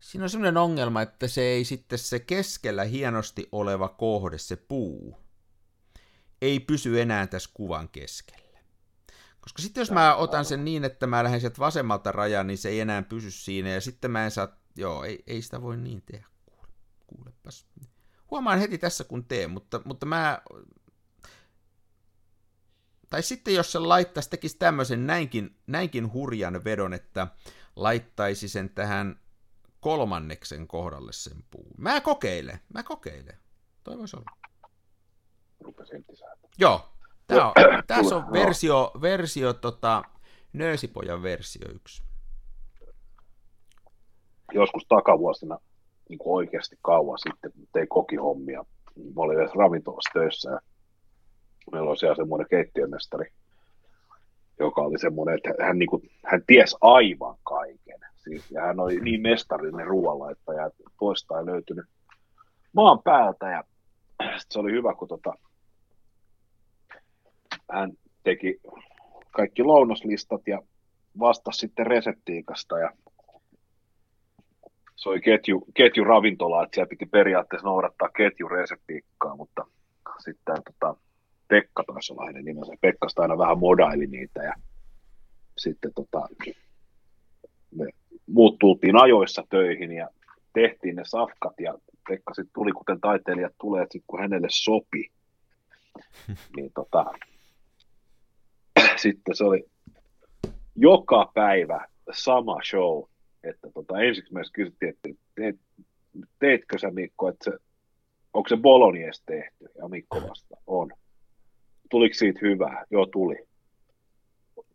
Siinä 0.00 0.24
on 0.24 0.30
semmoinen 0.30 0.56
ongelma, 0.56 1.02
että 1.02 1.28
se 1.28 1.42
ei 1.42 1.64
sitten 1.64 1.98
se 1.98 2.18
keskellä 2.18 2.84
hienosti 2.84 3.48
oleva 3.52 3.88
kohde, 3.88 4.38
se 4.38 4.56
puu, 4.56 5.21
ei 6.42 6.60
pysy 6.60 7.00
enää 7.00 7.26
tässä 7.26 7.50
kuvan 7.54 7.88
keskellä. 7.88 8.58
Koska 9.40 9.62
sitten 9.62 9.80
jos 9.80 9.90
mä 9.90 10.14
otan 10.14 10.44
sen 10.44 10.64
niin, 10.64 10.84
että 10.84 11.06
mä 11.06 11.24
lähden 11.24 11.40
sieltä 11.40 11.58
vasemmalta 11.58 12.12
rajaan, 12.12 12.46
niin 12.46 12.58
se 12.58 12.68
ei 12.68 12.80
enää 12.80 13.02
pysy 13.02 13.30
siinä, 13.30 13.68
ja 13.68 13.80
sitten 13.80 14.10
mä 14.10 14.24
en 14.24 14.30
saa, 14.30 14.48
joo, 14.76 15.04
ei, 15.04 15.22
ei 15.26 15.42
sitä 15.42 15.62
voi 15.62 15.76
niin 15.76 16.02
tehdä, 16.02 16.26
kuule, 16.46 16.68
kuulepas. 17.06 17.66
Huomaan 18.30 18.58
heti 18.58 18.78
tässä 18.78 19.04
kun 19.04 19.24
teen, 19.24 19.50
mutta, 19.50 19.80
mutta 19.84 20.06
mä, 20.06 20.42
tai 23.10 23.22
sitten 23.22 23.54
jos 23.54 23.72
se 23.72 23.78
laittaisi, 23.78 24.30
tekisi 24.30 24.56
tämmöisen 24.58 25.06
näinkin, 25.06 25.56
näinkin 25.66 26.12
hurjan 26.12 26.64
vedon, 26.64 26.92
että 26.92 27.26
laittaisi 27.76 28.48
sen 28.48 28.70
tähän 28.70 29.20
kolmanneksen 29.80 30.68
kohdalle 30.68 31.12
sen 31.12 31.44
puun. 31.50 31.74
Mä 31.78 32.00
kokeilen, 32.00 32.60
mä 32.74 32.82
kokeilen. 32.82 33.38
Toi 33.84 33.98
voisi 33.98 34.16
olla 34.16 34.41
rupesi 35.64 35.96
entisäätä. 35.96 36.48
Joo, 36.58 36.80
Tää 37.26 37.46
on, 37.46 37.52
tässä 37.86 38.16
on 38.16 38.32
versio, 38.32 38.90
versio 39.00 39.52
tota, 39.52 40.02
Nöösipojan 40.52 41.22
versio 41.22 41.68
yksi. 41.74 42.02
Joskus 44.52 44.86
takavuosina 44.88 45.58
niin 46.08 46.18
kuin 46.18 46.34
oikeasti 46.34 46.76
kauan 46.82 47.18
sitten, 47.18 47.52
tein 47.72 47.88
kokihommia. 47.88 48.64
Mä 48.96 49.22
olin 49.22 49.38
edes 49.38 49.54
ravintolassa 49.54 50.10
töissä 50.12 50.50
ja 50.50 50.60
meillä 51.72 51.88
oli 51.88 51.98
siellä 51.98 52.16
semmoinen 52.16 52.46
keittiömestari, 52.50 53.32
joka 54.58 54.80
oli 54.80 54.98
semmoinen, 54.98 55.34
että 55.36 55.64
hän, 55.64 55.78
niin 55.78 55.88
kuin, 55.88 56.02
hän 56.24 56.42
ties 56.46 56.76
aivan 56.80 57.36
kaiken. 57.42 58.00
Siis, 58.16 58.50
ja 58.50 58.62
hän 58.62 58.80
oli 58.80 59.00
niin 59.00 59.22
mestarinen 59.22 59.86
ruoanlaittaja, 59.86 60.66
että 60.66 60.82
toista 60.98 61.38
ei 61.38 61.46
löytynyt 61.46 61.86
maan 62.72 63.02
päältä. 63.02 63.50
Ja 63.50 63.64
se 64.48 64.58
oli 64.58 64.72
hyvä, 64.72 64.94
kun 64.94 65.08
tota, 65.08 65.34
hän 67.72 67.92
teki 68.22 68.60
kaikki 69.30 69.62
lounaslistat 69.62 70.40
ja 70.46 70.62
vastasi 71.18 71.58
sitten 71.58 71.86
reseptiikasta 71.86 72.78
ja 72.78 72.90
se 74.96 75.08
oli 75.08 75.20
ketju, 75.20 75.64
ketjuravintola, 75.74 76.62
että 76.62 76.74
siellä 76.74 76.88
piti 76.88 77.06
periaatteessa 77.06 77.68
noudattaa 77.68 78.08
ketjureseptiikkaa, 78.08 79.36
mutta 79.36 79.64
sitten 80.24 80.56
tota, 80.64 80.96
Pekka 81.48 81.84
taisi 81.86 82.12
olla 82.12 82.26
hänen 82.26 82.44
nimensä. 82.44 82.72
Pekkasta 82.80 83.22
aina 83.22 83.38
vähän 83.38 83.58
modaili 83.58 84.06
niitä 84.06 84.42
ja 84.42 84.52
sitten 85.58 85.94
tota, 85.94 86.28
me 87.76 87.86
muut 88.26 88.58
tultiin 88.58 88.96
ajoissa 88.96 89.44
töihin 89.50 89.92
ja 89.92 90.08
tehtiin 90.52 90.96
ne 90.96 91.02
safkat 91.04 91.60
ja 91.60 91.74
Pekka 92.08 92.34
sitten 92.34 92.52
tuli, 92.54 92.72
kuten 92.72 93.00
taiteilijat 93.00 93.52
tulee, 93.60 93.86
sit 93.90 94.04
kun 94.06 94.20
hänelle 94.20 94.48
sopi, 94.50 95.10
niin 96.56 96.70
tota, 96.74 97.04
sitten 99.02 99.36
se 99.36 99.44
oli 99.44 99.64
joka 100.76 101.30
päivä 101.34 101.86
sama 102.12 102.56
show, 102.70 103.04
että 103.44 103.70
tota, 103.74 104.00
ensiksi 104.00 104.32
myös 104.32 104.50
kysyttiin, 104.52 104.90
että 104.90 105.08
teet, 105.34 105.56
teetkö 106.38 106.78
sä 106.78 106.90
Mikko, 106.90 107.28
että 107.28 107.44
se, 107.44 107.58
onko 108.32 108.48
se 108.48 108.56
Bolonies 108.56 109.22
tehty? 109.26 109.70
Ja 109.78 109.88
Mikko 109.88 110.22
vasta, 110.28 110.56
on. 110.66 110.90
Tuliko 111.90 112.14
siitä 112.14 112.40
hyvää? 112.42 112.84
Joo, 112.90 113.06
tuli. 113.06 113.36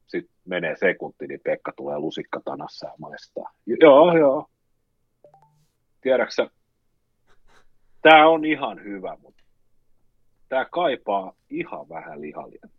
Sitten 0.08 0.36
menee 0.46 0.76
sekunti, 0.76 1.28
niin 1.28 1.40
Pekka 1.44 1.74
tulee 1.76 2.00
lusikkatanassa 2.00 2.88
ja 2.88 2.94
maistaa. 2.98 3.52
Joo, 3.66 4.18
joo. 4.18 4.50
Tiedäksä, 6.02 6.50
tämä 8.02 8.28
on 8.28 8.46
ihan 8.46 8.84
hyvä, 8.84 9.18
mutta 9.22 9.44
tämä 10.50 10.66
kaipaa 10.66 11.34
ihan 11.50 11.90
vähän 11.90 12.22
lihalientä 12.22 12.77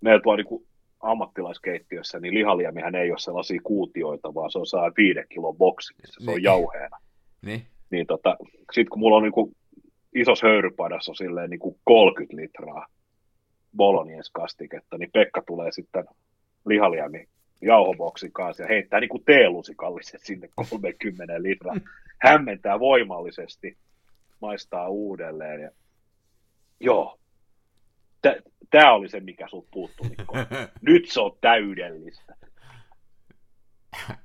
meillä 0.00 0.20
tuolla 0.22 0.42
niin 0.42 0.66
ammattilaiskeittiössä, 1.00 2.20
niin 2.20 2.34
lihaliemihän 2.34 2.94
ei 2.94 3.10
ole 3.10 3.18
sellaisia 3.18 3.60
kuutioita, 3.64 4.34
vaan 4.34 4.50
se 4.50 4.58
on 4.58 4.66
saa 4.66 4.92
viiden 4.96 5.26
kilon 5.28 5.56
boksi, 5.56 5.94
missä 6.02 6.24
se 6.24 6.30
on 6.30 6.36
niin. 6.36 6.44
jauheena. 6.44 6.98
Niin. 7.42 7.62
niin 7.90 8.06
tota, 8.06 8.36
sitten 8.72 8.88
kun 8.90 8.98
mulla 8.98 9.16
on 9.16 9.22
niin 9.22 9.32
kuin 9.32 9.56
isossa 10.14 10.46
höyrypadassa 10.46 11.12
on 11.12 11.16
silleen 11.16 11.50
niin 11.50 11.60
kuin 11.60 11.76
30 11.84 12.36
litraa 12.36 12.86
bolognese-kastiketta, 13.76 14.98
niin 14.98 15.10
Pekka 15.12 15.42
tulee 15.46 15.72
sitten 15.72 16.04
lihaliemi 16.66 17.28
jauhoboksin 17.62 18.32
kanssa 18.32 18.62
ja 18.62 18.68
heittää 18.68 19.00
niin 19.00 19.08
kuin 19.08 19.24
teelusikallisen 19.24 20.20
sinne 20.22 20.48
30 20.70 21.42
litraa. 21.42 21.76
Hämmentää 22.26 22.80
voimallisesti, 22.80 23.76
maistaa 24.40 24.88
uudelleen. 24.88 25.60
Ja... 25.60 25.70
Joo, 26.80 27.18
Tämä 28.70 28.92
oli 28.92 29.08
se, 29.08 29.20
mikä 29.20 29.48
sulta 29.48 29.68
puuttui, 29.72 30.08
Mikko. 30.08 30.34
Nyt 30.88 31.08
se 31.08 31.20
on 31.20 31.32
täydellistä. 31.40 32.34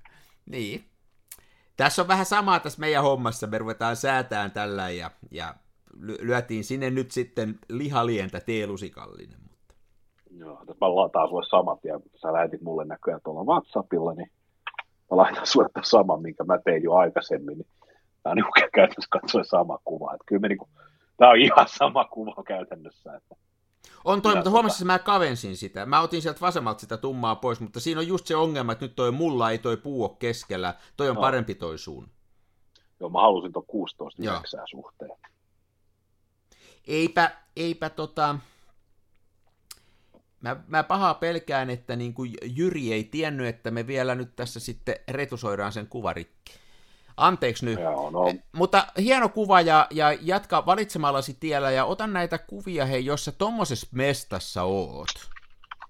niin. 0.51 0.85
Tässä 1.77 2.01
on 2.01 2.07
vähän 2.07 2.25
samaa 2.25 2.59
tässä 2.59 2.79
meidän 2.79 3.03
hommassa. 3.03 3.47
Me 3.47 3.57
ruvetaan 3.57 3.95
säätään 3.95 4.51
tällä 4.51 4.89
ja, 4.89 5.11
ja 5.31 5.55
lyötiin 5.99 6.63
sinne 6.63 6.89
nyt 6.89 7.11
sitten 7.11 7.59
lihalientä 7.69 8.39
teelusikallinen. 8.39 9.39
Mutta... 9.49 9.73
Joo, 10.31 10.63
mä 10.81 10.95
lataan 10.95 11.29
sulle 11.29 11.45
samat 11.49 11.79
ja 11.83 11.99
sä 12.15 12.33
lähetit 12.33 12.61
mulle 12.61 12.85
näköjään 12.85 13.21
tuolla 13.23 13.43
WhatsAppilla, 13.43 14.13
niin 14.13 14.31
mä 15.11 15.17
laitan 15.17 15.47
sulle 15.47 15.69
saman, 15.83 16.21
minkä 16.21 16.43
mä 16.43 16.59
tein 16.65 16.83
jo 16.83 16.93
aikaisemmin. 16.93 17.57
Niin 17.57 17.67
tämä 18.23 18.31
on 18.31 18.35
niin 18.35 18.69
käytännössä 18.73 19.19
katsoen 19.21 19.45
sama 19.45 19.79
kuva. 19.85 20.13
Että 20.13 20.23
kyllä 20.25 20.39
me 20.39 20.47
niin 20.47 20.57
kuin, 20.57 20.69
tämä 21.17 21.31
on 21.31 21.39
ihan 21.39 21.67
sama 21.67 22.05
kuva 22.05 22.43
käytännössä. 22.43 23.15
Että 23.15 23.35
on 24.05 24.21
toi, 24.21 24.35
mutta 24.35 24.49
tota- 24.49 24.51
huomasin, 24.53 24.75
että 24.75 24.85
mä 24.85 24.99
kavensin 24.99 25.57
sitä. 25.57 25.85
Mä 25.85 26.01
otin 26.01 26.21
sieltä 26.21 26.41
vasemmalta 26.41 26.79
sitä 26.79 26.97
tummaa 26.97 27.35
pois, 27.35 27.59
mutta 27.59 27.79
siinä 27.79 27.99
on 27.99 28.07
just 28.07 28.27
se 28.27 28.35
ongelma, 28.35 28.71
että 28.71 28.85
nyt 28.85 28.95
toi 28.95 29.11
mulla 29.11 29.51
ei 29.51 29.57
toi 29.57 29.77
puu 29.77 30.03
ole 30.03 30.15
keskellä. 30.19 30.73
Toi 30.97 31.09
on 31.09 31.15
no. 31.15 31.21
parempi 31.21 31.55
toi 31.55 31.77
suun. 31.77 32.09
Joo, 32.99 33.09
mä 33.09 33.21
halusin 33.21 33.53
tuon 33.53 33.65
16 33.65 34.21
suhteen. 34.71 35.11
Eipä, 36.87 37.31
eipä 37.55 37.89
tota... 37.89 38.35
Mä, 40.41 40.55
mä 40.67 40.83
pahaa 40.83 41.13
pelkään, 41.13 41.69
että 41.69 41.95
niin 41.95 42.13
kuin 42.13 42.33
Jyri 42.43 42.93
ei 42.93 43.03
tiennyt, 43.03 43.47
että 43.47 43.71
me 43.71 43.87
vielä 43.87 44.15
nyt 44.15 44.35
tässä 44.35 44.59
sitten 44.59 44.95
retusoidaan 45.07 45.71
sen 45.71 45.87
kuvarikki. 45.87 46.60
Anteeksi 47.21 47.65
nyt. 47.65 47.79
Joo, 47.79 48.09
no. 48.09 48.27
Eh, 48.27 48.39
mutta 48.51 48.87
hieno 48.97 49.29
kuva 49.29 49.61
ja, 49.61 49.87
ja 49.91 50.17
jatka 50.21 50.65
valitsemallasi 50.65 51.37
tiellä 51.39 51.71
ja 51.71 51.85
otan 51.85 52.13
näitä 52.13 52.37
kuvia, 52.37 52.85
hei, 52.85 53.05
jos 53.05 53.25
sä 53.25 53.31
tommosessa 53.31 53.87
mestassa 53.91 54.63
oot 54.63 55.31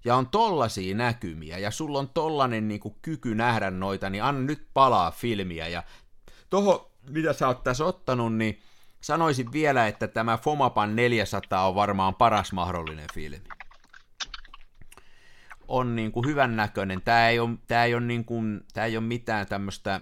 ja 0.06 0.16
on 0.16 0.28
tollasia 0.28 0.96
näkymiä 0.96 1.58
ja 1.58 1.72
sulla 1.72 2.00
on 2.00 2.10
tollanen 2.10 2.68
niin 2.68 2.80
kuin, 2.80 2.96
kyky 3.02 3.36
nähdä 3.36 3.72
noita, 3.72 4.10
niin 4.10 4.24
anna 4.24 4.42
nyt 4.42 4.68
palaa 4.74 5.12
filmiä 5.12 5.68
ja 5.68 5.84
toho, 6.50 6.92
mitä 7.10 7.34
sä 7.34 7.48
oot 7.48 7.64
tässä 7.64 7.86
ottanut, 7.86 8.36
niin 8.36 8.62
sanoisin 9.02 9.52
vielä, 9.52 9.88
että 9.88 10.08
tämä 10.08 10.38
Fomapan 10.38 10.96
400 10.96 11.68
on 11.68 11.76
varmaan 11.76 12.16
paras 12.16 12.54
mahdollinen 12.54 13.08
filmi. 13.14 13.48
On 15.68 15.96
niin 15.96 16.12
kuin 16.12 16.28
hyvän 16.28 16.56
näköinen. 16.56 17.02
Tämä 17.02 17.30
ei 17.30 17.40
ole, 17.40 17.50
tämä 17.68 17.86
ei 17.86 17.94
ole, 17.96 18.04
niin 18.04 18.26
kuin, 18.26 18.62
tämä 18.74 18.86
ei 18.86 18.98
ole 18.98 19.06
mitään 19.06 19.48
tämmöistä, 19.48 20.02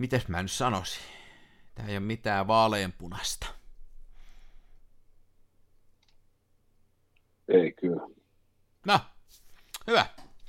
mitäs 0.00 0.28
mä 0.28 0.42
nyt 0.42 0.50
sanoisin, 0.50 1.02
tämä 1.74 1.88
ei 1.88 1.94
ole 1.94 2.00
mitään 2.00 2.46
vaaleanpunasta. 2.46 3.46
Ei 7.48 7.72
kyllä. 7.72 8.02
No, 8.86 9.00
hyvä. 9.86 10.06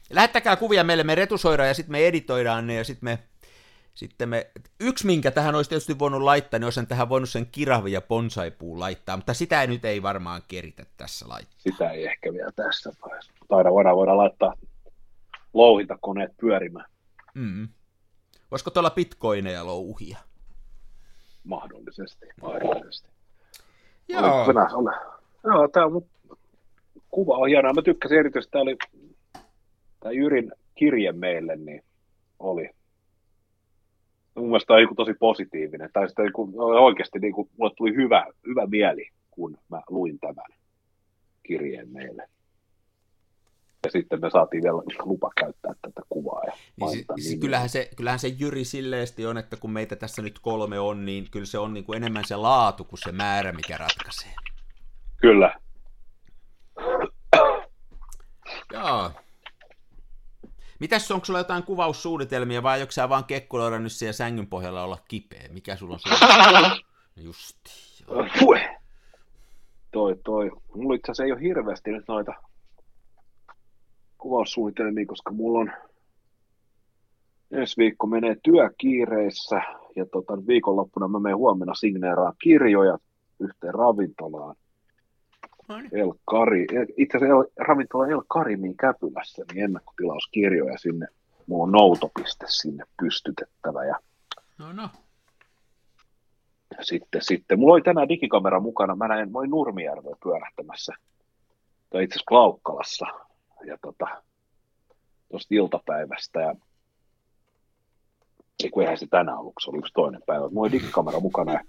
Lähettäkää 0.10 0.56
kuvia 0.56 0.84
meille, 0.84 1.04
me 1.04 1.16
retusoidaan 1.16 1.68
ja 1.68 1.74
sitten 1.74 1.92
me 1.92 2.08
editoidaan 2.08 2.68
ne 2.68 2.76
ja 2.76 2.84
sitten 2.84 3.06
me 3.06 3.20
sitten 3.94 4.30
me, 4.30 4.52
yksi 4.80 5.06
minkä 5.06 5.32
tähän 5.32 5.56
olisi 5.56 5.70
tietysti 5.70 6.00
voinut 6.00 6.22
laittaa, 6.22 6.60
niin 6.60 6.66
olisi 6.66 6.86
tähän 6.86 7.10
voinut 7.10 7.30
sen 7.30 7.46
kirahvi 7.46 7.92
ja 7.92 8.02
bonsaipuun 8.02 8.80
laittaa, 8.80 9.18
mutta 9.18 9.34
sitä 9.34 9.62
ei 9.62 9.68
nyt 9.68 9.86
ei 9.86 10.04
varmaan 10.04 10.42
keritä 10.48 10.86
tässä 10.98 11.30
laittaa. 11.30 11.60
Sitä 11.60 11.92
ei 11.92 12.06
ehkä 12.06 12.34
vielä 12.34 12.52
tässä 12.52 12.92
vaiheessa. 13.02 13.34
Taida 13.48 13.72
voidaan, 13.72 13.96
voidaan 13.96 14.18
laittaa 14.18 14.54
louhintakoneet 15.54 16.32
pyörimään. 16.38 16.90
Mm. 17.34 17.70
Voisiko 18.52 18.72
tuolla 18.72 18.90
bitcoineja 18.90 19.66
louhia? 19.66 20.18
Mahdollisesti, 21.44 22.26
mahdollisesti. 22.42 23.10
Joo. 24.08 24.44
Oli, 24.44 24.54
oli, 24.74 24.96
joo, 25.44 25.68
tämä 25.68 25.86
on, 25.86 26.02
kuva 27.10 27.38
on 27.38 27.50
hienoa. 27.50 27.74
Mä 27.74 27.82
tykkäsin 27.82 28.20
erityisesti, 28.20 28.52
tämä 28.52 28.62
oli 28.62 28.78
tämä 30.00 30.12
Jyrin 30.12 30.52
kirje 30.76 31.12
meille, 31.12 31.56
niin 31.56 31.84
oli 32.40 32.70
mun 34.36 34.48
mielestä 34.48 34.74
on 34.74 34.96
tosi 34.96 35.14
positiivinen. 35.14 35.90
Tai 35.94 36.08
sitten 36.08 36.26
niin 36.26 36.60
oikeasti 36.60 37.20
niin 37.20 37.34
kuin, 37.34 37.50
mulle 37.58 37.74
tuli 37.78 37.96
hyvä, 37.96 38.26
hyvä 38.48 38.68
mieli, 38.68 39.10
kun 39.32 39.58
mä 39.70 39.82
luin 39.90 40.20
tämän 40.20 40.60
kirjeen 41.44 41.90
meille. 41.90 42.28
Ja 43.84 43.92
sitten 43.92 44.22
me 44.22 44.30
saatiin 44.30 44.64
vielä 44.64 44.78
lupa 45.04 45.32
käyttää 45.40 45.74
tätä 45.82 46.02
kuvaa. 46.10 46.42
Ja 46.46 46.54
niin, 46.76 47.06
siis, 47.20 47.40
kyllähän, 47.40 47.70
se, 47.70 47.90
kyllähän 47.96 48.20
se 48.20 48.28
Jyri 48.28 48.66
silleesti 48.66 49.26
on, 49.26 49.38
että 49.38 49.58
kun 49.58 49.72
meitä 49.72 49.96
tässä 49.96 50.22
nyt 50.22 50.40
kolme 50.40 50.80
on, 50.80 51.06
niin 51.06 51.28
kyllä 51.32 51.46
se 51.46 51.58
on 51.60 51.74
niin 51.74 51.84
kuin 51.84 51.98
enemmän 51.98 52.26
se 52.26 52.36
laatu 52.36 52.84
kuin 52.84 53.00
se 53.00 53.12
määrä, 53.12 53.52
mikä 53.52 53.78
ratkaisee. 53.78 54.32
Kyllä. 55.22 55.56
Joo. 58.74 59.12
Mitäs, 60.80 61.12
onko 61.12 61.26
sulla 61.26 61.40
jotain 61.40 61.64
kuvaussuunnitelmia 61.64 62.64
vai 62.64 62.82
onko 62.82 62.92
sä 62.92 63.10
vaan 63.10 63.26
kekkuloida 63.26 63.80
nyt 63.80 63.92
siellä 63.92 64.14
sängyn 64.14 64.48
pohjalla 64.48 64.84
olla 64.84 64.98
kipeä? 65.08 65.48
Mikä 65.50 65.76
sulla 65.76 65.94
on 65.94 66.00
suunnitelma? 66.00 66.78
Justi. 67.26 67.72
Toi, 69.92 70.16
toi. 70.24 70.52
Mulla 70.76 70.96
itse 70.96 71.12
asiassa 71.12 71.24
ei 71.24 71.32
ole 71.32 71.42
hirveästi 71.42 71.92
nyt 71.92 72.08
noita 72.08 72.34
kuvaussuunnitelmia, 74.22 75.06
koska 75.06 75.32
mulla 75.32 75.60
on 75.60 75.72
ensi 77.52 77.78
viikko 77.78 78.08
menee 78.08 78.36
työkiireissä 78.44 79.62
ja 79.96 80.06
tota, 80.06 80.48
viikonloppuna 80.48 81.08
mä 81.08 81.20
menen 81.20 81.38
huomenna 81.38 81.74
signeeraan 81.74 82.34
kirjoja 82.44 82.98
yhteen 83.40 83.74
ravintolaan. 83.74 84.56
El 85.92 86.14
Kari, 86.26 86.68
itse 86.98 87.18
asiassa 87.18 87.36
El, 87.36 87.66
ravintola 87.68 88.08
El 88.08 88.22
Karimiin 88.28 88.78
Käpylässä, 88.78 89.46
niin 89.54 89.64
ennakkotilauskirjoja 89.64 90.78
sinne. 90.78 91.08
Mulla 91.48 91.64
on 91.64 91.72
noutopiste 91.72 92.46
sinne 92.50 92.84
pystytettävä. 93.02 93.86
Ja 93.86 93.96
no 94.60 94.74
no. 94.74 94.90
Sitten, 96.82 97.22
sitten, 97.22 97.60
mulla 97.60 97.74
oli 97.74 97.82
tänään 97.82 98.10
digikamera 98.10 98.60
mukana, 98.60 98.96
mä 98.96 99.08
näin, 99.08 99.32
mä 99.32 99.40
olin 99.40 99.50
Nurmijärvellä 99.50 100.18
pyörähtämässä, 100.24 100.94
tai 101.90 102.04
itse 102.04 102.14
asiassa 102.14 102.28
Klaukkalassa, 102.28 103.06
ja 103.66 103.78
tota, 103.82 104.06
tuosta 105.30 105.56
iltapäivästä, 105.56 106.42
ja 106.42 106.56
ei 108.64 108.70
kun 108.70 108.84
eihän 108.84 108.98
se 108.98 109.08
tänään 109.10 109.38
ollut, 109.38 109.54
se 109.64 109.70
oli 109.70 109.80
yksi 109.80 109.94
toinen 109.94 110.22
päivä. 110.26 110.50
Mulla 110.50 110.62
oli 110.62 110.72
digikamera 110.72 111.20
mukana 111.20 111.54
ja 111.54 111.62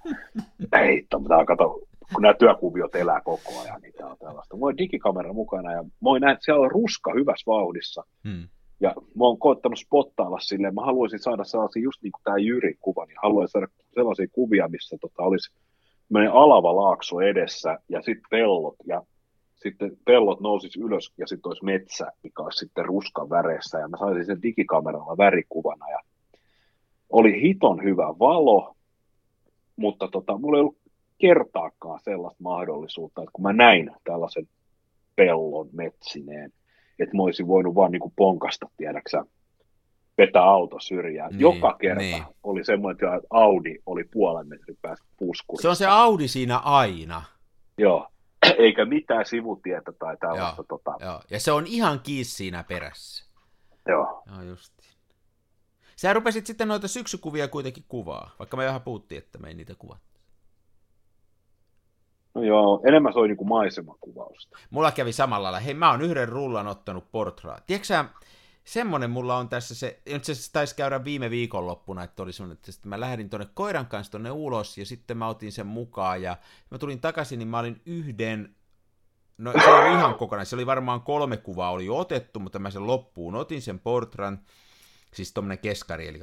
ei, 0.83 1.07
tämä 1.11 1.45
kato, 1.45 1.81
kun 2.15 2.23
nämä 2.23 2.35
työkuviot 2.35 2.95
elää 2.95 3.21
koko 3.21 3.61
ajan, 3.63 3.81
niin 3.81 3.93
tämä 3.99 4.11
on 4.11 4.19
tällaista. 4.19 4.57
Mulla 4.57 4.71
on 4.71 4.79
digikamera 4.79 5.33
mukana 5.33 5.73
ja 5.73 5.83
mä 5.83 6.19
näin, 6.21 6.33
että 6.33 6.45
siellä 6.45 6.63
on 6.63 6.71
ruska 6.71 7.13
hyvässä 7.15 7.47
vauhdissa. 7.47 8.05
Hmm. 8.29 8.49
Ja 8.81 8.95
mä 8.97 9.25
oon 9.25 9.39
koettanut 9.39 9.79
spottailla 9.79 10.41
silleen, 10.41 10.75
mä 10.75 10.85
haluaisin 10.85 11.19
saada 11.19 11.45
sellaisia, 11.45 11.83
just 11.83 12.03
niin 12.03 12.13
kuin 12.13 12.23
tämä 12.25 12.37
Jyri 12.39 12.75
kuva, 12.81 13.07
niin 13.07 13.19
haluaisin 13.23 13.53
saada 13.53 13.67
sellaisia 13.95 14.27
kuvia, 14.33 14.69
missä 14.69 14.97
tota, 15.01 15.23
olisi 15.23 15.55
alava 16.33 16.77
laakso 16.77 17.21
edessä 17.21 17.79
ja 17.89 18.03
sitten 18.03 18.27
pellot 18.31 18.77
ja 18.87 19.03
sitten 19.63 19.97
pellot 20.05 20.41
nousis 20.41 20.77
ylös 20.77 21.13
ja 21.19 21.27
sitten 21.27 21.51
olisi 21.51 21.65
metsä, 21.65 22.13
mikä 22.23 22.43
olisi 22.43 22.59
sitten 22.59 22.85
ruskan 22.85 23.31
väreissä 23.31 23.79
ja 23.79 23.89
mä 23.89 23.97
saisin 23.97 24.25
sen 24.25 24.43
digikameralla 24.43 25.17
värikuvana 25.17 25.91
ja 25.91 25.99
oli 27.11 27.43
hiton 27.43 27.83
hyvä 27.83 28.15
valo, 28.19 28.75
mutta 29.77 30.09
tota, 30.09 30.39
mulla 30.39 30.59
ei 30.59 30.61
ollut 30.61 30.79
kertaakaan 31.19 32.01
sellaista 32.03 32.43
mahdollisuutta, 32.43 33.23
että 33.23 33.31
kun 33.33 33.43
mä 33.43 33.53
näin 33.53 33.91
tällaisen 34.05 34.49
pellon 35.17 35.69
metsineen, 35.73 36.53
että 36.99 37.17
mä 37.17 37.23
olisin 37.23 37.47
voinut 37.47 37.75
vaan 37.75 37.93
niin 37.93 38.01
kuin 38.01 38.13
ponkasta, 38.17 38.67
tiedäksä, 38.77 39.25
vetää 40.19 40.43
auto 40.43 40.81
syrjään. 40.81 41.31
Niin, 41.31 41.41
Joka 41.41 41.77
kerta 41.81 42.03
niin. 42.03 42.23
oli 42.43 42.65
semmoinen, 42.65 43.15
että 43.15 43.27
Audi 43.31 43.79
oli 43.87 44.05
puolen 44.05 44.49
metrin 44.49 44.79
päästä 44.83 45.07
puskurissa. 45.19 45.63
Se 45.63 45.69
on 45.69 45.77
se 45.77 45.87
Audi 45.87 46.29
siinä 46.29 46.59
aina. 46.59 47.23
Joo, 47.79 48.09
eikä 48.59 48.85
mitään 48.85 49.25
sivutietä 49.25 49.93
tai 49.93 50.17
tällaista. 50.17 50.65
Joo, 50.69 50.79
tota... 50.79 51.05
joo. 51.05 51.21
Ja 51.31 51.41
se 51.41 51.53
on 51.53 51.67
ihan 51.67 52.01
kiis 52.01 52.37
siinä 52.37 52.65
perässä. 52.65 53.25
Joo. 53.89 54.23
Joo, 54.27 54.43
just. 54.43 54.73
Sä 55.97 56.13
rupesit 56.13 56.47
sitten 56.47 56.69
noita 56.69 56.89
syksykuvia 56.89 57.49
kuitenkin 57.49 57.85
kuvaa, 57.89 58.31
vaikka 58.39 58.57
me 58.57 58.67
vähän 58.67 58.83
puhuttiin, 58.83 59.19
että 59.19 59.39
me 59.39 59.49
ei 59.49 59.55
niitä 59.55 59.75
kuvattu. 59.79 60.21
No 62.35 62.43
joo, 62.43 62.83
enemmän 62.87 63.13
se 63.13 63.19
oli 63.19 63.29
niinku 63.29 63.45
maisemakuvausta. 63.45 64.59
Mulla 64.71 64.93
kävi 64.93 65.13
samalla 65.13 65.43
lailla. 65.43 65.61
Hei, 65.61 65.75
mä 65.75 65.91
oon 65.91 66.03
yhden 66.03 66.29
rullan 66.29 66.67
ottanut 66.67 67.13
portraa. 67.13 67.59
Tiedätkö 67.67 67.87
sä, 67.87 68.05
semmonen 68.65 69.11
mulla 69.11 69.37
on 69.37 69.49
tässä 69.49 69.75
se, 69.75 70.03
itse 70.07 70.33
asiassa 70.33 70.53
taisi 70.53 70.77
käydä 70.77 71.05
viime 71.05 71.31
viikonloppuna, 71.31 72.05
että 72.05 72.23
oli 72.23 72.33
semmonen, 72.33 72.59
että 72.69 72.89
mä 72.89 73.01
lähdin 73.01 73.31
tonne 73.31 73.49
koiran 73.55 73.87
kanssa 73.87 74.13
tonne 74.13 74.31
ulos, 74.31 74.79
ja 74.79 74.87
sitten 74.87 75.19
mä 75.19 75.29
otin 75.29 75.53
sen 75.53 75.67
mukaan, 75.67 76.23
ja 76.23 76.37
mä 76.71 76.79
tulin 76.79 77.01
takaisin, 77.01 77.39
niin 77.39 77.49
mä 77.49 77.59
olin 77.59 77.83
yhden, 77.87 78.55
no 79.39 79.53
se 79.65 79.71
oli 79.71 79.93
ihan 79.93 80.15
kokonaan, 80.15 80.47
se 80.47 80.57
oli 80.57 80.67
varmaan 80.67 81.01
kolme 81.01 81.37
kuvaa 81.37 81.71
oli 81.71 81.89
otettu, 81.89 82.41
mutta 82.41 82.59
mä 82.59 82.71
sen 82.71 82.87
loppuun 82.87 83.35
otin 83.35 83.63
sen 83.63 83.79
portran, 83.79 84.41
siis 85.15 85.33
tommonen 85.33 85.59
keskari, 85.59 86.09
eli 86.09 86.21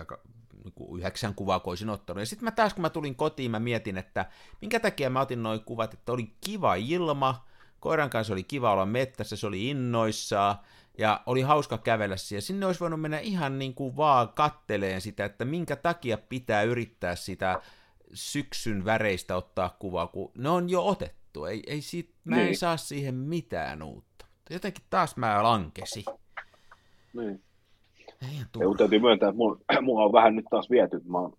niin 0.63 0.97
yhdeksän 0.97 1.35
kuvaa 1.35 1.59
koisin 1.59 1.89
ottanut. 1.89 2.21
Ja 2.21 2.25
sitten 2.25 2.43
mä 2.43 2.51
taas, 2.51 2.73
kun 2.73 2.81
mä 2.81 2.89
tulin 2.89 3.15
kotiin, 3.15 3.51
mä 3.51 3.59
mietin, 3.59 3.97
että 3.97 4.25
minkä 4.61 4.79
takia 4.79 5.09
mä 5.09 5.21
otin 5.21 5.43
noin 5.43 5.63
kuvat, 5.63 5.93
että 5.93 6.11
oli 6.11 6.35
kiva 6.45 6.75
ilma, 6.75 7.45
koiran 7.79 8.09
kanssa 8.09 8.33
oli 8.33 8.43
kiva 8.43 8.71
olla 8.71 8.85
mettässä, 8.85 9.35
se 9.35 9.47
oli 9.47 9.69
innoissaan, 9.69 10.55
ja 10.99 11.21
oli 11.25 11.41
hauska 11.41 11.77
kävellä 11.77 12.17
siellä. 12.17 12.41
Sinne 12.41 12.65
olisi 12.65 12.79
voinut 12.79 13.01
mennä 13.01 13.19
ihan 13.19 13.59
niin 13.59 13.73
kuin 13.73 13.97
vaan 13.97 14.29
katteleen 14.29 15.01
sitä, 15.01 15.25
että 15.25 15.45
minkä 15.45 15.75
takia 15.75 16.17
pitää 16.17 16.63
yrittää 16.63 17.15
sitä 17.15 17.61
syksyn 18.13 18.85
väreistä 18.85 19.35
ottaa 19.35 19.75
kuvaa, 19.79 20.07
kun 20.07 20.31
ne 20.37 20.49
on 20.49 20.69
jo 20.69 20.87
otettu. 20.87 21.45
Ei, 21.45 21.63
ei 21.67 21.81
siitä, 21.81 22.13
mä 22.23 22.35
niin. 22.35 22.47
en 22.47 22.55
saa 22.55 22.77
siihen 22.77 23.15
mitään 23.15 23.83
uutta. 23.83 24.25
Jotenkin 24.49 24.85
taas 24.89 25.17
mä 25.17 25.43
lankesi. 25.43 26.05
Niin. 27.13 27.41
Ja 28.21 28.45
täytyy 28.77 28.99
myöntää, 28.99 29.29
että 29.29 29.37
mulla, 29.37 29.59
mulla 29.81 30.05
on 30.05 30.13
vähän 30.13 30.35
nyt 30.35 30.45
taas 30.49 30.69
viety, 30.69 31.01
mä 31.05 31.17
oon 31.17 31.33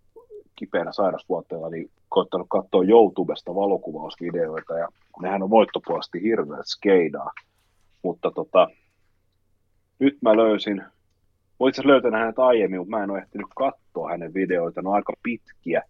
kipeänä 0.57 0.93
sairasvuotteella, 0.93 1.71
niin 1.71 1.91
koittanut 2.09 2.47
katsoa 2.51 2.85
YouTubesta 2.85 3.55
valokuvausvideoita, 3.55 4.79
ja 4.79 4.89
nehän 5.23 5.43
on 5.43 5.51
voittopuolesti 5.51 6.23
hirveät 6.23 6.67
skeidaa. 6.67 7.31
Mutta 8.03 8.31
tota, 8.31 8.69
nyt 10.01 10.23
mä 10.23 10.37
löysin, 10.37 10.77
mä 11.61 11.69
itse 11.69 11.83
löytänyt 11.87 12.21
hänet 12.21 12.39
aiemmin, 12.39 12.81
mutta 12.81 12.97
mä 12.97 13.05
en 13.05 13.11
ole 13.11 13.19
ehtinyt 13.19 13.47
katsoa 13.57 14.11
hänen 14.11 14.35
videoita, 14.35 14.83
ne 14.83 14.89
on 14.89 14.95
aika 14.95 15.13
pitkiä, 15.23 15.83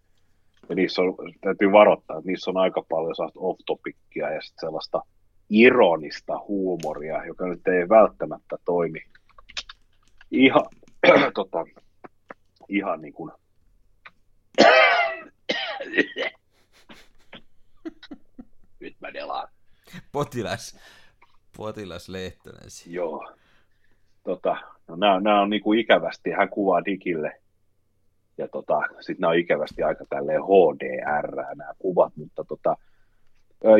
ja 0.68 0.74
niissä 0.74 1.02
on, 1.02 1.14
täytyy 1.40 1.72
varoittaa, 1.72 2.18
että 2.18 2.30
niissä 2.30 2.50
on 2.50 2.56
aika 2.56 2.82
paljon 2.88 3.16
sellaista 3.16 3.40
off-topicia 3.40 4.30
ja 4.30 4.40
sitten 4.42 4.60
sellaista 4.60 5.02
ironista 5.50 6.38
huumoria, 6.48 7.24
joka 7.24 7.46
nyt 7.46 7.68
ei 7.68 7.88
välttämättä 7.88 8.56
toimi 8.64 9.02
ihan, 10.30 10.64
tota, 11.34 11.64
ihan 12.68 13.00
niin 13.00 13.12
kuin... 13.12 13.32
Nyt 18.80 18.96
mä 19.00 19.12
delaan. 19.12 19.48
Potilas, 20.12 20.78
potilas 21.56 22.08
Lehtonen. 22.08 22.68
Joo. 22.86 23.32
Tota, 24.24 24.56
no 24.88 24.96
nämä, 24.96 25.20
nämä 25.20 25.42
on 25.42 25.50
niin 25.50 25.62
kuin 25.62 25.78
ikävästi, 25.78 26.30
hän 26.30 26.48
kuvaa 26.48 26.84
digille. 26.84 27.32
Ja 28.38 28.48
tota, 28.48 28.80
sitten 29.00 29.20
nämä 29.20 29.30
on 29.30 29.38
ikävästi 29.38 29.82
aika 29.82 30.04
tälleen 30.10 30.42
HDR 30.42 31.36
nämä 31.36 31.72
kuvat, 31.78 32.12
mutta 32.16 32.44
tota, 32.44 32.76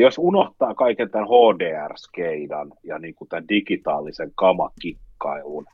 jos 0.01 0.19
unohtaa 0.19 0.75
kaiken 0.75 1.11
tämän 1.11 1.29
HDR-skeidan 1.29 2.73
ja 2.85 2.99
niin 2.99 3.15
kuin 3.15 3.29
tämän 3.29 3.49
digitaalisen 3.49 4.33
kamakikkailun, 4.35 5.67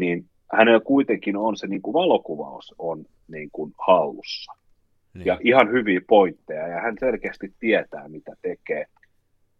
niin 0.00 0.24
hänellä 0.52 0.80
kuitenkin 0.80 1.36
on 1.36 1.56
se 1.56 1.66
niin 1.66 1.82
kuin 1.82 1.94
valokuvaus 1.94 2.74
on 2.78 3.04
niin 3.28 3.48
kuin 3.52 3.72
hallussa. 3.86 4.52
Niin. 5.14 5.26
Ja 5.26 5.38
ihan 5.44 5.70
hyviä 5.70 6.00
pointteja, 6.08 6.68
ja 6.68 6.80
hän 6.80 6.96
selkeästi 7.00 7.52
tietää, 7.60 8.08
mitä 8.08 8.32
tekee. 8.42 8.86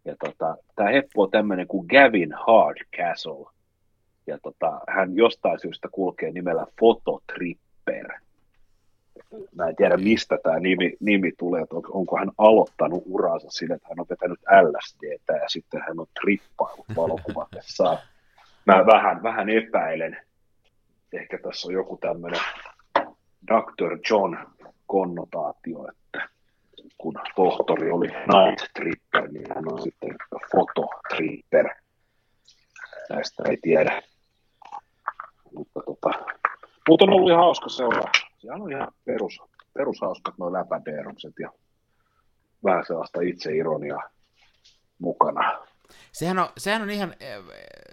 Ja 0.05 0.15
tota, 0.25 0.57
tämä 0.75 0.89
heppu 0.89 1.21
on 1.21 1.31
tämmöinen 1.31 1.67
kuin 1.67 1.85
Gavin 1.87 2.33
Hardcastle, 2.33 3.52
ja 4.27 4.37
tota, 4.43 4.79
hän 4.89 5.15
jostain 5.15 5.59
syystä 5.59 5.87
kulkee 5.91 6.31
nimellä 6.31 6.65
Fototripper. 6.79 8.07
Mä 9.55 9.67
en 9.67 9.75
tiedä, 9.75 9.97
mistä 9.97 10.37
tämä 10.43 10.59
nimi, 10.59 10.93
nimi 10.99 11.31
tulee, 11.37 11.61
että 11.61 11.75
onko 11.89 12.17
hän 12.17 12.31
aloittanut 12.37 13.03
uransa 13.05 13.47
sillä, 13.49 13.75
että 13.75 13.87
hän 13.89 13.99
on 13.99 14.05
vetänyt 14.09 14.39
LSDtä 14.39 15.33
ja 15.33 15.49
sitten 15.49 15.81
hän 15.87 15.99
on 15.99 16.05
trippailut 16.21 16.85
valokuvatessaan. 16.95 17.97
Mä 18.65 18.85
vähän, 18.85 19.23
vähän 19.23 19.49
epäilen, 19.49 20.17
ehkä 21.13 21.37
tässä 21.37 21.67
on 21.67 21.73
joku 21.73 21.97
tämmöinen 21.97 22.41
Dr. 23.47 23.97
John 24.09 24.37
konnotaatio, 24.87 25.87
että 25.89 26.29
kun 26.97 27.13
tohtori 27.35 27.91
oli 27.91 28.07
night 28.07 28.73
tripper, 28.73 29.31
niin 29.31 29.45
hän 29.55 29.73
on 29.73 29.81
sitten 29.81 30.15
fototripper. 30.51 31.69
Näistä 33.09 33.43
ei 33.49 33.57
tiedä. 33.61 34.01
Mutta, 35.55 35.79
tota, 35.85 36.09
mutta 36.89 37.05
on 37.05 37.13
ollut 37.13 37.29
ihan 37.29 37.43
hauska 37.43 37.69
seuraa. 37.69 38.11
Sehän 38.37 38.61
on 38.61 38.71
ihan 38.71 38.91
perus, 39.05 39.39
perushauskat 39.73 40.37
nuo 40.37 40.53
läpädeerukset 40.53 41.33
ja 41.39 41.51
vähän 42.63 42.85
sellaista 42.85 43.21
itseironiaa 43.21 44.03
mukana. 44.99 45.59
Sehän 46.11 46.39
on, 46.39 46.49
sehän 46.57 46.81
on 46.81 46.89
ihan, 46.89 47.13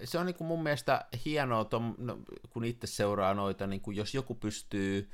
se 0.05 0.19
on 0.19 0.27
niin 0.27 0.37
kuin 0.37 0.49
mun 0.49 0.63
mielestä 0.63 1.05
hienoa, 1.25 1.65
tom, 1.65 1.95
no, 1.99 2.19
kun 2.51 2.65
itse 2.65 2.87
seuraa 2.87 3.35
noita, 3.35 3.67
niin 3.67 3.81
kuin 3.81 3.97
jos 3.97 4.15
joku 4.15 4.35
pystyy, 4.35 5.11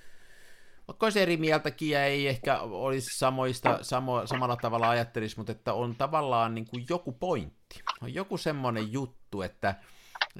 vaikka 0.88 1.06
olisi 1.06 1.20
eri 1.20 1.36
mieltäkin 1.36 1.90
ja 1.90 2.04
ei 2.04 2.28
ehkä 2.28 2.60
olisi 2.60 3.18
samoista, 3.18 3.78
samo, 3.82 4.26
samalla 4.26 4.56
tavalla 4.56 4.90
ajattelisi, 4.90 5.36
mutta 5.36 5.52
että 5.52 5.72
on 5.72 5.94
tavallaan 5.96 6.54
niin 6.54 6.66
kuin 6.66 6.84
joku 6.90 7.12
pointti, 7.12 7.82
on 8.02 8.14
joku 8.14 8.36
semmoinen 8.36 8.92
juttu, 8.92 9.42
että, 9.42 9.74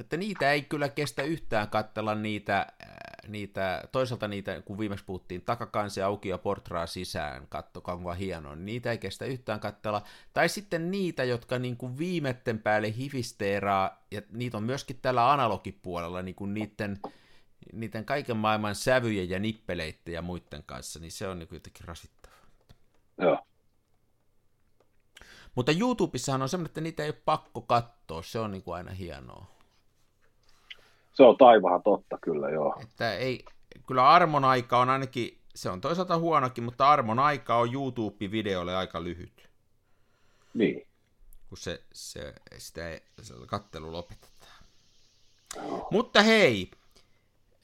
että 0.01 0.17
niitä 0.17 0.53
ei 0.53 0.63
kyllä 0.63 0.89
kestä 0.89 1.23
yhtään 1.23 1.69
katsella 1.69 2.15
niitä, 2.15 2.67
niitä, 3.29 3.89
toisaalta 3.93 4.29
niitä, 4.29 4.63
kun 4.63 4.79
viimeksi 4.79 5.05
puhuttiin, 5.05 5.43
takakansi 5.43 6.03
auki 6.03 6.29
ja 6.29 6.39
portraa 6.39 6.87
sisään, 6.87 7.47
katto 7.49 7.81
kuinka 7.81 8.15
hienoa, 8.15 8.55
niin 8.55 8.67
niitä 8.67 8.91
ei 8.91 8.99
kestä 8.99 9.25
yhtään 9.25 9.61
katsella. 9.61 10.03
Tai 10.33 10.49
sitten 10.49 10.91
niitä, 10.91 11.25
jotka 11.25 11.59
niin 11.59 11.77
kuin 11.77 11.99
viimetten 11.99 12.59
päälle 12.59 12.95
hifisteeraa, 12.97 14.07
ja 14.11 14.23
niitä 14.33 14.57
on 14.57 14.63
myöskin 14.63 14.99
tällä 15.03 15.33
analogipuolella, 15.33 16.23
niin 16.23 16.35
kuin 16.35 16.55
niiden, 16.55 17.01
niiden 17.73 18.05
kaiken 18.05 18.37
maailman 18.37 18.75
sävyjen 18.75 19.31
ja 19.31 19.39
nippeleiden 19.39 20.15
ja 20.15 20.23
muiden 20.23 20.63
kanssa, 20.67 21.01
niin 21.01 21.13
se 21.13 21.29
on 21.29 21.39
niin 21.39 21.49
jotenkin 21.53 21.89
rasittavaa. 21.89 22.39
Joo. 23.19 23.47
Mutta 25.55 25.73
YouTubessahan 25.73 26.43
on 26.43 26.49
semmoinen, 26.49 26.71
että 26.71 26.81
niitä 26.81 27.03
ei 27.03 27.09
ole 27.09 27.23
pakko 27.25 27.61
katsoa, 27.61 28.23
se 28.23 28.39
on 28.39 28.51
niin 28.51 28.63
kuin 28.63 28.75
aina 28.75 28.91
hienoa. 28.91 29.56
Se 31.17 31.23
on 31.23 31.37
taivahan 31.37 31.83
totta 31.83 32.19
kyllä, 32.21 32.51
joo. 32.51 32.77
Että 32.83 33.15
ei, 33.15 33.45
kyllä 33.87 34.09
armon 34.09 34.45
aika 34.45 34.79
on 34.79 34.91
ainakin, 34.91 35.39
se 35.55 35.71
on 35.71 35.81
toisaalta 35.81 36.19
huonokin, 36.19 36.65
mutta 36.65 36.91
armon 36.91 37.19
aika 37.19 37.57
on 37.57 37.73
YouTube-videolle 37.73 38.77
aika 38.77 39.05
lyhyt. 39.05 39.49
Niin. 40.55 40.87
Kun 41.49 41.59
se, 41.59 41.83
se, 41.93 42.35
sitä, 42.59 43.01
se 43.23 43.35
kattelu 43.47 43.93
lopetetaan. 43.93 44.65
Mutta 45.91 46.23
hei, 46.23 46.71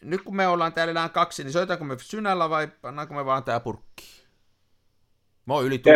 nyt 0.03 0.23
kun 0.23 0.37
me 0.37 0.49
ollaan 0.49 0.73
täällä 0.73 1.09
kaksi, 1.09 1.45
niin 1.45 1.53
soitaanko 1.53 1.85
me 1.85 1.97
synällä 1.99 2.51
vai 2.51 2.69
pannaanko 2.83 3.15
me 3.15 3.25
vaan 3.25 3.45
tää 3.45 3.61
purkki? 3.61 4.05
Mä 5.47 5.55
oon 5.55 5.65
yli 5.65 5.79
tunti. 5.79 5.91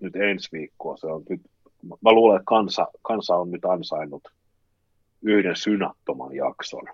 nyt 0.00 0.16
ensi 0.16 0.48
viikkoa. 0.52 0.96
Se 0.96 1.06
on 1.06 1.22
nyt, 1.28 1.40
mä 1.82 2.12
luulen, 2.12 2.36
että 2.36 2.46
kansa, 2.46 2.86
kansa 3.02 3.36
on 3.36 3.50
nyt 3.50 3.64
ansainnut 3.64 4.22
yhden 5.22 5.56
synattoman 5.56 6.34
jakson. 6.34 6.84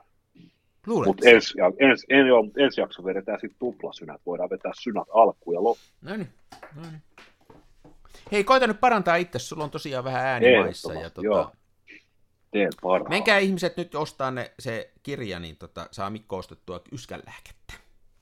Mutta 0.86 1.28
ensi, 1.28 1.54
ens, 1.78 2.06
en, 2.08 2.26
joo, 2.26 2.44
ensi 2.56 2.80
jakso 2.80 3.04
vedetään 3.04 3.40
sitten 3.40 3.58
tuplasynät. 3.58 4.20
Voidaan 4.26 4.50
vetää 4.50 4.72
synät 4.80 5.08
alkuun 5.14 5.54
ja 5.54 5.62
loppuun. 5.62 5.92
No 6.02 6.16
niin, 6.16 6.28
no 6.76 6.82
niin. 6.82 7.02
Hei, 8.32 8.44
koita 8.44 8.66
nyt 8.66 8.80
parantaa 8.80 9.16
itse. 9.16 9.38
Sulla 9.38 9.64
on 9.64 9.70
tosiaan 9.70 10.04
vähän 10.04 10.26
äänimaissa. 10.26 10.94
Ja 10.94 11.10
tota... 11.10 11.26
Joo. 11.26 11.52
Teen 12.50 12.70
Menkää 13.08 13.38
ihmiset 13.38 13.76
nyt 13.76 13.94
ostaa 13.94 14.30
ne, 14.30 14.52
se 14.58 14.92
kirja, 15.02 15.40
niin 15.40 15.56
tota, 15.56 15.88
saa 15.90 16.10
Mikko 16.10 16.36
ostettua 16.36 16.80
yskänlääkettä. 16.92 17.74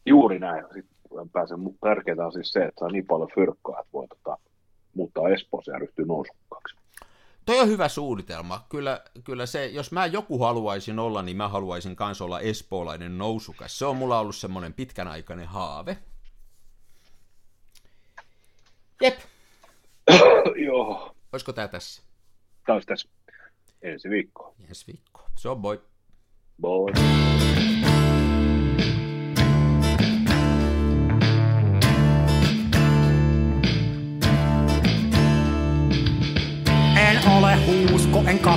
Juuri 0.07 0.39
näin. 0.39 0.65
Sitten 0.75 1.31
pääsen, 1.33 1.59
tärkeintä 1.81 2.27
on 2.27 2.33
siis 2.33 2.53
se, 2.53 2.65
että 2.65 2.81
saa 2.81 2.91
niin 2.91 3.07
paljon 3.07 3.31
fyrkkaa, 3.35 3.81
että 3.81 3.93
voi 3.93 4.09
tota, 4.09 4.39
muuttaa 4.95 5.29
Espooseen 5.29 5.75
ja 5.75 5.79
ryhtyä 5.79 6.05
nousukkaaksi. 6.05 6.77
Toi 7.51 7.61
on 7.61 7.69
hyvä 7.69 7.89
suunnitelma. 7.89 8.67
Kyllä, 8.69 9.01
kyllä 9.25 9.47
se, 9.47 9.67
jos 9.67 9.93
mä 9.93 10.07
joku 10.07 10.39
haluaisin 10.39 10.99
olla, 10.99 11.23
niin 11.23 11.37
mä 11.37 11.49
haluaisin 11.49 11.97
kans 11.97 12.21
olla 12.21 12.41
espoolainen 12.41 13.19
nousukas. 13.19 13.79
Se 13.79 13.87
on 13.87 13.97
mulla 13.97 14.19
ollut 14.19 14.37
semmoinen 14.37 14.73
pitkän 14.73 15.09
aikainen 15.09 15.47
haave. 15.47 15.99
Jep. 19.03 19.21
Joo. 20.67 21.15
Olisiko 21.33 21.53
tää 21.53 21.69
tässä? 21.69 22.03
Taas 22.67 22.87
tässä. 22.87 23.09
Ensi 23.83 24.11
viikko. 24.11 24.55
Ensi 24.69 24.87
viikko. 24.87 25.23
Se 25.37 25.49
on 25.49 25.63
boy. 25.63 25.81
Boy. 26.61 26.93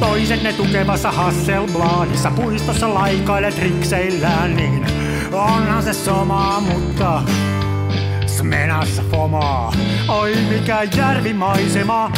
Toiset 0.00 0.42
ne 0.42 0.52
tukevassa 0.52 1.12
Hasselbladissa 1.12 2.30
puistossa 2.30 2.94
laikailet 2.94 3.58
rikseillään, 3.58 4.56
niin 4.56 4.86
onhan 5.32 5.82
se 5.82 5.92
sama, 5.92 6.60
mutta 6.60 7.22
Smenassa 8.26 9.02
fomaa. 9.10 9.72
Oi 10.08 10.36
mikä 10.50 10.82
järvimaisema, 10.96 12.12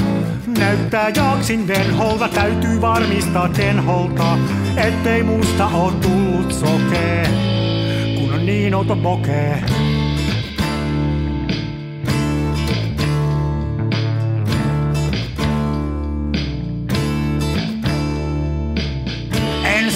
näyttää 0.59 1.09
jaksin 1.09 1.69
venholta, 1.69 2.29
täytyy 2.29 2.81
varmistaa 2.81 3.49
tenholta, 3.49 4.39
ettei 4.77 5.23
musta 5.23 5.67
oo 5.67 5.91
tullut 5.91 6.53
sokee, 6.53 7.27
kun 8.19 8.35
on 8.35 8.47
niin 8.47 8.75
outo 8.75 8.97
pokee. 8.97 9.80